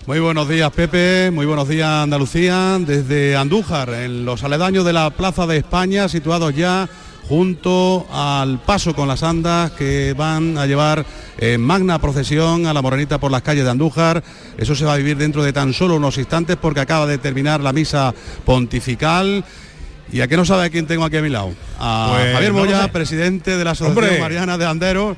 Muy 0.05 0.19
buenos 0.19 0.47
días 0.47 0.71
Pepe, 0.71 1.29
muy 1.29 1.45
buenos 1.45 1.67
días 1.67 1.89
Andalucía, 1.89 2.77
desde 2.79 3.35
Andújar, 3.35 3.89
en 3.89 4.23
los 4.23 4.45
aledaños 4.45 4.85
de 4.85 4.93
la 4.93 5.09
Plaza 5.09 5.45
de 5.45 5.57
España, 5.57 6.07
situados 6.07 6.55
ya 6.55 6.87
junto 7.29 8.07
al 8.11 8.59
paso 8.59 8.95
con 8.95 9.07
las 9.07 9.21
andas 9.21 9.69
que 9.73 10.15
van 10.17 10.57
a 10.57 10.65
llevar 10.65 11.05
en 11.37 11.61
magna 11.61 11.99
procesión 12.01 12.65
a 12.65 12.73
la 12.73 12.81
morenita 12.81 13.19
por 13.19 13.29
las 13.29 13.43
calles 13.43 13.65
de 13.65 13.69
Andújar. 13.69 14.23
Eso 14.57 14.73
se 14.73 14.83
va 14.83 14.93
a 14.93 14.97
vivir 14.97 15.15
dentro 15.15 15.43
de 15.43 15.53
tan 15.53 15.71
solo 15.71 15.95
unos 15.97 16.17
instantes 16.17 16.57
porque 16.57 16.79
acaba 16.79 17.05
de 17.05 17.19
terminar 17.19 17.61
la 17.61 17.71
misa 17.71 18.15
pontifical. 18.45 19.45
¿Y 20.11 20.21
a 20.21 20.27
qué 20.27 20.37
no 20.37 20.43
sabe 20.43 20.65
a 20.65 20.69
quién 20.71 20.87
tengo 20.87 21.05
aquí 21.05 21.17
a 21.17 21.21
mi 21.21 21.29
lado? 21.29 21.53
A 21.79 22.13
Pues, 22.15 22.33
Javier 22.33 22.51
no 22.51 22.59
Moya, 22.59 22.81
sé. 22.81 22.89
presidente 22.89 23.57
de 23.57 23.63
la 23.63 23.71
Asociación 23.71 24.03
Hombre. 24.05 24.19
Mariana 24.19 24.57
de 24.57 24.65
Anderos, 24.65 25.15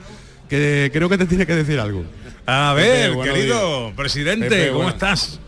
que 0.50 0.90
creo 0.92 1.08
que 1.08 1.18
te 1.18 1.26
tiene 1.28 1.46
que 1.46 1.56
decir 1.56 1.80
algo. 1.80 2.04
A 2.46 2.74
ver, 2.74 3.14
querido 3.24 3.94
presidente, 3.96 4.50
Pepe, 4.50 4.72
¿cómo 4.74 4.90
estás? 4.90 5.40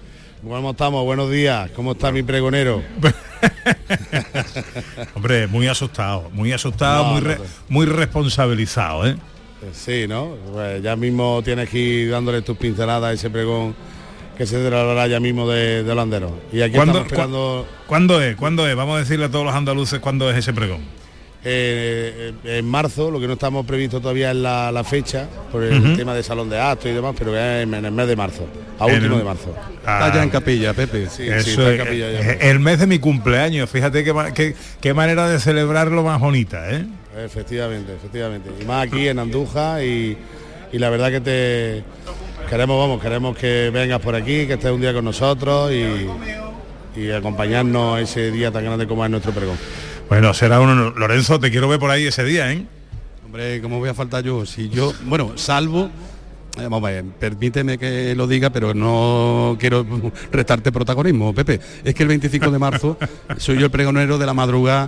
¿Cómo 0.43 0.71
estamos? 0.71 1.03
Buenos 1.06 1.32
días. 1.32 1.71
¿Cómo 1.71 1.93
está 1.93 2.12
mi 2.12 2.21
pregonero? 2.23 2.84
Hombre, 5.15 5.47
muy 5.47 5.67
asustado, 5.67 6.29
muy 6.34 6.51
asustado, 6.51 7.06
No, 7.06 7.12
muy, 7.13 7.21
no, 7.21 7.36
muy 7.69 7.86
responsabilizado, 7.86 9.08
¿eh? 9.08 9.15
Sí, 9.71 10.06
¿no? 10.08 10.36
Pues 10.51 10.84
ya 10.84 10.95
mismo 10.97 11.41
tienes 11.43 11.69
que 11.69 11.79
ir 11.79 12.12
dándole 12.12 12.41
tus 12.41 12.58
pinceladas 12.58 13.10
a 13.10 13.13
ese 13.13 13.29
pregón 13.29 13.73
que 14.38 14.45
se 14.45 14.58
celebrará 14.58 15.08
ya 15.08 15.21
mismo 15.21 15.47
de, 15.47 15.84
de 15.84 15.95
Landero. 15.95 16.38
Y 16.51 16.62
aquí 16.62 16.75
¿Cuándo, 16.75 16.93
estamos 16.99 17.12
esperando 17.12 17.65
cua- 17.65 17.88
¿Cuándo 17.88 18.21
es? 18.21 18.36
¿Cuándo 18.36 18.67
es? 18.67 18.75
Vamos 18.75 18.97
a 18.97 18.99
decirle 18.99 19.25
a 19.25 19.32
todos 19.32 19.45
los 19.45 19.56
andaluces 19.56 19.99
cuándo 19.99 20.29
es 20.29 20.38
ese 20.38 20.51
pregón. 20.51 20.82
Eh, 21.45 22.32
en 22.45 22.65
marzo, 22.65 23.12
lo 23.12 23.19
que 23.19 23.27
no 23.27 23.34
estamos 23.34 23.65
previsto 23.65 23.99
todavía 23.99 24.32
es 24.32 24.38
la, 24.38 24.71
la 24.71 24.84
fecha, 24.84 25.27
por 25.51 25.63
el 25.63 25.95
tema 25.97 26.13
de 26.13 26.23
salón 26.23 26.49
de 26.49 26.60
actos 26.60 26.89
y 26.89 26.93
demás, 26.93 27.15
pero 27.17 27.32
que 27.32 27.38
es 27.38 27.63
en, 27.63 27.73
en 27.73 27.86
el 27.86 27.91
mes 27.91 28.08
de 28.08 28.15
marzo, 28.15 28.45
a 28.79 28.86
último 28.86 29.13
el- 29.15 29.19
de 29.19 29.25
marzo. 29.25 29.53
Ah, 29.86 30.06
Está 30.06 30.15
ya 30.17 30.23
en 30.23 30.29
capilla, 30.29 30.73
Pepe. 30.73 31.08
Sí, 31.10 31.23
sí, 31.41 31.49
está 31.51 31.71
en 31.71 31.77
capilla 31.77 32.12
ya. 32.12 32.19
es 32.19 32.43
el 32.43 32.60
mes 32.60 32.79
de 32.79 32.88
mi 32.88 32.99
cumpleaños, 32.99 33.69
fíjate 33.69 34.03
qué, 34.03 34.13
qué- 34.34 34.56
qué 34.79 34.93
manera 34.93 35.27
de 35.29 35.39
celebrarlo 35.39 36.03
más 36.03 36.19
bonita, 36.19 36.71
¿eh? 36.71 36.86
Efectivamente, 37.25 37.93
efectivamente. 37.93 38.49
Y 38.61 38.65
más 38.65 38.88
aquí 38.88 39.07
en 39.07 39.20
Andújar 39.20 39.84
y, 39.84 40.17
y 40.72 40.78
la 40.80 40.89
verdad 40.89 41.11
que 41.11 41.22
te 41.22 41.84
queremos, 42.49 42.80
vamos, 42.80 43.01
queremos 43.01 43.38
que 43.38 43.70
vengas 43.74 43.99
por 43.99 44.15
aquí, 44.15 44.47
que 44.47 44.53
estés 44.53 44.72
un 44.72 44.82
día 44.82 44.93
con 44.93 45.05
nosotros 45.05 45.72
y, 45.72 46.07
y 46.99 47.11
acompañarnos 47.11 47.99
ese 47.99 48.32
día 48.32 48.51
tan 48.51 48.63
grande 48.63 48.88
como 48.88 49.03
es 49.05 49.11
nuestro 49.11 49.32
pregón. 49.32 49.57
Bueno, 50.14 50.32
será 50.36 50.59
uno. 50.59 50.91
Lorenzo, 50.91 51.39
te 51.39 51.49
quiero 51.49 51.68
ver 51.68 51.80
por 51.80 51.89
ahí 51.89 52.05
ese 52.05 52.24
día, 52.24 52.51
¿eh? 52.51 52.64
Hombre, 53.26 53.59
¿cómo 53.64 53.80
voy 53.80 53.89
a 53.89 53.95
faltar 53.95 54.24
yo? 54.24 54.45
Si 54.45 54.70
yo, 54.70 54.93
bueno, 55.05 55.32
salvo, 55.38 55.89
eh, 56.59 56.68
vamos 56.70 56.84
a 56.84 56.91
ver, 56.91 57.03
permíteme 57.20 57.80
que 57.80 58.14
lo 58.14 58.28
diga, 58.28 58.51
pero 58.51 58.76
no 58.76 59.57
quiero 59.59 59.84
restarte 60.32 60.72
protagonismo, 60.72 61.34
Pepe. 61.34 61.59
Es 61.84 61.95
que 61.95 62.03
el 62.03 62.09
25 62.09 62.51
de 62.51 62.59
marzo 62.59 62.95
soy 63.38 63.57
yo 63.57 63.66
el 63.66 63.72
pregonero 63.72 64.20
de 64.20 64.28
la 64.28 64.36
madrugada 64.36 64.88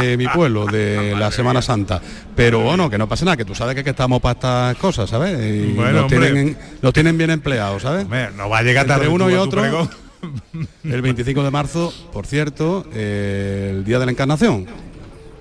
de 0.00 0.16
mi 0.16 0.26
pueblo, 0.26 0.64
de 0.64 1.16
la 1.18 1.30
Semana 1.30 1.60
Santa. 1.60 2.00
Pero 2.34 2.60
bueno, 2.60 2.88
que 2.88 2.96
no 2.96 3.06
pasa 3.06 3.26
nada, 3.26 3.36
que 3.36 3.44
tú 3.44 3.54
sabes 3.54 3.74
que, 3.74 3.82
aquí 3.82 3.90
estamos 3.90 4.22
para 4.22 4.32
estas 4.32 4.76
cosas, 4.78 5.10
¿sabes? 5.10 5.38
Y 5.38 5.72
Bueno, 5.74 6.00
nos, 6.00 6.06
tienen, 6.06 6.56
nos 6.80 6.94
tienen 6.94 7.18
bien 7.18 7.28
empleados, 7.28 7.82
¿sabes? 7.82 8.06
no 8.34 8.48
va 8.48 8.60
a 8.60 8.62
llegar 8.62 8.86
Entre 8.86 8.96
tarde 8.96 9.08
uno 9.08 9.30
y 9.30 9.34
otro. 9.34 9.86
El 10.84 11.02
25 11.02 11.42
de 11.42 11.50
marzo, 11.50 11.92
por 12.12 12.26
cierto, 12.26 12.86
eh, 12.94 13.70
el 13.72 13.84
día 13.84 13.98
de 13.98 14.06
la 14.06 14.12
Encarnación. 14.12 14.66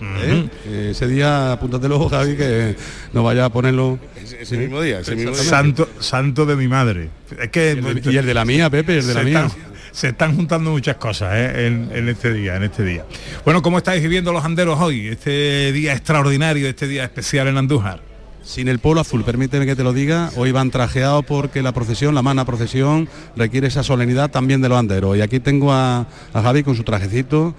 ¿Eh? 0.01 0.49
Eh, 0.65 0.87
Ese 0.91 1.07
día, 1.07 1.53
apúntatelo, 1.53 2.09
Javi, 2.09 2.35
que 2.35 2.75
no 3.13 3.23
vaya 3.23 3.45
a 3.45 3.49
ponerlo 3.49 3.99
ese 4.39 4.57
mismo 4.57 4.81
día. 4.81 4.99
Ese 5.01 5.15
mismo 5.15 5.31
día. 5.31 5.43
Santo, 5.43 5.87
santo 5.99 6.45
de 6.45 6.55
mi 6.55 6.67
madre. 6.67 7.09
Es 7.39 7.49
que 7.49 7.79
y 8.03 8.17
el 8.17 8.25
de 8.25 8.33
la 8.33 8.45
mía, 8.45 8.69
Pepe, 8.69 8.97
el 8.97 9.07
de 9.07 9.13
la 9.13 9.23
mía. 9.23 9.45
Están, 9.45 9.71
se 9.91 10.07
están 10.09 10.35
juntando 10.35 10.71
muchas 10.71 10.95
cosas 10.95 11.33
¿eh? 11.35 11.67
en, 11.67 11.89
en 11.93 12.09
este 12.09 12.33
día, 12.33 12.55
en 12.55 12.63
este 12.63 12.83
día. 12.83 13.05
Bueno, 13.45 13.61
¿cómo 13.61 13.77
estáis 13.77 14.01
viviendo 14.01 14.31
los 14.33 14.43
anderos 14.43 14.79
hoy? 14.79 15.09
Este 15.09 15.71
día 15.71 15.93
extraordinario, 15.93 16.67
este 16.67 16.87
día 16.87 17.03
especial 17.03 17.47
en 17.47 17.57
Andújar. 17.57 18.10
Sin 18.43 18.67
el 18.67 18.79
polo 18.79 19.01
azul, 19.01 19.23
permíteme 19.23 19.65
que 19.65 19.75
te 19.75 19.83
lo 19.83 19.93
diga, 19.93 20.31
hoy 20.35 20.51
van 20.51 20.71
trajeados 20.71 21.23
porque 21.25 21.61
la 21.61 21.71
procesión, 21.73 22.15
la 22.15 22.21
mana 22.23 22.43
procesión, 22.43 23.07
requiere 23.35 23.67
esa 23.67 23.83
solemnidad 23.83 24.31
también 24.31 24.61
de 24.61 24.69
los 24.69 24.79
anderos. 24.79 25.15
Y 25.15 25.21
aquí 25.21 25.39
tengo 25.39 25.71
a, 25.71 26.07
a 26.33 26.41
Javi 26.41 26.63
con 26.63 26.75
su 26.75 26.83
trajecito 26.83 27.53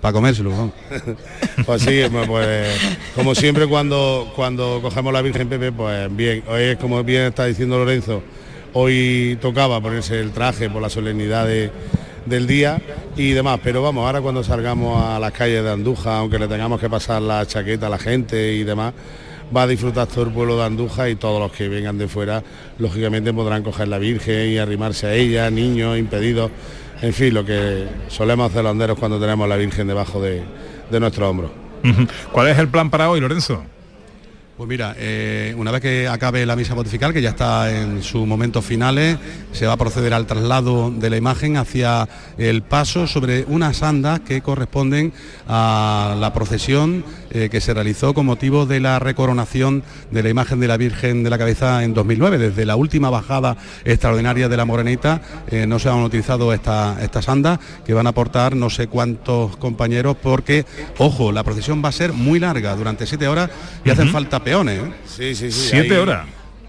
para 0.00 0.12
comérselo. 0.12 0.50
vamos. 0.50 0.72
Pues 1.66 1.82
sí, 1.82 2.00
pues 2.26 2.68
como 3.14 3.34
siempre 3.34 3.66
cuando, 3.66 4.32
cuando 4.34 4.80
cogemos 4.80 5.12
la 5.12 5.20
Virgen 5.20 5.48
Pepe, 5.48 5.72
pues 5.72 6.14
bien, 6.16 6.42
hoy 6.48 6.62
es 6.62 6.76
como 6.78 7.02
bien 7.04 7.22
está 7.24 7.44
diciendo 7.44 7.76
Lorenzo, 7.78 8.22
hoy 8.72 9.36
tocaba 9.42 9.80
ponerse 9.80 10.18
el 10.20 10.30
traje 10.30 10.70
por 10.70 10.80
la 10.80 10.88
solemnidad 10.88 11.46
de- 11.46 11.70
del 12.26 12.46
día 12.46 12.80
y 13.16 13.32
demás, 13.32 13.60
pero 13.64 13.82
vamos, 13.82 14.06
ahora 14.06 14.20
cuando 14.20 14.42
salgamos 14.44 15.02
a 15.02 15.18
las 15.18 15.32
calles 15.32 15.64
de 15.64 15.70
Andújar, 15.70 16.14
aunque 16.18 16.38
le 16.38 16.46
tengamos 16.48 16.80
que 16.80 16.88
pasar 16.88 17.20
la 17.20 17.44
chaqueta 17.46 17.86
a 17.88 17.90
la 17.90 17.98
gente 17.98 18.54
y 18.54 18.62
demás, 18.64 18.94
va 19.54 19.62
a 19.62 19.66
disfrutar 19.66 20.06
todo 20.06 20.24
el 20.24 20.30
pueblo 20.30 20.56
de 20.56 20.64
Andújar 20.64 21.08
y 21.08 21.16
todos 21.16 21.40
los 21.40 21.52
que 21.52 21.68
vengan 21.68 21.98
de 21.98 22.08
fuera, 22.08 22.42
lógicamente 22.78 23.32
podrán 23.32 23.62
coger 23.62 23.88
la 23.88 23.98
Virgen 23.98 24.50
y 24.50 24.58
arrimarse 24.58 25.06
a 25.06 25.14
ella, 25.14 25.50
niños, 25.50 25.98
impedidos, 25.98 26.50
en 27.02 27.12
fin, 27.12 27.34
lo 27.34 27.44
que 27.44 27.86
solemos 28.08 28.50
hacer 28.50 28.62
los 28.62 28.70
anderos 28.70 28.98
cuando 28.98 29.18
tenemos 29.18 29.48
la 29.48 29.56
Virgen 29.56 29.86
debajo 29.86 30.20
de, 30.20 30.42
de 30.90 31.00
nuestro 31.00 31.28
hombro. 31.28 31.50
¿Cuál 32.32 32.48
es 32.48 32.58
el 32.58 32.68
plan 32.68 32.90
para 32.90 33.10
hoy, 33.10 33.20
Lorenzo? 33.20 33.64
Pues 34.60 34.68
mira, 34.68 34.94
eh, 34.98 35.54
una 35.56 35.70
vez 35.70 35.80
que 35.80 36.06
acabe 36.06 36.44
la 36.44 36.54
misa 36.54 36.74
pontifical, 36.74 37.14
que 37.14 37.22
ya 37.22 37.30
está 37.30 37.74
en 37.74 38.02
sus 38.02 38.26
momentos 38.26 38.62
finales, 38.62 39.16
se 39.52 39.66
va 39.66 39.72
a 39.72 39.76
proceder 39.78 40.12
al 40.12 40.26
traslado 40.26 40.90
de 40.90 41.08
la 41.08 41.16
imagen 41.16 41.56
hacia 41.56 42.06
el 42.36 42.60
paso 42.60 43.06
sobre 43.06 43.44
unas 43.44 43.82
andas 43.82 44.20
que 44.20 44.42
corresponden 44.42 45.14
a 45.48 46.14
la 46.20 46.34
procesión 46.34 47.06
eh, 47.30 47.48
que 47.50 47.60
se 47.60 47.72
realizó 47.74 48.14
con 48.14 48.26
motivo 48.26 48.66
de 48.66 48.80
la 48.80 48.98
recoronación 48.98 49.82
de 50.10 50.22
la 50.22 50.28
imagen 50.28 50.60
de 50.60 50.68
la 50.68 50.76
Virgen 50.76 51.22
de 51.22 51.30
la 51.30 51.38
Cabeza 51.38 51.84
en 51.84 51.94
2009. 51.94 52.38
Desde 52.38 52.66
la 52.66 52.76
última 52.76 53.10
bajada 53.10 53.56
extraordinaria 53.84 54.48
de 54.48 54.56
la 54.56 54.64
Morenita 54.64 55.20
eh, 55.50 55.66
no 55.66 55.78
se 55.78 55.88
han 55.88 56.02
utilizado 56.02 56.52
esta- 56.52 56.96
estas 57.02 57.28
andas 57.28 57.58
que 57.86 57.94
van 57.94 58.06
a 58.06 58.10
aportar 58.10 58.56
no 58.56 58.70
sé 58.70 58.86
cuántos 58.88 59.56
compañeros 59.56 60.16
porque, 60.22 60.64
ojo, 60.98 61.32
la 61.32 61.44
procesión 61.44 61.82
va 61.84 61.88
a 61.90 61.92
ser 61.92 62.12
muy 62.12 62.38
larga, 62.40 62.74
durante 62.76 63.06
siete 63.06 63.28
horas 63.28 63.50
y 63.84 63.90
hacen 63.90 64.08
falta 64.10 64.42
peones. 64.42 64.80
¿eh? 64.80 64.92
Sí, 65.06 65.34
sí, 65.34 65.50
sí. 65.52 65.68
¿Siete 65.70 65.94
ahí- 65.94 66.00
horas? 66.00 66.26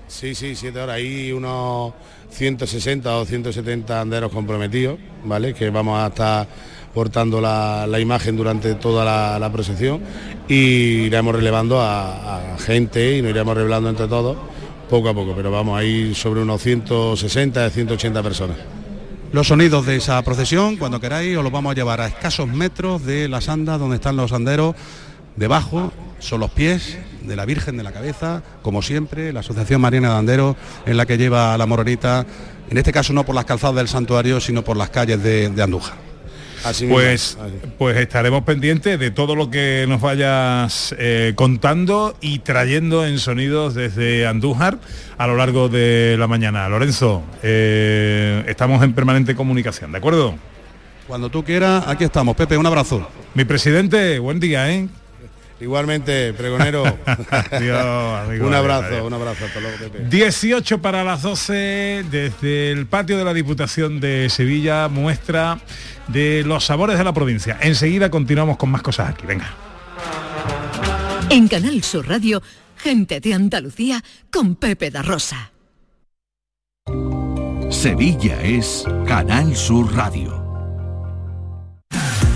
Sí, 0.07 0.35
sí, 0.35 0.55
siete 0.55 0.79
horas. 0.79 0.97
Hay 0.97 1.31
unos 1.31 1.93
160 2.31 3.15
o 3.17 3.25
170 3.25 4.01
anderos 4.01 4.31
comprometidos, 4.31 4.97
¿vale? 5.23 5.53
Que 5.53 5.69
vamos 5.69 5.99
a 5.99 6.07
estar 6.07 6.47
portando 6.93 7.41
la, 7.41 7.99
imagen 7.99 8.35
durante 8.37 8.75
toda 8.75 9.39
la, 9.39 9.51
procesión 9.51 10.01
y 10.47 11.05
iremos 11.05 11.35
relevando 11.35 11.81
a, 11.81 12.55
gente 12.59 13.17
y 13.17 13.21
nos 13.21 13.31
iremos 13.31 13.55
revelando 13.55 13.89
entre 13.89 14.07
todos 14.07 14.37
poco 14.89 15.09
a 15.09 15.13
poco, 15.13 15.33
pero 15.35 15.49
vamos 15.51 15.79
a 15.79 15.83
ir 15.85 16.13
sobre 16.15 16.41
unos 16.41 16.61
160, 16.61 17.69
180 17.69 18.23
personas. 18.23 18.57
Los 19.31 19.47
sonidos 19.47 19.85
de 19.85 19.95
esa 19.95 20.21
procesión, 20.21 20.75
cuando 20.75 20.99
queráis, 20.99 21.37
os 21.37 21.43
los 21.43 21.51
vamos 21.53 21.71
a 21.71 21.75
llevar 21.75 22.01
a 22.01 22.07
escasos 22.07 22.49
metros 22.49 23.05
de 23.05 23.29
las 23.29 23.47
andas 23.47 23.79
donde 23.79 23.95
están 23.95 24.17
los 24.17 24.33
anderos. 24.33 24.75
Debajo 25.37 25.93
son 26.19 26.41
los 26.41 26.51
pies 26.51 26.97
de 27.21 27.35
la 27.37 27.45
Virgen 27.45 27.77
de 27.77 27.83
la 27.83 27.93
Cabeza, 27.93 28.43
como 28.61 28.81
siempre, 28.81 29.31
la 29.31 29.39
Asociación 29.39 29.79
Mariana 29.79 30.09
de 30.09 30.15
Anderos, 30.17 30.55
en 30.85 30.97
la 30.97 31.05
que 31.05 31.17
lleva 31.17 31.57
la 31.57 31.65
moronita, 31.65 32.25
en 32.69 32.77
este 32.77 32.91
caso 32.91 33.13
no 33.13 33.25
por 33.25 33.33
las 33.33 33.45
calzadas 33.45 33.77
del 33.77 33.87
santuario, 33.87 34.41
sino 34.41 34.61
por 34.61 34.75
las 34.75 34.89
calles 34.89 35.23
de, 35.23 35.47
de 35.49 35.63
Andújar. 35.63 36.10
Así. 36.63 36.87
Pues, 36.87 37.37
pues 37.77 37.97
estaremos 37.97 38.43
pendientes 38.43 38.99
de 38.99 39.11
todo 39.11 39.35
lo 39.35 39.49
que 39.49 39.85
nos 39.87 40.01
vayas 40.01 40.95
eh, 40.97 41.33
contando 41.35 42.15
y 42.21 42.39
trayendo 42.39 43.05
en 43.05 43.19
sonidos 43.19 43.73
desde 43.73 44.27
Andújar 44.27 44.79
a 45.17 45.27
lo 45.27 45.35
largo 45.35 45.69
de 45.69 46.15
la 46.19 46.27
mañana. 46.27 46.67
Lorenzo, 46.69 47.23
eh, 47.43 48.43
estamos 48.47 48.83
en 48.83 48.93
permanente 48.93 49.35
comunicación, 49.35 49.91
¿de 49.91 49.97
acuerdo? 49.97 50.35
Cuando 51.07 51.29
tú 51.29 51.43
quieras, 51.43 51.83
aquí 51.87 52.03
estamos. 52.03 52.35
Pepe, 52.35 52.57
un 52.57 52.65
abrazo. 52.65 53.07
Mi 53.33 53.43
presidente, 53.43 54.19
buen 54.19 54.39
día, 54.39 54.71
¿eh? 54.71 54.87
Igualmente, 55.61 56.33
pregonero. 56.33 56.83
Amigo, 57.51 58.47
un 58.47 58.53
abrazo, 58.53 59.05
un 59.05 59.13
abrazo. 59.13 59.45
Hasta 59.45 59.59
luego, 59.59 59.77
Pepe. 59.77 60.05
18 60.09 60.81
para 60.81 61.03
las 61.03 61.21
12 61.21 62.05
desde 62.09 62.71
el 62.71 62.87
patio 62.87 63.17
de 63.17 63.23
la 63.23 63.33
Diputación 63.33 63.99
de 63.99 64.29
Sevilla, 64.29 64.87
muestra 64.87 65.59
de 66.07 66.43
los 66.45 66.65
sabores 66.65 66.97
de 66.97 67.03
la 67.03 67.13
provincia. 67.13 67.57
Enseguida 67.61 68.09
continuamos 68.09 68.57
con 68.57 68.71
más 68.71 68.81
cosas 68.81 69.09
aquí. 69.09 69.27
Venga. 69.27 69.53
En 71.29 71.47
Canal 71.47 71.83
Sur 71.83 72.09
Radio, 72.09 72.41
gente 72.75 73.19
de 73.19 73.33
Andalucía 73.33 74.03
con 74.31 74.55
Pepe 74.55 74.89
da 74.89 75.03
Rosa. 75.03 75.51
Sevilla 77.69 78.41
es 78.41 78.83
Canal 79.07 79.55
Sur 79.55 79.95
Radio. 79.95 80.40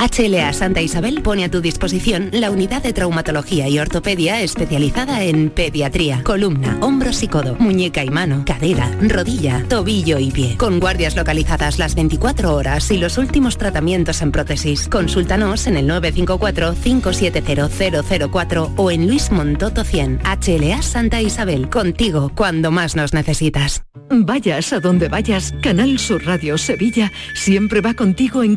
HLA 0.00 0.52
Santa 0.54 0.80
Isabel 0.80 1.20
pone 1.20 1.44
a 1.44 1.50
tu 1.50 1.60
disposición 1.60 2.30
la 2.32 2.50
unidad 2.50 2.82
de 2.82 2.94
traumatología 2.94 3.68
y 3.68 3.78
ortopedia 3.78 4.40
especializada 4.40 5.24
en 5.24 5.50
pediatría, 5.50 6.22
columna, 6.24 6.78
hombros 6.80 7.22
y 7.22 7.28
codo, 7.28 7.54
muñeca 7.56 8.02
y 8.02 8.08
mano, 8.08 8.44
cadera, 8.46 8.90
rodilla, 9.02 9.62
tobillo 9.68 10.18
y 10.18 10.30
pie. 10.30 10.56
Con 10.56 10.80
guardias 10.80 11.16
localizadas 11.16 11.78
las 11.78 11.94
24 11.94 12.54
horas 12.54 12.90
y 12.90 12.96
los 12.96 13.18
últimos 13.18 13.58
tratamientos 13.58 14.22
en 14.22 14.32
prótesis. 14.32 14.88
Consúltanos 14.88 15.66
en 15.66 15.76
el 15.76 15.86
954-570004 15.90 18.72
o 18.76 18.90
en 18.90 19.06
Luis 19.06 19.30
Montoto 19.30 19.84
100. 19.84 20.20
HLA 20.24 20.80
Santa 20.80 21.20
Isabel, 21.20 21.68
contigo 21.68 22.32
cuando 22.34 22.70
más 22.70 22.96
nos 22.96 23.12
necesitas. 23.12 23.82
Vayas 24.08 24.72
a 24.72 24.80
donde 24.80 25.08
vayas, 25.08 25.52
Canal 25.62 25.98
Sur 25.98 26.24
Radio 26.24 26.56
Sevilla 26.56 27.12
siempre 27.34 27.82
va 27.82 27.92
contigo 27.92 28.42
en 28.42 28.56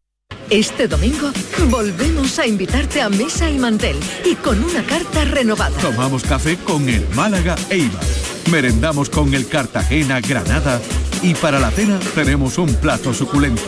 Este 0.51 0.89
domingo 0.89 1.31
volvemos 1.69 2.37
a 2.37 2.45
invitarte 2.45 3.01
a 3.01 3.07
mesa 3.07 3.49
y 3.49 3.57
mantel 3.57 3.95
y 4.25 4.35
con 4.35 4.61
una 4.61 4.83
carta 4.83 5.23
renovada. 5.23 5.77
Tomamos 5.79 6.23
café 6.23 6.57
con 6.57 6.89
el 6.89 7.07
Málaga 7.15 7.55
Eibar. 7.69 8.03
Merendamos 8.51 9.09
con 9.09 9.33
el 9.33 9.47
Cartagena 9.47 10.19
Granada 10.19 10.81
y 11.21 11.35
para 11.35 11.57
la 11.57 11.71
cena 11.71 11.97
tenemos 12.15 12.57
un 12.57 12.75
plato 12.75 13.13
suculento. 13.13 13.61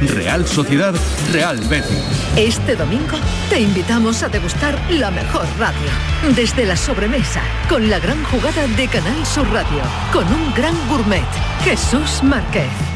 Real 0.00 0.44
Sociedad 0.44 0.92
Real 1.32 1.56
Betis. 1.68 2.02
Este 2.36 2.74
domingo 2.74 3.16
te 3.48 3.60
invitamos 3.60 4.24
a 4.24 4.28
degustar 4.28 4.76
la 4.90 5.12
mejor 5.12 5.46
radio. 5.56 6.34
Desde 6.34 6.66
la 6.66 6.76
sobremesa, 6.76 7.42
con 7.68 7.88
la 7.88 8.00
gran 8.00 8.24
jugada 8.24 8.66
de 8.66 8.88
Canal 8.88 9.24
Sur 9.24 9.48
Radio, 9.52 9.82
con 10.12 10.26
un 10.26 10.52
gran 10.52 10.74
gourmet, 10.88 11.22
Jesús 11.62 12.24
Márquez. 12.24 12.93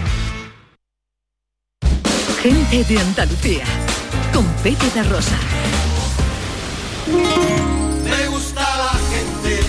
Gente 2.49 2.83
de 2.83 2.99
Andalucía, 2.99 3.65
con 4.33 4.47
Pepe 4.63 4.89
de 4.95 5.03
Rosa. 5.03 5.37
Me 8.03 8.27
gusta 8.29 8.63
la 8.63 8.95
gente 9.11 9.61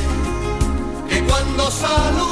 que 1.10 1.22
cuando 1.26 1.70
saluda 1.70 2.29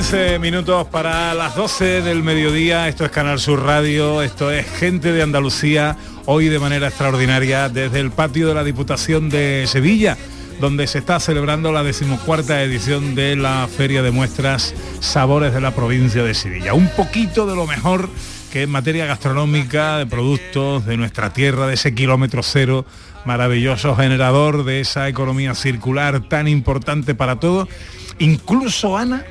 15 0.00 0.38
minutos 0.38 0.86
para 0.86 1.34
las 1.34 1.54
12 1.54 2.00
del 2.00 2.22
mediodía, 2.22 2.88
esto 2.88 3.04
es 3.04 3.10
Canal 3.10 3.38
Sur 3.38 3.62
Radio, 3.64 4.22
esto 4.22 4.50
es 4.50 4.66
Gente 4.66 5.12
de 5.12 5.20
Andalucía, 5.20 5.94
hoy 6.24 6.48
de 6.48 6.58
manera 6.58 6.88
extraordinaria 6.88 7.68
desde 7.68 8.00
el 8.00 8.10
patio 8.10 8.48
de 8.48 8.54
la 8.54 8.64
Diputación 8.64 9.28
de 9.28 9.66
Sevilla, 9.66 10.16
donde 10.58 10.86
se 10.86 11.00
está 11.00 11.20
celebrando 11.20 11.70
la 11.70 11.82
decimocuarta 11.82 12.62
edición 12.62 13.14
de 13.14 13.36
la 13.36 13.68
Feria 13.68 14.00
de 14.00 14.10
Muestras 14.10 14.74
Sabores 15.00 15.52
de 15.52 15.60
la 15.60 15.74
provincia 15.74 16.24
de 16.24 16.32
Sevilla. 16.32 16.72
Un 16.72 16.88
poquito 16.96 17.46
de 17.46 17.54
lo 17.54 17.66
mejor 17.66 18.08
que 18.50 18.62
en 18.62 18.70
materia 18.70 19.04
gastronómica, 19.04 19.98
de 19.98 20.06
productos 20.06 20.86
de 20.86 20.96
nuestra 20.96 21.34
tierra, 21.34 21.66
de 21.66 21.74
ese 21.74 21.94
kilómetro 21.94 22.42
cero, 22.42 22.86
maravilloso 23.26 23.94
generador 23.94 24.64
de 24.64 24.80
esa 24.80 25.10
economía 25.10 25.54
circular 25.54 26.26
tan 26.26 26.48
importante 26.48 27.14
para 27.14 27.36
todos. 27.36 27.68
Incluso, 28.18 28.96
Ana, 28.96 29.24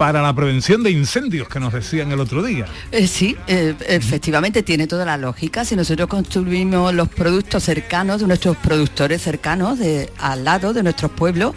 para 0.00 0.22
la 0.22 0.34
prevención 0.34 0.82
de 0.82 0.90
incendios 0.92 1.46
que 1.46 1.60
nos 1.60 1.74
decían 1.74 2.10
el 2.10 2.20
otro 2.20 2.42
día. 2.42 2.64
Eh, 2.90 3.06
sí, 3.06 3.36
eh, 3.46 3.74
efectivamente 3.86 4.62
tiene 4.62 4.86
toda 4.86 5.04
la 5.04 5.18
lógica. 5.18 5.62
Si 5.66 5.76
nosotros 5.76 6.08
construimos 6.08 6.94
los 6.94 7.10
productos 7.10 7.64
cercanos 7.64 8.22
de 8.22 8.26
nuestros 8.26 8.56
productores 8.56 9.20
cercanos, 9.20 9.78
al 10.18 10.42
lado 10.42 10.72
de 10.72 10.82
nuestros 10.82 11.10
pueblos, 11.10 11.54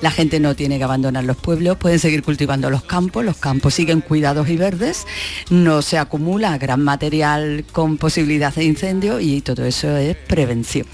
la 0.00 0.10
gente 0.10 0.40
no 0.40 0.54
tiene 0.54 0.78
que 0.78 0.84
abandonar 0.84 1.24
los 1.24 1.36
pueblos, 1.36 1.76
pueden 1.76 1.98
seguir 1.98 2.22
cultivando 2.22 2.70
los 2.70 2.82
campos, 2.84 3.24
los 3.24 3.36
campos 3.36 3.74
siguen 3.74 4.00
cuidados 4.00 4.48
y 4.48 4.56
verdes, 4.56 5.06
no 5.50 5.82
se 5.82 5.98
acumula 5.98 6.56
gran 6.58 6.82
material 6.82 7.64
con 7.72 7.98
posibilidad 7.98 8.54
de 8.54 8.64
incendio 8.64 9.20
y 9.20 9.40
todo 9.40 9.64
eso 9.64 9.96
es 9.96 10.16
prevención. 10.16 10.86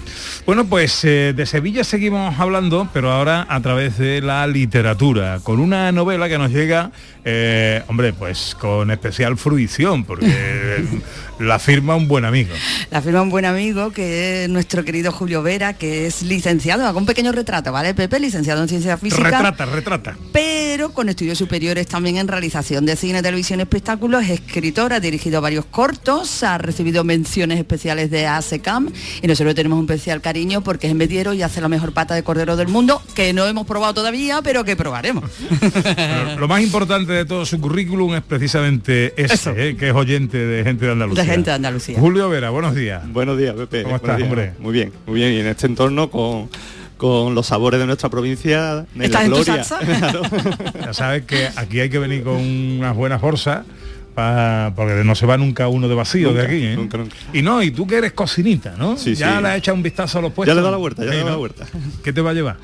Bueno, 0.45 0.65
pues 0.65 1.03
eh, 1.03 1.33
de 1.35 1.45
Sevilla 1.45 1.83
seguimos 1.83 2.39
hablando, 2.39 2.89
pero 2.93 3.11
ahora 3.11 3.45
a 3.49 3.61
través 3.61 3.97
de 3.97 4.21
la 4.21 4.45
literatura, 4.47 5.39
con 5.43 5.59
una 5.59 5.91
novela 5.91 6.29
que 6.29 6.37
nos 6.37 6.51
llega, 6.51 6.91
eh, 7.23 7.83
hombre, 7.87 8.13
pues 8.13 8.55
con 8.59 8.91
especial 8.91 9.37
fruición, 9.37 10.03
porque 10.03 10.25
la 11.39 11.59
firma 11.59 11.95
un 11.95 12.07
buen 12.07 12.25
amigo. 12.25 12.53
La 12.89 13.01
firma 13.01 13.21
un 13.21 13.29
buen 13.29 13.45
amigo 13.45 13.91
que 13.91 14.43
es 14.43 14.49
nuestro 14.49 14.83
querido 14.83 15.11
Julio 15.11 15.43
Vera, 15.43 15.73
que 15.73 16.07
es 16.07 16.23
licenciado, 16.23 16.85
hago 16.85 16.99
un 16.99 17.05
pequeño 17.05 17.31
retrato, 17.31 17.71
¿vale, 17.71 17.93
Pepe? 17.93 18.19
Licenciado 18.19 18.61
en 18.61 18.67
Ciencia 18.67 18.97
Física. 18.97 19.23
Retrata, 19.23 19.65
retrata. 19.65 20.17
Pero 20.31 20.93
con 20.93 21.09
estudios 21.09 21.37
superiores 21.37 21.87
también 21.87 22.17
en 22.17 22.27
realización 22.27 22.85
de 22.85 22.95
cine, 22.95 23.21
televisión 23.21 23.59
y 23.59 23.63
espectáculos, 23.63 24.23
es 24.23 24.31
escritor, 24.31 24.93
ha 24.93 24.99
dirigido 24.99 25.41
varios 25.41 25.65
cortos, 25.65 26.43
ha 26.43 26.57
recibido 26.57 27.03
menciones 27.03 27.59
especiales 27.59 28.11
de 28.11 28.27
ASECAM 28.27 28.89
y 29.21 29.27
nosotros 29.27 29.55
tenemos 29.55 29.79
un 29.79 29.85
especial 29.85 30.21
cariño 30.21 30.61
porque 30.61 30.87
es 30.87 30.95
mediero 30.95 31.33
y 31.33 31.41
hace 31.41 31.61
la 31.61 31.67
mejor 31.67 31.93
pata 31.93 32.15
de 32.15 32.23
cordero 32.23 32.55
del 32.55 32.67
mundo, 32.67 33.01
que 33.15 33.33
no 33.33 33.45
hemos 33.45 33.65
probado 33.65 33.93
todavía, 33.93 34.41
pero 34.41 34.63
que 34.63 34.75
probaremos. 34.75 35.23
Pero 35.71 36.39
lo 36.39 36.47
más 36.47 36.61
importante 36.61 37.11
de 37.11 37.25
todo 37.25 37.45
su 37.45 37.59
currículum 37.59 38.15
es 38.15 38.21
precisamente 38.21 39.13
ese, 39.21 39.69
eh, 39.69 39.75
que 39.75 39.89
es 39.89 39.95
oyente 39.95 40.37
de 40.37 40.63
gente 40.71 40.85
de 40.85 40.91
Andalucía. 40.91 41.23
De 41.23 41.29
gente 41.29 41.49
de 41.49 41.55
Andalucía. 41.55 41.99
Julio 41.99 42.29
Vera, 42.29 42.49
buenos 42.49 42.75
días. 42.75 43.01
Buenos 43.11 43.37
días, 43.37 43.55
Pepe. 43.55 43.83
¿Cómo 43.83 43.95
estás, 43.97 44.17
días. 44.17 44.29
hombre? 44.29 44.53
Muy 44.59 44.73
bien, 44.73 44.91
muy 45.05 45.15
bien. 45.15 45.33
Y 45.33 45.39
en 45.39 45.47
este 45.47 45.67
entorno 45.67 46.09
con, 46.09 46.49
con 46.97 47.33
los 47.35 47.47
sabores 47.47 47.79
de 47.79 47.85
nuestra 47.85 48.09
provincia, 48.09 48.85
¿Estás 48.99 49.21
la 49.21 49.25
en 49.27 49.33
tu 49.33 49.43
gloria. 49.43 49.63
salsa? 49.63 50.21
Ya 50.85 50.93
sabes 50.93 51.25
que 51.25 51.47
aquí 51.55 51.79
hay 51.79 51.89
que 51.89 51.99
venir 51.99 52.23
con 52.23 52.35
unas 52.35 52.95
buenas 52.95 53.21
bolsas 53.21 53.65
pa- 54.15 54.73
porque 54.75 55.03
no 55.03 55.15
se 55.15 55.25
va 55.25 55.37
nunca 55.37 55.67
uno 55.67 55.87
de 55.87 55.95
vacío 55.95 56.29
Nunca, 56.29 56.41
de 56.41 56.47
aquí. 56.47 56.63
¿eh? 56.65 56.75
nunca, 56.75 56.97
nunca. 56.97 57.15
Y 57.33 57.41
no, 57.41 57.61
y 57.63 57.71
tú 57.71 57.87
que 57.87 57.95
eres 57.97 58.11
cocinita, 58.13 58.75
¿no? 58.77 58.97
Sí, 58.97 59.15
ya 59.15 59.37
sí. 59.37 59.41
le 59.43 59.49
has 59.49 59.57
echado 59.57 59.75
un 59.77 59.83
vistazo 59.83 60.19
a 60.19 60.21
los 60.21 60.33
puestos. 60.33 60.51
Ya 60.51 60.55
le 60.55 60.61
dado 60.61 60.71
la 60.71 60.77
vuelta, 60.77 61.03
ya 61.05 61.11
le 61.11 61.17
dado 61.17 61.29
la 61.29 61.35
vuelta. 61.37 61.65
¿Qué 62.03 62.11
te 62.13 62.21
va 62.21 62.31
a 62.31 62.33
llevar? 62.33 62.57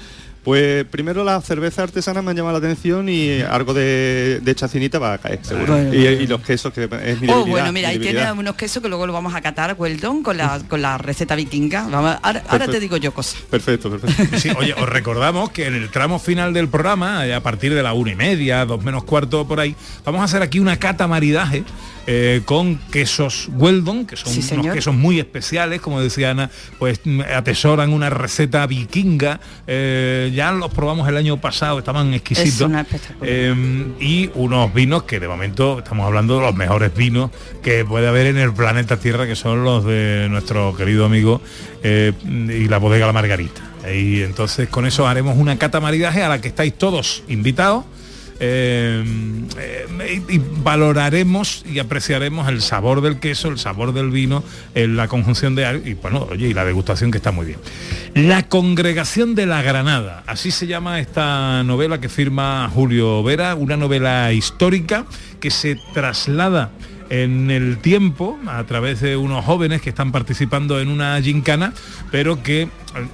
Pues 0.48 0.86
primero 0.86 1.26
las 1.26 1.44
cervezas 1.44 1.80
artesanas 1.80 2.24
me 2.24 2.32
han 2.32 2.38
llamado 2.38 2.58
la 2.58 2.66
atención 2.66 3.10
y 3.10 3.42
algo 3.42 3.74
de, 3.74 4.40
de 4.42 4.56
chacinita 4.56 4.98
va 4.98 5.12
a 5.12 5.18
caer, 5.18 5.40
seguro. 5.42 5.94
Y, 5.94 6.26
los 6.26 6.40
quesos, 6.40 6.72
que 6.72 6.86
es 7.04 7.20
mi 7.20 7.28
Oh, 7.30 7.46
bueno, 7.46 7.74
mira, 7.74 7.90
mi 7.90 7.96
ahí 7.96 8.00
tiene 8.00 8.32
unos 8.32 8.56
quesos 8.56 8.82
que 8.82 8.88
luego 8.88 9.06
lo 9.06 9.12
vamos 9.12 9.36
a 9.36 9.42
catar, 9.42 9.76
Weldon, 9.78 10.24
con 10.24 10.38
la, 10.38 10.62
con 10.70 10.82
la 10.82 10.98
receta 10.98 11.36
vikinga. 11.36 11.90
Vamos, 11.90 12.16
ahora, 12.22 12.66
te 12.66 12.80
digo 12.80 12.96
yo 12.96 13.14
cosas. 13.14 13.42
Perfecto, 13.42 13.92
perfecto. 13.92 14.38
Sí, 14.38 14.50
oye, 14.58 14.74
os 14.74 14.88
recordamos 14.88 15.50
que 15.50 15.68
en 15.68 15.76
el 15.76 15.90
tramo 15.90 16.18
final 16.18 16.54
del 16.54 16.70
programa, 16.70 17.28
eh, 17.28 17.34
a 17.34 17.44
partir 17.44 17.74
de 17.74 17.84
la 17.84 17.92
una 17.92 18.14
y 18.14 18.16
media, 18.16 18.64
dos 18.64 18.82
menos 18.82 19.04
cuarto 19.04 19.46
por 19.46 19.60
ahí, 19.60 19.76
vamos 20.06 20.22
a 20.22 20.24
hacer 20.24 20.42
aquí 20.42 20.60
una 20.60 20.80
cata 20.80 21.10
maridaje 21.10 21.66
eh, 22.10 22.42
con 22.46 22.78
quesos 22.90 23.50
Weldon, 23.54 24.06
que 24.06 24.16
son 24.16 24.32
Sí, 24.32 24.40
unos 24.40 24.50
señor. 24.50 24.74
quesos 24.76 24.96
muy 24.96 25.20
especiales, 25.20 25.82
como 25.82 26.00
decía 26.02 26.32
Ana, 26.32 26.50
pues 26.80 27.02
mm, 27.04 27.22
atesoran 27.36 27.92
una 27.92 28.10
receta 28.10 28.66
vikinga. 28.66 29.40
eh, 29.68 30.32
ya 30.34 30.52
los 30.54 30.72
probamos 30.74 31.08
el 31.10 31.18
año 31.18 31.36
pasado, 31.42 31.80
estaban 31.80 32.14
exquisitos. 32.14 32.54
Es 32.54 32.62
una 32.62 32.82
espectacular. 32.82 33.30
Eh, 33.30 33.86
y 34.00 34.30
unos 34.36 34.74
vinos 34.74 35.04
que 35.04 35.20
de 35.20 35.28
momento 35.28 35.80
estamos 35.80 36.06
hablando 36.08 36.36
de 36.40 36.46
los 36.46 36.56
mejores 36.56 36.96
vinos 36.96 37.30
que 37.62 37.84
puede 37.84 38.08
haber 38.08 38.28
en 38.28 38.38
el 38.38 38.54
planeta 38.54 38.98
Tierra, 38.98 39.28
que 39.28 39.36
son 39.36 39.64
los 39.66 39.84
de 39.84 40.28
nuestro 40.30 40.74
querido 40.76 41.06
amigo 41.06 41.42
y 41.84 42.68
la 42.68 42.78
bodega 42.78 43.06
La 43.06 43.14
Margarita. 43.14 43.62
Y 43.94 44.22
entonces 44.22 44.68
con 44.70 44.86
eso 44.86 45.08
haremos 45.08 45.38
una 45.38 45.58
cata 45.58 45.80
maridaje 45.80 46.24
a 46.24 46.30
la 46.30 46.42
que 46.42 46.48
estáis 46.50 46.74
todos 46.78 47.24
invitados. 47.28 47.86
Eh, 48.40 49.04
eh, 49.60 50.22
y, 50.30 50.38
valoraremos 50.38 51.64
y 51.66 51.80
apreciaremos 51.80 52.48
el 52.50 52.62
sabor 52.62 53.02
del 53.02 53.20
queso, 53.20 53.50
el 53.50 53.58
sabor 53.58 53.94
del 53.94 54.12
vino, 54.12 54.44
eh, 54.76 54.88
la 54.88 55.08
conjunción 55.08 55.56
de 55.56 55.82
y 55.86 55.94
bueno, 55.96 56.28
oye, 56.30 56.48
y 56.50 56.54
la 56.54 56.66
degustación 56.66 57.12
que 57.12 57.18
está 57.18 57.32
muy 57.32 57.48
bien. 57.48 57.60
La 58.14 58.44
congregación 58.44 59.36
de 59.36 59.46
la 59.46 59.62
Granada, 59.62 60.24
así 60.28 60.52
se 60.52 60.68
llama 60.68 61.00
esta 61.00 61.64
novela 61.64 62.00
que 62.00 62.10
firma 62.10 62.70
Julio 62.74 63.24
Vera, 63.24 63.56
una 63.56 63.78
novela 63.78 64.32
histórica 64.34 65.06
que 65.40 65.50
se 65.50 65.78
traslada 65.94 66.72
en 67.10 67.50
el 67.52 67.78
tiempo 67.80 68.38
a 68.48 68.64
través 68.66 69.02
de 69.02 69.16
unos 69.18 69.46
jóvenes 69.46 69.82
que 69.82 69.90
están 69.90 70.12
participando 70.12 70.80
en 70.80 70.90
una 70.90 71.22
gincana, 71.22 71.74
pero 72.12 72.44
que 72.44 72.64
eh, 72.64 72.70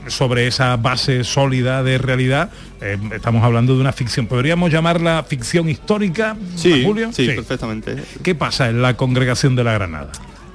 sobre 0.08 0.48
esa 0.48 0.76
base 0.78 1.24
sólida 1.24 1.84
de 1.84 1.98
realidad 1.98 2.52
eh, 2.82 2.98
estamos 3.14 3.44
hablando 3.44 3.76
de 3.76 3.82
una 3.82 3.94
ficción. 3.94 4.28
¿Podríamos 4.28 4.72
llamarla 4.72 5.24
ficción 5.28 5.70
histórica, 5.70 6.36
Sí, 6.56 6.84
Julio? 6.86 7.12
sí, 7.14 7.28
perfectamente. 7.28 7.96
¿Qué 8.24 8.36
pasa 8.36 8.70
en 8.70 8.82
la 8.82 8.96
congregación 8.96 9.56
de 9.56 9.64
la 9.64 9.74
Granada? 9.74 10.12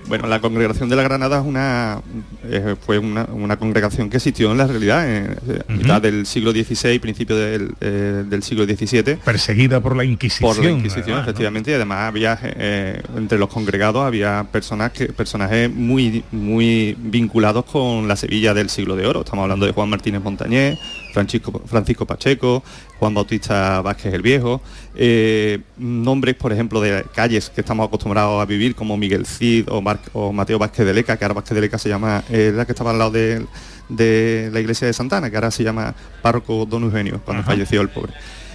Bueno, 0.09 0.26
la 0.26 0.40
congregación 0.40 0.88
de 0.88 0.96
la 0.96 1.02
Granada 1.02 1.38
es 1.40 1.46
una, 1.46 2.00
eh, 2.44 2.76
fue 2.80 2.98
una, 2.98 3.24
una 3.24 3.59
congregación 3.59 4.09
que 4.09 4.16
existió 4.16 4.50
en 4.50 4.59
la 4.59 4.66
realidad 4.66 5.06
en 5.06 5.32
eh, 5.48 5.62
a 5.68 5.72
mitad 5.72 6.00
del 6.00 6.24
siglo 6.24 6.52
XVI, 6.52 6.98
principio 6.98 7.36
del, 7.36 7.74
eh, 7.80 8.24
del 8.26 8.42
siglo 8.42 8.64
XVII. 8.64 9.16
Perseguida 9.16 9.80
por 9.80 9.94
la 9.94 10.04
Inquisición. 10.04 10.54
Por 10.54 10.64
la 10.64 10.70
Inquisición, 10.70 11.04
además, 11.04 11.26
¿no? 11.26 11.30
efectivamente, 11.30 11.70
y 11.70 11.74
además 11.74 12.09
había 12.09 12.38
eh, 12.42 13.02
entre 13.16 13.38
los 13.38 13.48
congregados 13.50 14.02
había 14.02 14.46
personas 14.50 14.92
que, 14.92 15.06
personajes 15.06 15.70
muy 15.70 16.24
muy 16.32 16.96
vinculados 16.98 17.66
con 17.66 18.09
la 18.09 18.16
Sevilla 18.16 18.54
del 18.54 18.70
siglo 18.70 18.96
de 18.96 19.06
oro. 19.06 19.20
Estamos 19.20 19.42
hablando 19.42 19.66
de 19.66 19.72
Juan 19.72 19.90
Martínez 19.90 20.22
Montañés, 20.22 20.78
Francisco, 21.12 21.62
Francisco 21.66 22.06
Pacheco, 22.06 22.62
Juan 22.98 23.14
Bautista 23.14 23.80
Vázquez 23.80 24.12
el 24.14 24.22
Viejo, 24.22 24.61
eh, 24.94 25.61
nombres, 25.76 26.34
por 26.34 26.52
ejemplo, 26.52 26.80
de 26.80 27.04
calles 27.14 27.50
que 27.50 27.61
estamos 27.61 27.86
acostumbrados 27.86 28.40
a 28.40 28.44
vivir, 28.44 28.74
como 28.74 28.96
Miguel 28.96 29.26
Cid 29.26 29.68
o, 29.70 29.80
Mar- 29.80 30.00
o 30.12 30.32
Mateo 30.32 30.59
Vázquez 30.59 30.84
de 30.86 30.94
Leca, 30.94 31.16
que 31.16 31.24
ahora 31.24 31.34
Vázquez 31.34 31.54
de 31.54 31.61
Leca 31.61 31.78
se 31.78 31.88
llama, 31.88 32.22
eh, 32.30 32.52
la 32.54 32.64
que 32.66 32.72
estaba 32.72 32.90
al 32.90 32.98
lado 32.98 33.11
de, 33.12 33.44
de 33.88 34.50
la 34.52 34.61
iglesia 34.61 34.86
de 34.86 34.92
Santana, 34.92 35.30
que 35.30 35.36
ahora 35.36 35.50
se 35.50 35.62
llama 35.64 35.94
Párroco 36.22 36.66
Don 36.66 36.82
Eugenio, 36.84 37.20
cuando 37.24 37.42
Ajá. 37.42 37.52
falleció 37.52 37.80
el 37.80 37.88
pobre. 37.88 38.12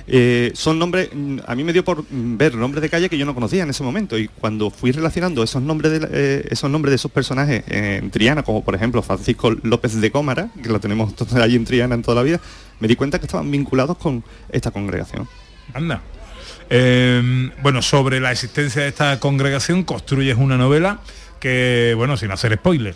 Eh, 0.08 0.52
son 0.54 0.80
nombres, 0.80 1.10
mm, 1.14 1.40
a 1.46 1.56
mí 1.56 1.64
me 1.64 1.72
dio 1.72 1.84
por 1.84 2.04
mm, 2.04 2.38
ver 2.38 2.56
nombres 2.56 2.82
de 2.82 2.90
calle 2.90 3.10
que 3.10 3.18
yo 3.18 3.26
no 3.26 3.34
conocía 3.34 3.64
en 3.64 3.70
ese 3.70 3.84
momento 3.84 4.18
y 4.18 4.28
cuando 4.28 4.70
fui 4.70 4.92
relacionando 4.92 5.44
esos 5.44 5.62
nombres 5.62 5.92
de, 5.92 6.08
eh, 6.12 6.48
esos 6.50 6.70
nombres 6.70 6.92
de 6.92 6.96
esos 6.96 7.12
personajes 7.12 7.64
en 7.68 8.12
Triana, 8.12 8.44
como 8.44 8.64
por 8.64 8.76
ejemplo 8.76 9.02
Francisco 9.02 9.52
López 9.64 10.00
de 10.00 10.12
Cómara, 10.12 10.50
que 10.62 10.70
lo 10.70 10.80
tenemos 10.80 11.14
allí 11.36 11.56
en 11.56 11.66
Triana 11.66 11.96
en 11.96 12.02
toda 12.02 12.16
la 12.16 12.24
vida, 12.24 12.40
me 12.80 12.88
di 12.88 12.96
cuenta 12.96 13.20
que 13.20 13.26
estaban 13.26 13.50
vinculados 13.50 13.98
con 13.98 14.24
esta 14.50 14.72
congregación. 14.72 15.28
Anda. 15.74 16.02
Eh, 16.70 17.52
bueno, 17.62 17.82
sobre 17.82 18.20
la 18.20 18.32
existencia 18.32 18.82
de 18.82 18.90
esta 18.90 19.20
congregación 19.20 19.84
construyes 19.84 20.38
una 20.38 20.58
novela 20.58 21.00
que, 21.40 21.94
bueno, 21.96 22.18
sin 22.18 22.32
hacer 22.32 22.56
spoiler, 22.56 22.96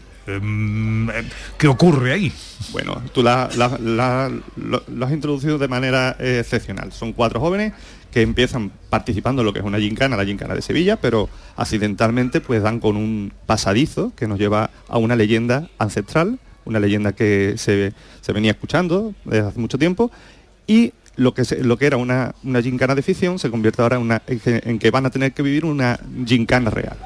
¿qué 1.58 1.68
ocurre 1.68 2.14
ahí? 2.14 2.34
Bueno, 2.72 3.02
tú 3.14 3.24
la, 3.24 3.50
lo, 3.56 5.06
has 5.06 5.12
introducido 5.12 5.58
de 5.58 5.68
manera 5.68 6.16
eh, 6.20 6.40
excepcional. 6.42 6.92
Son 6.92 7.14
cuatro 7.14 7.40
jóvenes 7.40 7.74
que 8.12 8.22
empiezan 8.22 8.72
participando 8.90 9.42
en 9.42 9.46
lo 9.46 9.54
que 9.54 9.60
es 9.60 9.66
una 9.66 9.80
gincana, 9.80 10.18
la 10.18 10.26
gincana 10.26 10.54
de 10.56 10.62
Sevilla, 10.62 10.98
pero 10.98 11.30
accidentalmente 11.56 12.42
pues 12.42 12.62
dan 12.62 12.80
con 12.80 12.98
un 12.98 13.32
pasadizo 13.46 14.14
que 14.16 14.28
nos 14.28 14.40
lleva 14.40 14.70
a 14.88 14.98
una 14.98 15.16
leyenda 15.16 15.70
ancestral, 15.78 16.40
una 16.66 16.80
leyenda 16.80 17.14
que 17.14 17.56
se, 17.58 17.94
se 18.22 18.34
venía 18.34 18.52
escuchando 18.52 19.14
desde 19.24 19.48
hace 19.48 19.60
mucho 19.60 19.78
tiempo 19.78 20.12
y 20.66 20.94
lo 21.16 21.34
que, 21.34 21.44
lo 21.62 21.78
que 21.78 21.88
era 21.88 21.98
una, 21.98 22.36
una 22.44 22.62
gincana 22.62 22.96
de 22.96 23.02
ficción 23.02 23.40
se 23.40 23.50
convierte 23.50 23.82
ahora 23.82 24.00
en 24.28 24.80
que 24.80 24.92
van 24.92 25.06
a 25.06 25.10
tener 25.10 25.34
que 25.34 25.42
vivir 25.42 25.66
una 25.66 26.00
gincana 26.26 26.70
real. 26.70 26.98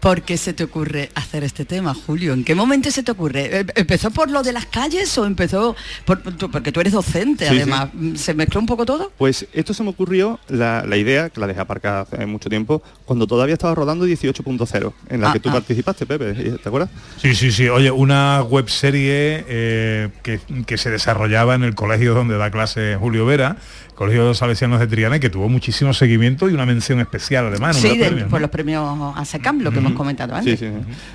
¿Por 0.00 0.22
qué 0.22 0.36
se 0.36 0.52
te 0.52 0.62
ocurre 0.64 1.10
hacer 1.14 1.42
este 1.42 1.64
tema, 1.64 1.94
Julio? 1.94 2.32
¿En 2.34 2.44
qué 2.44 2.54
momento 2.54 2.90
se 2.90 3.02
te 3.02 3.10
ocurre? 3.12 3.58
¿Em- 3.60 3.66
¿Empezó 3.74 4.10
por 4.10 4.30
lo 4.30 4.42
de 4.42 4.52
las 4.52 4.66
calles 4.66 5.16
o 5.18 5.24
empezó 5.24 5.74
por, 6.04 6.20
porque 6.50 6.70
tú 6.70 6.80
eres 6.80 6.92
docente, 6.92 7.44
Sí, 7.48 7.54
sí. 7.54 7.60
además? 7.62 7.88
¿Se 8.14 8.34
mezcló 8.34 8.60
un 8.60 8.66
poco 8.66 8.84
todo? 8.86 9.10
Pues 9.16 9.46
esto 9.52 9.74
se 9.74 9.82
me 9.82 9.90
ocurrió, 9.90 10.38
la, 10.48 10.84
la 10.86 10.96
idea, 10.96 11.30
que 11.30 11.40
la 11.40 11.46
dejé 11.46 11.60
aparcada 11.60 12.02
hace 12.02 12.24
mucho 12.26 12.48
tiempo, 12.48 12.82
cuando 13.04 13.26
todavía 13.26 13.54
estaba 13.54 13.74
rodando 13.74 14.06
18.0, 14.06 14.92
en 15.08 15.20
la 15.20 15.30
Ah, 15.30 15.32
que 15.32 15.40
tú 15.40 15.48
ah. 15.48 15.52
participaste, 15.54 16.06
Pepe, 16.06 16.32
¿te 16.34 16.68
acuerdas? 16.68 16.90
Sí, 17.20 17.34
sí, 17.34 17.50
sí. 17.50 17.68
Oye, 17.68 17.90
una 17.90 18.42
web 18.42 18.68
serie 18.68 19.44
eh, 19.48 20.08
que, 20.22 20.38
que 20.66 20.76
se 20.78 20.90
desarrollaba 20.90 21.54
en 21.54 21.64
el 21.64 21.74
colegio 21.74 22.14
donde 22.14 22.36
da 22.36 22.50
clase 22.50 22.96
Julio 23.00 23.26
Vera, 23.26 23.56
Colegio 23.96 24.32
Salesianos 24.34 24.78
de 24.78 24.86
Triana, 24.86 25.18
que 25.18 25.30
tuvo 25.30 25.48
muchísimo 25.48 25.92
seguimiento 25.94 26.48
y 26.48 26.52
una 26.54 26.66
mención 26.66 27.00
especial 27.00 27.46
además. 27.46 27.76
Sí, 27.76 27.86
unos 27.88 27.98
de- 27.98 28.04
premios, 28.06 28.28
por 28.28 28.38
¿no? 28.40 28.42
los 28.42 28.50
premios 28.50 29.16
ASECAM, 29.16 29.60
lo 29.62 29.72
que 29.72 29.78
hemos 29.78 29.92
comentado 29.94 30.34
antes. 30.36 30.60
Sí, 30.60 30.66
sí. 30.66 30.72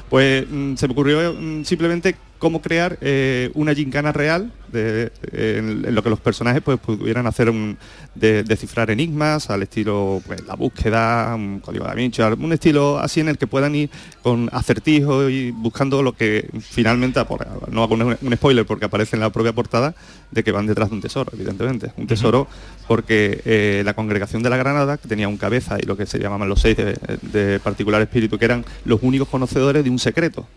Pues 0.09 0.45
mm, 0.49 0.75
se 0.75 0.87
me 0.87 0.91
ocurrió 0.91 1.33
mm, 1.33 1.63
simplemente 1.63 2.15
cómo 2.41 2.59
crear 2.59 2.97
eh, 3.01 3.51
una 3.53 3.75
gincana 3.75 4.11
real 4.11 4.51
de, 4.71 5.11
eh, 5.31 5.57
en, 5.59 5.85
en 5.85 5.93
lo 5.93 6.01
que 6.01 6.09
los 6.09 6.19
personajes 6.19 6.63
pues 6.63 6.79
pudieran 6.79 7.27
hacer 7.27 7.51
un, 7.51 7.77
de, 8.15 8.41
descifrar 8.41 8.89
enigmas 8.89 9.51
al 9.51 9.61
estilo 9.61 10.23
pues, 10.25 10.43
la 10.47 10.55
búsqueda, 10.55 11.35
un 11.35 11.59
código 11.59 11.85
da 11.85 11.93
Vinci, 11.93 12.19
un 12.23 12.51
estilo 12.51 12.97
así 12.97 13.19
en 13.19 13.27
el 13.27 13.37
que 13.37 13.45
puedan 13.45 13.75
ir 13.75 13.91
con 14.23 14.49
acertijos 14.53 15.29
y 15.29 15.51
buscando 15.51 16.01
lo 16.01 16.13
que 16.13 16.49
finalmente, 16.59 17.23
no 17.69 17.83
hago 17.83 17.93
un, 17.93 18.17
un 18.19 18.33
spoiler 18.35 18.65
porque 18.65 18.85
aparece 18.85 19.15
en 19.15 19.19
la 19.19 19.29
propia 19.29 19.53
portada, 19.53 19.93
de 20.31 20.43
que 20.43 20.51
van 20.51 20.65
detrás 20.65 20.89
de 20.89 20.95
un 20.95 21.01
tesoro, 21.01 21.29
evidentemente. 21.35 21.91
Un 21.95 22.07
tesoro 22.07 22.47
porque 22.87 23.41
eh, 23.45 23.83
la 23.85 23.93
congregación 23.93 24.41
de 24.41 24.49
la 24.49 24.57
Granada, 24.57 24.97
que 24.97 25.07
tenía 25.07 25.27
un 25.27 25.37
cabeza 25.37 25.77
y 25.79 25.85
lo 25.85 25.95
que 25.95 26.07
se 26.07 26.17
llamaban 26.17 26.49
los 26.49 26.59
seis 26.59 26.75
de, 26.75 26.97
de 27.21 27.59
particular 27.59 28.01
espíritu, 28.01 28.39
que 28.39 28.45
eran 28.45 28.65
los 28.85 29.03
únicos 29.03 29.27
conocedores 29.27 29.83
de 29.83 29.91
un 29.91 29.99
secreto. 29.99 30.47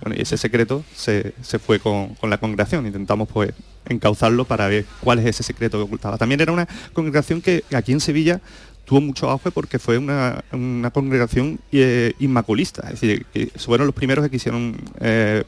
Bueno, 0.00 0.16
y 0.18 0.22
ese 0.22 0.36
secreto 0.36 0.84
se, 0.94 1.32
se 1.42 1.58
fue 1.58 1.78
con, 1.80 2.14
con 2.16 2.28
la 2.30 2.38
congregación. 2.38 2.86
Intentamos 2.86 3.28
pues 3.28 3.52
encauzarlo 3.88 4.44
para 4.44 4.66
ver 4.68 4.84
cuál 5.00 5.18
es 5.18 5.26
ese 5.26 5.42
secreto 5.42 5.78
que 5.78 5.84
ocultaba. 5.84 6.18
También 6.18 6.40
era 6.40 6.52
una 6.52 6.66
congregación 6.92 7.40
que 7.40 7.64
aquí 7.74 7.92
en 7.92 8.00
Sevilla 8.00 8.40
tuvo 8.84 9.00
mucho 9.00 9.30
auge 9.30 9.50
porque 9.50 9.78
fue 9.78 9.96
una, 9.98 10.44
una 10.52 10.90
congregación 10.90 11.58
eh, 11.72 12.12
inmaculista. 12.18 12.82
Es 12.90 13.00
decir, 13.00 13.24
que 13.32 13.46
fueron 13.56 13.86
los 13.86 13.94
primeros 13.94 14.22
que 14.24 14.30
quisieron 14.30 14.76
eh, 15.00 15.44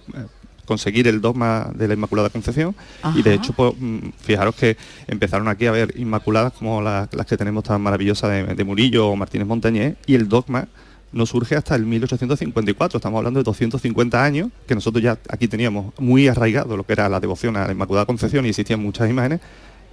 conseguir 0.65 1.07
el 1.07 1.21
dogma 1.21 1.71
de 1.75 1.87
la 1.89 1.95
Inmaculada 1.95 2.29
Concepción 2.31 2.75
y 3.15 3.23
de 3.23 3.35
hecho 3.35 3.53
pues, 3.53 3.73
mm, 3.79 3.99
fijaros 4.21 4.55
que 4.57 4.77
empezaron 5.07 5.47
aquí 5.49 5.67
a 5.67 5.71
ver 5.71 5.93
inmaculadas 5.97 6.53
como 6.55 6.83
la- 6.83 7.09
las 7.13 7.27
que 7.27 7.37
tenemos 7.37 7.63
tan 7.63 7.81
maravillosas 7.81 8.31
de, 8.31 8.55
de 8.55 8.65
Murillo 8.65 9.09
o 9.09 9.17
Martínez 9.17 9.47
Montañés 9.47 9.95
y 10.07 10.15
el 10.17 10.29
dogma 10.29 10.67
no 11.13 11.27
surge 11.27 11.57
hasta 11.57 11.75
el 11.75 11.87
1854, 11.87 12.99
estamos 12.99 13.19
hablando 13.19 13.41
de 13.41 13.45
250 13.45 14.23
años, 14.23 14.51
que 14.67 14.75
nosotros 14.75 15.03
ya 15.03 15.19
aquí 15.29 15.49
teníamos 15.49 15.93
muy 15.99 16.29
arraigado 16.29 16.77
lo 16.77 16.85
que 16.85 16.93
era 16.93 17.09
la 17.09 17.21
devoción 17.21 17.57
a 17.57 17.67
la 17.67 17.73
Inmaculada 17.73 18.07
Concepción 18.07 18.45
y 18.47 18.51
existían 18.51 18.81
muchas 18.81 19.09
imágenes, 19.09 19.41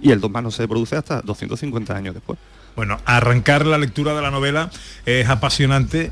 y 0.00 0.10
el 0.10 0.20
dogma 0.20 0.42
no 0.42 0.50
se 0.50 0.66
produce 0.68 0.96
hasta 0.96 1.22
250 1.22 1.96
años 1.96 2.14
después. 2.14 2.38
Bueno, 2.76 2.98
arrancar 3.04 3.66
la 3.66 3.78
lectura 3.78 4.14
de 4.14 4.22
la 4.22 4.32
novela 4.32 4.68
es 5.06 5.28
apasionante 5.28 6.10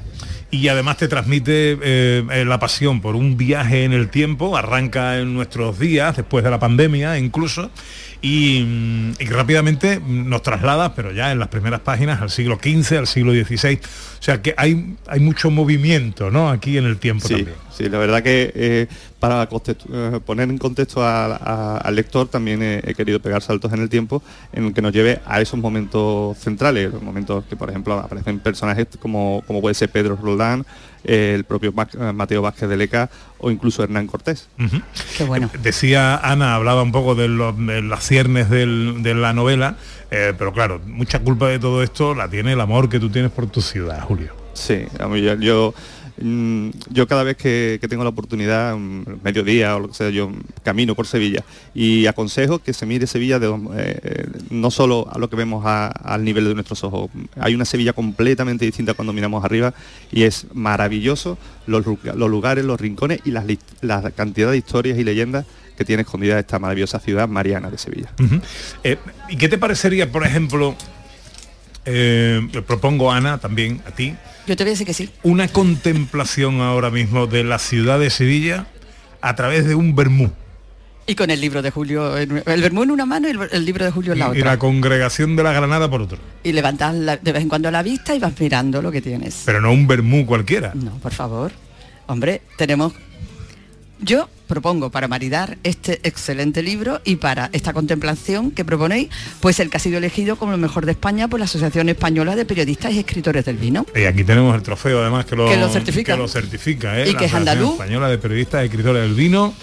y 0.50 0.68
además 0.68 0.96
te 0.96 1.08
transmite 1.08 1.72
eh, 1.82 2.24
eh, 2.30 2.44
la 2.44 2.60
pasión 2.60 3.00
por 3.00 3.16
un 3.16 3.36
viaje 3.36 3.84
en 3.84 3.92
el 3.92 4.10
tiempo, 4.10 4.56
arranca 4.56 5.18
en 5.18 5.34
nuestros 5.34 5.78
días, 5.80 6.16
después 6.16 6.44
de 6.44 6.50
la 6.50 6.60
pandemia 6.60 7.18
incluso, 7.18 7.70
y, 8.22 8.62
mm, 8.64 9.12
y 9.18 9.26
rápidamente 9.26 10.00
nos 10.06 10.42
traslada, 10.42 10.94
pero 10.94 11.12
ya 11.12 11.32
en 11.32 11.38
las 11.40 11.48
primeras 11.48 11.80
páginas, 11.80 12.22
al 12.22 12.30
siglo 12.30 12.58
XV, 12.62 12.96
al 12.98 13.06
siglo 13.06 13.32
XVI. 13.32 13.74
O 13.76 14.22
sea 14.22 14.40
que 14.40 14.54
hay, 14.56 14.94
hay 15.08 15.20
mucho 15.20 15.50
movimiento 15.50 16.30
¿no? 16.30 16.48
aquí 16.48 16.78
en 16.78 16.84
el 16.84 16.98
tiempo 16.98 17.26
Sí, 17.28 17.34
también. 17.34 17.56
sí, 17.76 17.88
la 17.88 17.98
verdad 17.98 18.22
que 18.22 18.52
eh, 18.54 18.86
para 19.22 19.48
eh, 19.48 20.20
poner 20.26 20.50
en 20.50 20.58
contexto 20.58 21.00
a- 21.00 21.36
a- 21.36 21.76
al 21.76 21.94
lector 21.94 22.26
también 22.26 22.60
he, 22.60 22.82
he 22.84 22.92
querido 22.92 23.20
pegar 23.20 23.40
saltos 23.40 23.72
en 23.72 23.80
el 23.80 23.88
tiempo 23.88 24.20
en 24.52 24.64
el 24.66 24.74
que 24.74 24.82
nos 24.82 24.92
lleve 24.92 25.20
a 25.24 25.40
esos 25.40 25.60
momentos 25.60 26.36
centrales, 26.38 26.92
los 26.92 27.00
momentos 27.02 27.44
que 27.44 27.54
por 27.54 27.70
ejemplo 27.70 27.94
aparecen 28.00 28.40
personajes 28.40 28.88
como, 28.98 29.44
como 29.46 29.60
puede 29.60 29.76
ser 29.76 29.90
Pedro 29.90 30.18
Roldán, 30.20 30.66
eh, 31.04 31.34
el 31.36 31.44
propio 31.44 31.72
eh, 32.00 32.12
Mateo 32.12 32.42
Vázquez 32.42 32.68
de 32.68 32.76
Leca 32.76 33.10
o 33.38 33.52
incluso 33.52 33.84
Hernán 33.84 34.08
Cortés. 34.08 34.48
Qué 35.16 35.22
bueno. 35.22 35.48
Decía 35.62 36.16
Ana, 36.16 36.56
hablaba 36.56 36.82
un 36.82 36.90
poco 36.90 37.14
de, 37.14 37.28
los- 37.28 37.56
de 37.64 37.80
las 37.80 38.02
ciernes 38.04 38.50
del- 38.50 39.04
de 39.04 39.14
la 39.14 39.32
novela, 39.32 39.76
eh, 40.10 40.34
pero 40.36 40.52
claro, 40.52 40.80
mucha 40.84 41.20
culpa 41.20 41.46
de 41.48 41.60
todo 41.60 41.84
esto 41.84 42.16
la 42.16 42.28
tiene 42.28 42.54
el 42.54 42.60
amor 42.60 42.88
que 42.88 42.98
tú 42.98 43.08
tienes 43.08 43.30
por 43.30 43.46
tu 43.46 43.60
ciudad, 43.60 44.00
Julio. 44.02 44.32
Sí, 44.54 44.82
a 44.98 45.06
mí 45.06 45.22
yo, 45.22 45.34
yo, 45.36 45.74
yo 46.18 47.06
cada 47.08 47.22
vez 47.22 47.36
que, 47.36 47.78
tengo 47.88 48.04
la 48.04 48.10
oportunidad, 48.10 48.76
mm, 48.76 49.04
mediodía 49.24 49.76
o 49.76 49.80
lo 49.80 49.88
que 49.88 49.94
sea, 49.94 50.10
yo 50.10 50.30
camino 50.62 50.94
por 50.94 51.06
Sevilla 51.06 51.42
y 51.74 52.06
aconsejo 52.06 52.58
que 52.58 52.72
se 52.72 52.86
mire 52.86 53.06
Sevilla 53.06 53.38
dos- 53.38 53.60
eh, 53.74 54.26
no 54.50 54.70
solo 54.70 55.08
a 55.10 55.18
lo 55.18 55.28
que 55.30 55.36
vemos 55.36 55.64
al 55.66 56.24
nivel 56.24 56.44
de 56.44 56.54
nuestros 56.54 56.84
ojos. 56.84 57.10
Hay 57.40 57.54
una 57.54 57.64
Sevilla 57.64 57.92
completamente 57.92 58.64
distinta 58.64 58.94
cuando 58.94 59.12
miramos 59.12 59.44
arriba 59.44 59.72
y 60.10 60.24
es 60.24 60.46
maravilloso 60.52 61.38
los, 61.66 61.84
lu- 61.86 61.98
los 62.14 62.30
lugares, 62.30 62.64
los 62.64 62.80
rincones 62.80 63.20
y 63.24 63.30
las, 63.30 63.44
la 63.80 64.10
cantidad 64.10 64.50
de 64.50 64.58
historias 64.58 64.98
y 64.98 65.04
leyendas 65.04 65.46
que 65.76 65.84
tiene 65.86 66.02
escondida 66.02 66.38
esta 66.38 66.58
maravillosa 66.58 67.00
ciudad 67.00 67.26
mariana 67.28 67.70
de 67.70 67.78
Sevilla. 67.78 68.12
Eh, 68.84 68.98
¿Y 69.30 69.36
qué 69.38 69.48
te 69.48 69.56
parecería, 69.56 70.12
por 70.12 70.24
ejemplo, 70.26 70.76
eh, 71.84 72.46
propongo 72.66 73.10
Ana 73.10 73.38
también 73.38 73.80
a 73.86 73.90
ti, 73.90 74.14
Yo 74.46 74.56
te 74.56 74.64
voy 74.64 74.70
a 74.70 74.72
decir 74.72 74.86
que 74.86 74.94
sí. 74.94 75.08
una 75.22 75.48
contemplación 75.48 76.60
ahora 76.60 76.90
mismo 76.90 77.26
de 77.26 77.44
la 77.44 77.58
ciudad 77.58 77.98
de 78.00 78.10
Sevilla 78.10 78.66
a 79.20 79.36
través 79.36 79.66
de 79.66 79.74
un 79.74 79.94
vermú? 79.94 80.30
Y 81.06 81.14
con 81.16 81.30
el 81.30 81.40
libro 81.40 81.62
de 81.62 81.70
Julio, 81.70 82.16
en- 82.16 82.42
el 82.46 82.60
vermú 82.62 82.84
en 82.84 82.90
una 82.92 83.04
mano 83.06 83.26
y 83.28 83.32
el, 83.32 83.38
el 83.50 83.64
libro 83.64 83.84
de 83.84 83.90
Julio 83.90 84.12
en 84.12 84.20
la 84.20 84.26
Y 84.26 84.38
otra. 84.40 84.44
la 84.52 84.58
congregación 84.58 85.34
de 85.36 85.42
la 85.42 85.52
Granada 85.52 85.90
por 85.90 86.00
otro. 86.02 86.18
Y 86.44 86.52
levantas 86.52 86.94
la- 86.94 87.16
de 87.16 87.32
vez 87.32 87.42
en 87.42 87.48
cuando 87.48 87.70
la 87.70 87.82
vista 87.82 88.14
y 88.14 88.18
vas 88.20 88.32
mirando 88.38 88.80
lo 88.82 88.90
que 88.92 89.00
tienes. 89.02 89.42
Pero 89.44 89.60
no 89.60 89.72
un 89.72 89.86
vermú 89.86 90.24
cualquiera. 90.26 90.72
No, 90.74 90.92
por 90.98 91.12
favor. 91.12 91.52
Hombre, 92.06 92.42
tenemos... 92.56 92.92
Yo 94.02 94.28
propongo 94.48 94.90
para 94.90 95.06
maridar 95.08 95.56
este 95.62 96.00
excelente 96.02 96.62
libro 96.62 97.00
y 97.04 97.16
para 97.16 97.48
esta 97.52 97.72
contemplación 97.72 98.50
que 98.50 98.64
proponéis, 98.64 99.08
pues 99.40 99.60
el 99.60 99.70
que 99.70 99.76
ha 99.76 99.80
sido 99.80 99.98
elegido 99.98 100.36
como 100.36 100.52
lo 100.52 100.58
mejor 100.58 100.84
de 100.86 100.92
España 100.92 101.28
por 101.28 101.38
la 101.38 101.44
Asociación 101.44 101.88
Española 101.88 102.34
de 102.36 102.44
Periodistas 102.44 102.92
y 102.92 102.98
Escritores 102.98 103.44
del 103.44 103.56
Vino. 103.56 103.86
Y 103.94 104.04
aquí 104.04 104.24
tenemos 104.24 104.54
el 104.56 104.62
trofeo 104.62 105.00
además 105.00 105.24
que 105.24 105.36
lo, 105.36 105.46
Que 105.48 105.56
lo 105.56 105.68
certifica. 105.68 106.14
que 106.14 106.18
lo 106.20 106.28
certifica, 106.28 106.98
¿eh? 107.00 107.08
Y 107.08 107.12
La 107.12 107.18
que 107.18 107.24
es 107.26 107.32
Asociación 107.32 107.48
andaluz. 107.48 107.72
Española 107.72 108.08
de 108.08 108.18
Periodistas 108.18 108.62
y 108.62 108.66
Escritores 108.66 109.02
del 109.02 109.14
Vino. 109.14 109.54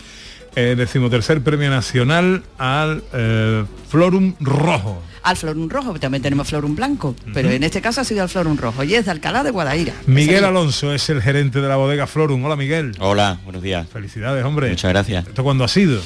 Eh, 0.55 0.73
decimotercer 0.75 1.41
premio 1.43 1.69
nacional 1.69 2.43
al 2.57 3.03
eh, 3.13 3.65
Florum 3.89 4.33
Rojo. 4.39 5.01
Al 5.23 5.35
Florum 5.37 5.69
Rojo, 5.69 5.93
también 5.99 6.21
tenemos 6.21 6.47
Florum 6.47 6.75
Blanco, 6.75 7.15
pero 7.33 7.49
en 7.49 7.63
este 7.63 7.81
caso 7.81 8.01
ha 8.01 8.03
sido 8.03 8.21
al 8.23 8.29
Florum 8.29 8.57
Rojo 8.57 8.83
y 8.83 8.95
es 8.95 9.05
de 9.05 9.11
Alcalá 9.11 9.43
de 9.43 9.51
Guadaira. 9.51 9.93
Miguel 10.07 10.45
Alonso 10.45 10.93
es 10.93 11.09
el 11.09 11.21
gerente 11.21 11.61
de 11.61 11.67
la 11.67 11.75
bodega 11.75 12.07
Florum. 12.07 12.43
Hola 12.45 12.55
Miguel. 12.55 12.93
Hola, 12.99 13.39
buenos 13.43 13.61
días. 13.61 13.87
Felicidades, 13.91 14.43
hombre. 14.45 14.69
Muchas 14.69 14.91
gracias. 14.91 15.27
¿Esto 15.27 15.43
cuándo 15.43 15.63
ha 15.63 15.67
sido? 15.67 16.01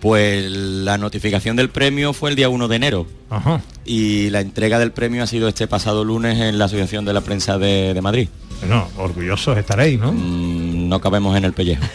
Pues 0.00 0.44
la 0.50 0.98
notificación 0.98 1.56
del 1.56 1.70
premio 1.70 2.12
fue 2.12 2.30
el 2.30 2.36
día 2.36 2.48
1 2.48 2.68
de 2.68 2.76
enero 2.76 3.06
Ajá. 3.30 3.60
y 3.84 4.28
la 4.30 4.40
entrega 4.40 4.78
del 4.78 4.92
premio 4.92 5.22
ha 5.22 5.26
sido 5.26 5.48
este 5.48 5.66
pasado 5.66 6.04
lunes 6.04 6.38
en 6.38 6.58
la 6.58 6.66
Asociación 6.66 7.04
de 7.04 7.12
la 7.14 7.22
Prensa 7.22 7.58
de, 7.58 7.94
de 7.94 8.02
Madrid. 8.02 8.28
Bueno, 8.60 8.88
orgullosos 8.98 9.56
estaréis, 9.58 9.98
¿no? 9.98 10.12
Mm, 10.12 10.88
no 10.88 11.00
cabemos 11.00 11.36
en 11.36 11.44
el 11.44 11.52
pellejo. 11.52 11.82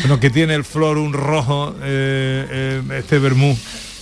Bueno, 0.00 0.20
que 0.20 0.30
tiene 0.30 0.54
el 0.54 0.62
florum 0.64 1.12
rojo, 1.12 1.74
eh, 1.82 2.46
eh, 2.48 2.82
este 2.98 3.18
vermú, 3.18 3.56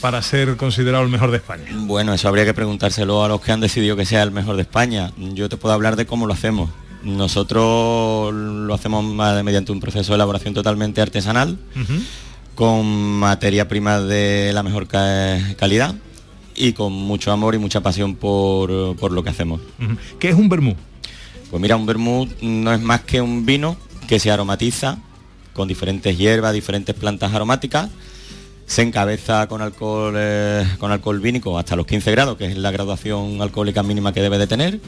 para 0.04 0.20
ser 0.20 0.58
considerado 0.58 1.02
el 1.02 1.08
mejor 1.08 1.30
de 1.30 1.38
España. 1.38 1.64
Bueno, 1.72 2.12
eso 2.12 2.28
habría 2.28 2.44
que 2.44 2.52
preguntárselo 2.52 3.24
a 3.24 3.28
los 3.28 3.40
que 3.40 3.52
han 3.52 3.60
decidido 3.60 3.96
que 3.96 4.04
sea 4.04 4.22
el 4.22 4.32
mejor 4.32 4.56
de 4.56 4.60
España. 4.60 5.12
Yo 5.16 5.48
te 5.48 5.56
puedo 5.56 5.74
hablar 5.74 5.96
de 5.96 6.04
cómo 6.04 6.26
lo 6.26 6.34
hacemos. 6.34 6.68
Nosotros 7.02 8.34
lo 8.34 8.74
hacemos 8.74 9.02
mediante 9.42 9.72
un 9.72 9.80
proceso 9.80 10.12
de 10.12 10.16
elaboración 10.16 10.52
totalmente 10.52 11.00
artesanal, 11.00 11.56
con 12.54 12.84
materia 12.86 13.66
prima 13.66 13.98
de 13.98 14.52
la 14.52 14.62
mejor 14.62 14.86
ca- 14.88 15.38
calidad 15.58 15.94
y 16.54 16.74
con 16.74 16.92
mucho 16.92 17.32
amor 17.32 17.54
y 17.54 17.58
mucha 17.58 17.80
pasión 17.80 18.14
por, 18.14 18.96
por 18.96 19.10
lo 19.10 19.22
que 19.24 19.30
hacemos. 19.30 19.62
Ujú. 19.82 19.96
¿Qué 20.18 20.28
es 20.28 20.34
un 20.34 20.50
vermú? 20.50 20.76
Pues 21.50 21.62
mira, 21.62 21.76
un 21.76 21.86
vermut 21.86 22.30
no 22.42 22.74
es 22.74 22.80
más 22.82 23.00
que 23.00 23.22
un 23.22 23.46
vino 23.46 23.78
que 24.06 24.18
se 24.18 24.30
aromatiza 24.30 24.98
con 25.54 25.66
diferentes 25.66 26.18
hierbas, 26.18 26.52
diferentes 26.52 26.94
plantas 26.94 27.32
aromáticas. 27.32 27.88
Se 28.66 28.82
encabeza 28.82 29.46
con 29.46 29.60
alcohol, 29.62 30.14
eh, 30.16 30.66
con 30.78 30.90
alcohol 30.90 31.20
vínico 31.20 31.58
hasta 31.58 31.76
los 31.76 31.86
15 31.86 32.10
grados, 32.12 32.36
que 32.38 32.46
es 32.46 32.56
la 32.56 32.70
graduación 32.70 33.40
alcohólica 33.42 33.82
mínima 33.82 34.12
que 34.12 34.22
debe 34.22 34.38
de 34.38 34.46
tener. 34.46 34.80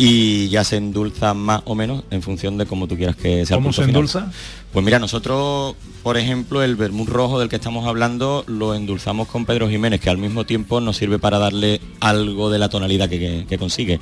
Y 0.00 0.48
ya 0.50 0.62
se 0.62 0.76
endulza 0.76 1.34
más 1.34 1.62
o 1.64 1.74
menos 1.74 2.04
en 2.12 2.22
función 2.22 2.56
de 2.56 2.66
cómo 2.66 2.86
tú 2.86 2.96
quieras 2.96 3.16
que 3.16 3.44
sea 3.44 3.56
el 3.56 3.62
¿Cómo 3.62 3.62
punto 3.70 3.72
se 3.72 3.82
final. 3.82 3.96
endulza? 3.96 4.30
Pues 4.72 4.84
mira, 4.84 5.00
nosotros, 5.00 5.74
por 6.04 6.16
ejemplo, 6.16 6.62
el 6.62 6.76
vermut 6.76 7.08
rojo 7.08 7.40
del 7.40 7.48
que 7.48 7.56
estamos 7.56 7.84
hablando 7.84 8.44
lo 8.46 8.76
endulzamos 8.76 9.26
con 9.26 9.44
Pedro 9.44 9.68
Jiménez, 9.68 10.00
que 10.00 10.08
al 10.08 10.18
mismo 10.18 10.44
tiempo 10.46 10.80
nos 10.80 10.98
sirve 10.98 11.18
para 11.18 11.38
darle 11.40 11.80
algo 11.98 12.48
de 12.48 12.60
la 12.60 12.68
tonalidad 12.68 13.08
que, 13.08 13.18
que- 13.18 13.46
que 13.48 13.58
consigue. 13.58 13.98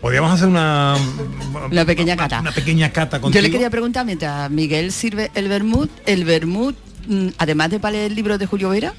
Podríamos 0.00 0.30
hacer 0.30 0.46
una, 0.46 0.94
La 1.72 1.84
pequeña 1.84 2.16
cata. 2.16 2.38
una 2.40 2.52
pequeña 2.52 2.90
cata 2.92 3.20
contigo. 3.20 3.40
Yo 3.40 3.42
le 3.44 3.50
quería 3.50 3.70
preguntar, 3.70 4.06
mientras 4.06 4.48
Miguel 4.52 4.92
sirve 4.92 5.32
el 5.34 5.48
vermut, 5.48 5.90
el 6.06 6.24
vermut, 6.24 6.76
además 7.38 7.70
de 7.70 7.80
para 7.80 7.92
leer 7.92 8.10
el 8.10 8.14
libro 8.16 8.38
de 8.38 8.46
Julio 8.46 8.70
Vera, 8.70 8.94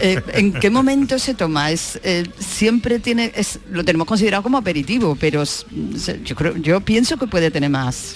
eh, 0.00 0.20
¿en 0.34 0.52
qué 0.52 0.68
momento 0.70 1.18
se 1.18 1.34
toma? 1.34 1.70
Es 1.70 2.00
eh, 2.02 2.24
siempre 2.38 2.98
tiene, 2.98 3.32
es, 3.36 3.60
lo 3.70 3.84
tenemos 3.84 4.06
considerado 4.06 4.42
como 4.42 4.58
aperitivo, 4.58 5.16
pero 5.18 5.44
se- 5.46 6.20
yo 6.24 6.34
creo, 6.34 6.56
yo 6.56 6.80
pienso 6.80 7.16
que 7.16 7.26
puede 7.26 7.50
tener 7.50 7.70
más. 7.70 8.14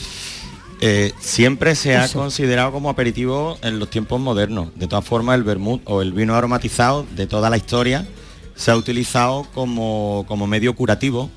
Eh, 0.82 1.12
siempre 1.20 1.74
se 1.74 1.94
ha 1.96 2.06
Eso. 2.06 2.18
considerado 2.18 2.72
como 2.72 2.88
aperitivo 2.88 3.58
en 3.62 3.78
los 3.78 3.90
tiempos 3.90 4.18
modernos. 4.20 4.68
De 4.76 4.86
todas 4.86 5.04
formas, 5.04 5.36
el 5.36 5.44
vermut 5.44 5.82
o 5.84 6.00
el 6.00 6.12
vino 6.12 6.34
aromatizado 6.34 7.06
de 7.14 7.26
toda 7.26 7.50
la 7.50 7.58
historia 7.58 8.06
se 8.56 8.70
ha 8.70 8.76
utilizado 8.76 9.46
como, 9.54 10.24
como 10.26 10.46
medio 10.46 10.74
curativo. 10.74 11.30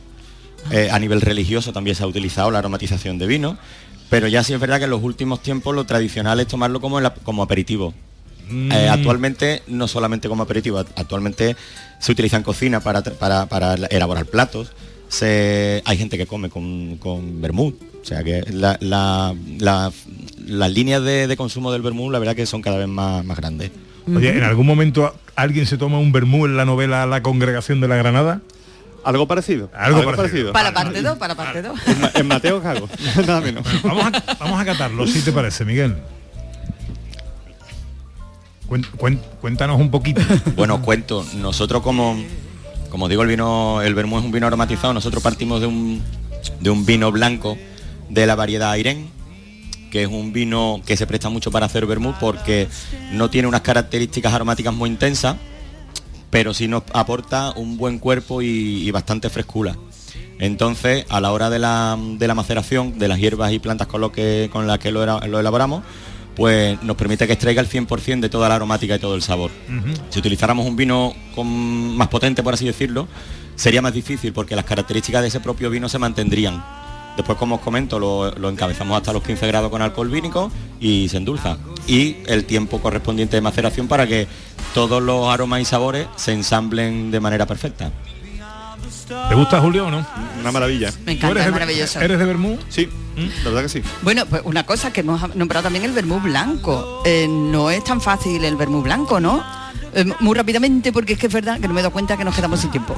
Eh, 0.71 0.89
a 0.91 0.97
nivel 0.97 1.19
religioso 1.19 1.73
también 1.73 1.93
se 1.95 2.03
ha 2.03 2.07
utilizado 2.07 2.49
la 2.51 2.59
aromatización 2.59 3.17
de 3.19 3.27
vino. 3.27 3.57
Pero 4.13 4.27
ya 4.27 4.43
sí 4.43 4.53
es 4.53 4.59
verdad 4.59 4.77
que 4.77 4.83
en 4.83 4.91
los 4.91 5.01
últimos 5.01 5.41
tiempos 5.41 5.73
lo 5.73 5.85
tradicional 5.85 6.39
es 6.39 6.45
tomarlo 6.47 6.79
como, 6.79 6.99
como 7.23 7.41
aperitivo. 7.41 7.95
Mm. 8.47 8.71
Eh, 8.71 8.87
actualmente 8.87 9.63
no 9.65 9.87
solamente 9.87 10.27
como 10.29 10.43
aperitivo, 10.43 10.77
act- 10.79 10.91
actualmente 10.97 11.55
se 11.99 12.11
utiliza 12.11 12.37
en 12.37 12.43
cocina 12.43 12.79
para, 12.79 13.01
para, 13.01 13.47
para 13.47 13.73
elaborar 13.73 14.27
platos. 14.27 14.71
Se, 15.07 15.81
hay 15.83 15.97
gente 15.97 16.19
que 16.19 16.27
come 16.27 16.49
con, 16.51 16.97
con 16.97 17.41
vermut. 17.41 17.75
O 18.03 18.05
sea 18.05 18.23
que 18.23 18.43
la- 18.51 18.77
la- 18.81 19.33
la- 19.57 19.91
las 20.45 20.71
líneas 20.71 21.03
de, 21.03 21.25
de 21.25 21.35
consumo 21.35 21.71
del 21.71 21.81
vermut 21.81 22.11
la 22.11 22.19
verdad 22.19 22.35
que 22.35 22.45
son 22.45 22.61
cada 22.61 22.77
vez 22.77 22.87
más, 22.87 23.25
más 23.25 23.37
grandes. 23.37 23.71
Oye, 24.15 24.37
¿en 24.37 24.43
algún 24.43 24.67
momento 24.67 25.15
alguien 25.35 25.65
se 25.65 25.77
toma 25.79 25.97
un 25.97 26.11
vermú 26.11 26.45
en 26.45 26.55
la 26.55 26.65
novela 26.65 27.07
La 27.07 27.23
Congregación 27.23 27.81
de 27.81 27.87
la 27.87 27.95
Granada? 27.95 28.41
Algo 29.03 29.27
parecido. 29.27 29.69
Algo, 29.73 30.03
parecido. 30.15 30.53
Para 30.53 30.73
parte 30.73 31.01
2, 31.01 31.17
para 31.17 31.35
parte 31.35 31.61
2. 31.61 31.79
En 32.15 32.27
Mateo 32.27 32.61
Cago, 32.61 32.87
nada 33.27 33.41
menos. 33.41 33.65
Vamos 33.83 34.05
a, 34.05 34.35
vamos 34.39 34.61
a 34.61 34.65
catarlo, 34.65 35.05
si 35.07 35.21
te 35.21 35.31
parece, 35.31 35.65
Miguel. 35.65 35.97
Cuéntanos 39.39 39.79
un 39.79 39.91
poquito. 39.91 40.21
Bueno, 40.55 40.81
cuento, 40.81 41.25
nosotros 41.35 41.83
como, 41.83 42.17
como 42.89 43.07
digo, 43.07 43.21
el 43.21 43.27
vino, 43.27 43.81
el 43.81 43.93
vermú 43.93 44.17
es 44.17 44.25
un 44.25 44.31
vino 44.31 44.47
aromatizado, 44.47 44.93
nosotros 44.93 45.21
partimos 45.21 45.61
de 45.61 45.67
un, 45.67 46.01
de 46.59 46.69
un 46.69 46.85
vino 46.85 47.11
blanco 47.11 47.57
de 48.09 48.25
la 48.25 48.35
variedad 48.35 48.71
Airén, 48.71 49.09
que 49.91 50.03
es 50.03 50.07
un 50.07 50.33
vino 50.33 50.81
que 50.85 50.97
se 50.97 51.05
presta 51.05 51.29
mucho 51.29 51.51
para 51.51 51.67
hacer 51.67 51.85
vermú 51.85 52.15
porque 52.19 52.67
no 53.11 53.29
tiene 53.29 53.47
unas 53.47 53.61
características 53.61 54.33
aromáticas 54.33 54.73
muy 54.73 54.89
intensas, 54.89 55.35
pero 56.33 56.51
sí 56.51 56.67
nos 56.67 56.81
aporta 56.93 57.51
un 57.55 57.77
buen 57.77 57.99
cuerpo 57.99 58.41
y, 58.41 58.47
y 58.47 58.89
bastante 58.89 59.29
frescura. 59.29 59.75
Entonces, 60.39 61.05
a 61.09 61.21
la 61.21 61.31
hora 61.31 61.51
de 61.51 61.59
la, 61.59 61.95
de 62.17 62.27
la 62.27 62.33
maceración 62.33 62.97
de 62.97 63.07
las 63.07 63.19
hierbas 63.19 63.51
y 63.51 63.59
plantas 63.59 63.85
con, 63.87 64.01
lo 64.01 64.11
que, 64.11 64.49
con 64.51 64.65
las 64.65 64.79
que 64.79 64.91
lo, 64.91 65.03
era- 65.03 65.19
lo 65.27 65.39
elaboramos, 65.39 65.83
pues 66.35 66.81
nos 66.81 66.97
permite 66.97 67.27
que 67.27 67.33
extraiga 67.33 67.61
el 67.61 67.69
100% 67.69 68.19
de 68.19 68.29
toda 68.29 68.49
la 68.49 68.55
aromática 68.55 68.95
y 68.95 68.99
todo 68.99 69.13
el 69.13 69.21
sabor. 69.21 69.51
Si 70.09 70.17
utilizáramos 70.17 70.65
un 70.65 70.75
vino 70.75 71.13
con, 71.35 71.95
más 71.95 72.07
potente, 72.07 72.41
por 72.41 72.55
así 72.55 72.65
decirlo, 72.65 73.07
sería 73.55 73.83
más 73.83 73.93
difícil 73.93 74.33
porque 74.33 74.55
las 74.55 74.65
características 74.65 75.21
de 75.21 75.27
ese 75.27 75.39
propio 75.39 75.69
vino 75.69 75.87
se 75.87 75.99
mantendrían. 75.99 76.63
Después, 77.15 77.37
como 77.37 77.57
os 77.57 77.61
comento, 77.61 77.99
lo, 77.99 78.31
lo 78.31 78.49
encabezamos 78.49 78.97
hasta 78.97 79.13
los 79.13 79.21
15 79.21 79.45
grados 79.45 79.69
con 79.69 79.83
alcohol 79.83 80.09
vínico 80.09 80.51
y 80.79 81.07
se 81.09 81.17
endulza. 81.17 81.59
Y 81.85 82.17
el 82.25 82.45
tiempo 82.45 82.81
correspondiente 82.81 83.37
de 83.37 83.41
maceración 83.41 83.87
para 83.87 84.07
que 84.07 84.27
todos 84.73 85.01
los 85.01 85.27
aromas 85.33 85.61
y 85.61 85.65
sabores 85.65 86.07
se 86.15 86.33
ensamblen 86.33 87.11
de 87.11 87.19
manera 87.19 87.45
perfecta. 87.45 87.91
¿Te 89.29 89.35
gusta 89.35 89.59
Julio 89.59 89.87
o 89.87 89.91
no? 89.91 90.05
Una 90.39 90.51
maravilla. 90.51 90.91
Me 91.05 91.13
encanta, 91.13 91.27
¿Tú 91.27 91.31
eres 91.31 91.41
es 91.41 91.45
de- 91.47 91.51
maravilloso. 91.51 91.99
¿Eres 92.01 92.19
de 92.19 92.25
vermú? 92.25 92.57
Sí, 92.69 92.89
la 93.43 93.49
verdad 93.49 93.61
que 93.63 93.69
sí. 93.69 93.81
Bueno, 94.01 94.25
pues 94.25 94.41
una 94.45 94.65
cosa 94.65 94.91
que 94.93 95.01
hemos 95.01 95.35
nombrado 95.35 95.63
también 95.63 95.85
el 95.85 95.91
vermú 95.91 96.19
blanco. 96.19 97.01
Eh, 97.05 97.27
no 97.29 97.69
es 97.69 97.83
tan 97.83 98.01
fácil 98.01 98.43
el 98.43 98.55
vermú 98.55 98.81
blanco, 98.81 99.19
¿no? 99.19 99.43
Eh, 99.95 100.05
muy 100.19 100.35
rápidamente, 100.35 100.91
porque 100.91 101.13
es 101.13 101.19
que 101.19 101.27
es 101.27 101.33
verdad 101.33 101.59
que 101.59 101.67
no 101.67 101.73
me 101.73 101.79
he 101.79 101.83
dado 101.83 101.93
cuenta 101.93 102.17
que 102.17 102.23
nos 102.25 102.35
quedamos 102.35 102.59
sin 102.59 102.71
tiempo. 102.71 102.95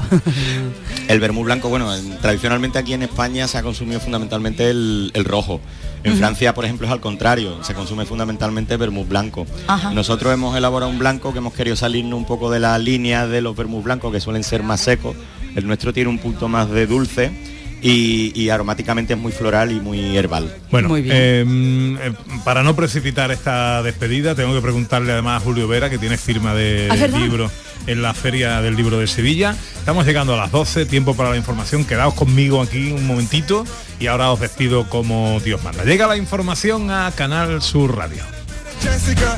El 1.07 1.19
vermú 1.19 1.43
blanco, 1.43 1.69
bueno, 1.69 1.93
en- 1.93 2.17
tradicionalmente 2.19 2.79
aquí 2.79 2.93
en 2.93 3.03
España 3.03 3.47
se 3.47 3.57
ha 3.57 3.63
consumido 3.63 3.99
fundamentalmente 3.99 4.69
el, 4.69 5.11
el 5.13 5.25
rojo. 5.25 5.59
En. 6.03 6.17
Francia, 6.17 6.53
por 6.53 6.65
ejemplo, 6.65 6.85
es 6.85 6.93
al 6.93 7.01
contrario, 7.01 7.63
se 7.63 7.73
consume 7.73 8.05
fundamentalmente 8.05 8.77
vermú 8.77 9.05
blanco. 9.05 9.47
Ajá. 9.67 9.91
Nosotros 9.91 10.31
hemos 10.31 10.55
elaborado 10.55 10.91
un 10.91 10.99
blanco 10.99 11.31
que 11.33 11.39
hemos 11.39 11.53
querido 11.53 11.75
salirnos 11.75 12.17
un 12.19 12.25
poco 12.25 12.51
de 12.51 12.59
la 12.59 12.77
línea 12.77 13.25
de 13.25 13.41
los 13.41 13.55
vermú 13.55 13.81
blancos 13.81 14.11
que 14.11 14.19
suelen 14.19 14.43
ser 14.43 14.61
más 14.61 14.81
secos. 14.81 15.15
El 15.55 15.65
nuestro 15.65 15.93
tiene 15.93 16.09
un 16.11 16.19
punto 16.19 16.47
más 16.47 16.69
de 16.69 16.85
dulce 16.85 17.31
y, 17.82 18.32
y 18.39 18.49
aromáticamente 18.49 19.13
es 19.13 19.19
muy 19.19 19.32
floral 19.32 19.71
y 19.71 19.80
muy 19.80 20.17
herbal. 20.17 20.53
Bueno, 20.71 20.95
eh, 20.97 21.03
eh, 21.07 22.13
para 22.43 22.63
no 22.63 22.76
precipitar 22.76 23.32
esta 23.32 23.84
despedida, 23.84 24.36
tengo 24.36 24.53
que 24.53 24.61
preguntarle 24.61 25.11
además 25.11 25.41
a 25.41 25.45
Julio 25.45 25.67
Vera, 25.67 25.89
que 25.89 25.97
tiene 25.97 26.17
firma 26.17 26.53
de 26.53 26.88
¿Ah, 26.89 27.07
libro 27.07 27.51
en 27.88 28.01
la 28.01 28.13
Feria 28.13 28.61
del 28.61 28.76
Libro 28.76 28.99
de 28.99 29.07
Sevilla. 29.07 29.55
Estamos 29.78 30.05
llegando 30.05 30.34
a 30.34 30.38
las 30.38 30.51
12, 30.51 30.86
tiempo 30.86 31.15
para 31.15 31.30
la 31.30 31.38
información. 31.38 31.86
Quedaos 31.86 32.13
conmigo 32.13 32.61
aquí 32.61 32.91
un 32.91 33.05
momentito 33.05 33.65
y 33.99 34.07
ahora 34.07 34.32
os 34.32 34.39
despido 34.39 34.89
como 34.89 35.39
Dios 35.41 35.63
manda. 35.63 35.84
Llega 35.84 36.07
la 36.07 36.17
información 36.17 36.89
a 36.91 37.11
Canal 37.15 37.61
Sur 37.61 37.95
Radio. 37.95 38.23
Jessica, 38.82 39.38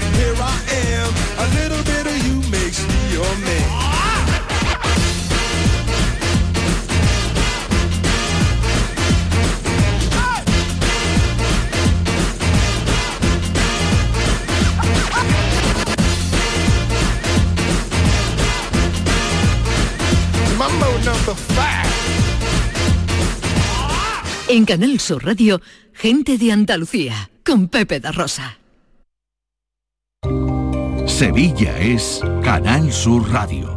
En 24.49 24.65
Canal 24.65 24.99
Sur 24.99 25.25
Radio, 25.25 25.61
gente 25.93 26.37
de 26.37 26.51
Andalucía, 26.51 27.29
con 27.45 27.67
Pepe 27.67 27.99
da 27.99 28.11
Rosa. 28.11 28.57
Sevilla 31.05 31.77
es 31.79 32.21
Canal 32.43 32.91
Sur 32.91 33.29
Radio. 33.31 33.76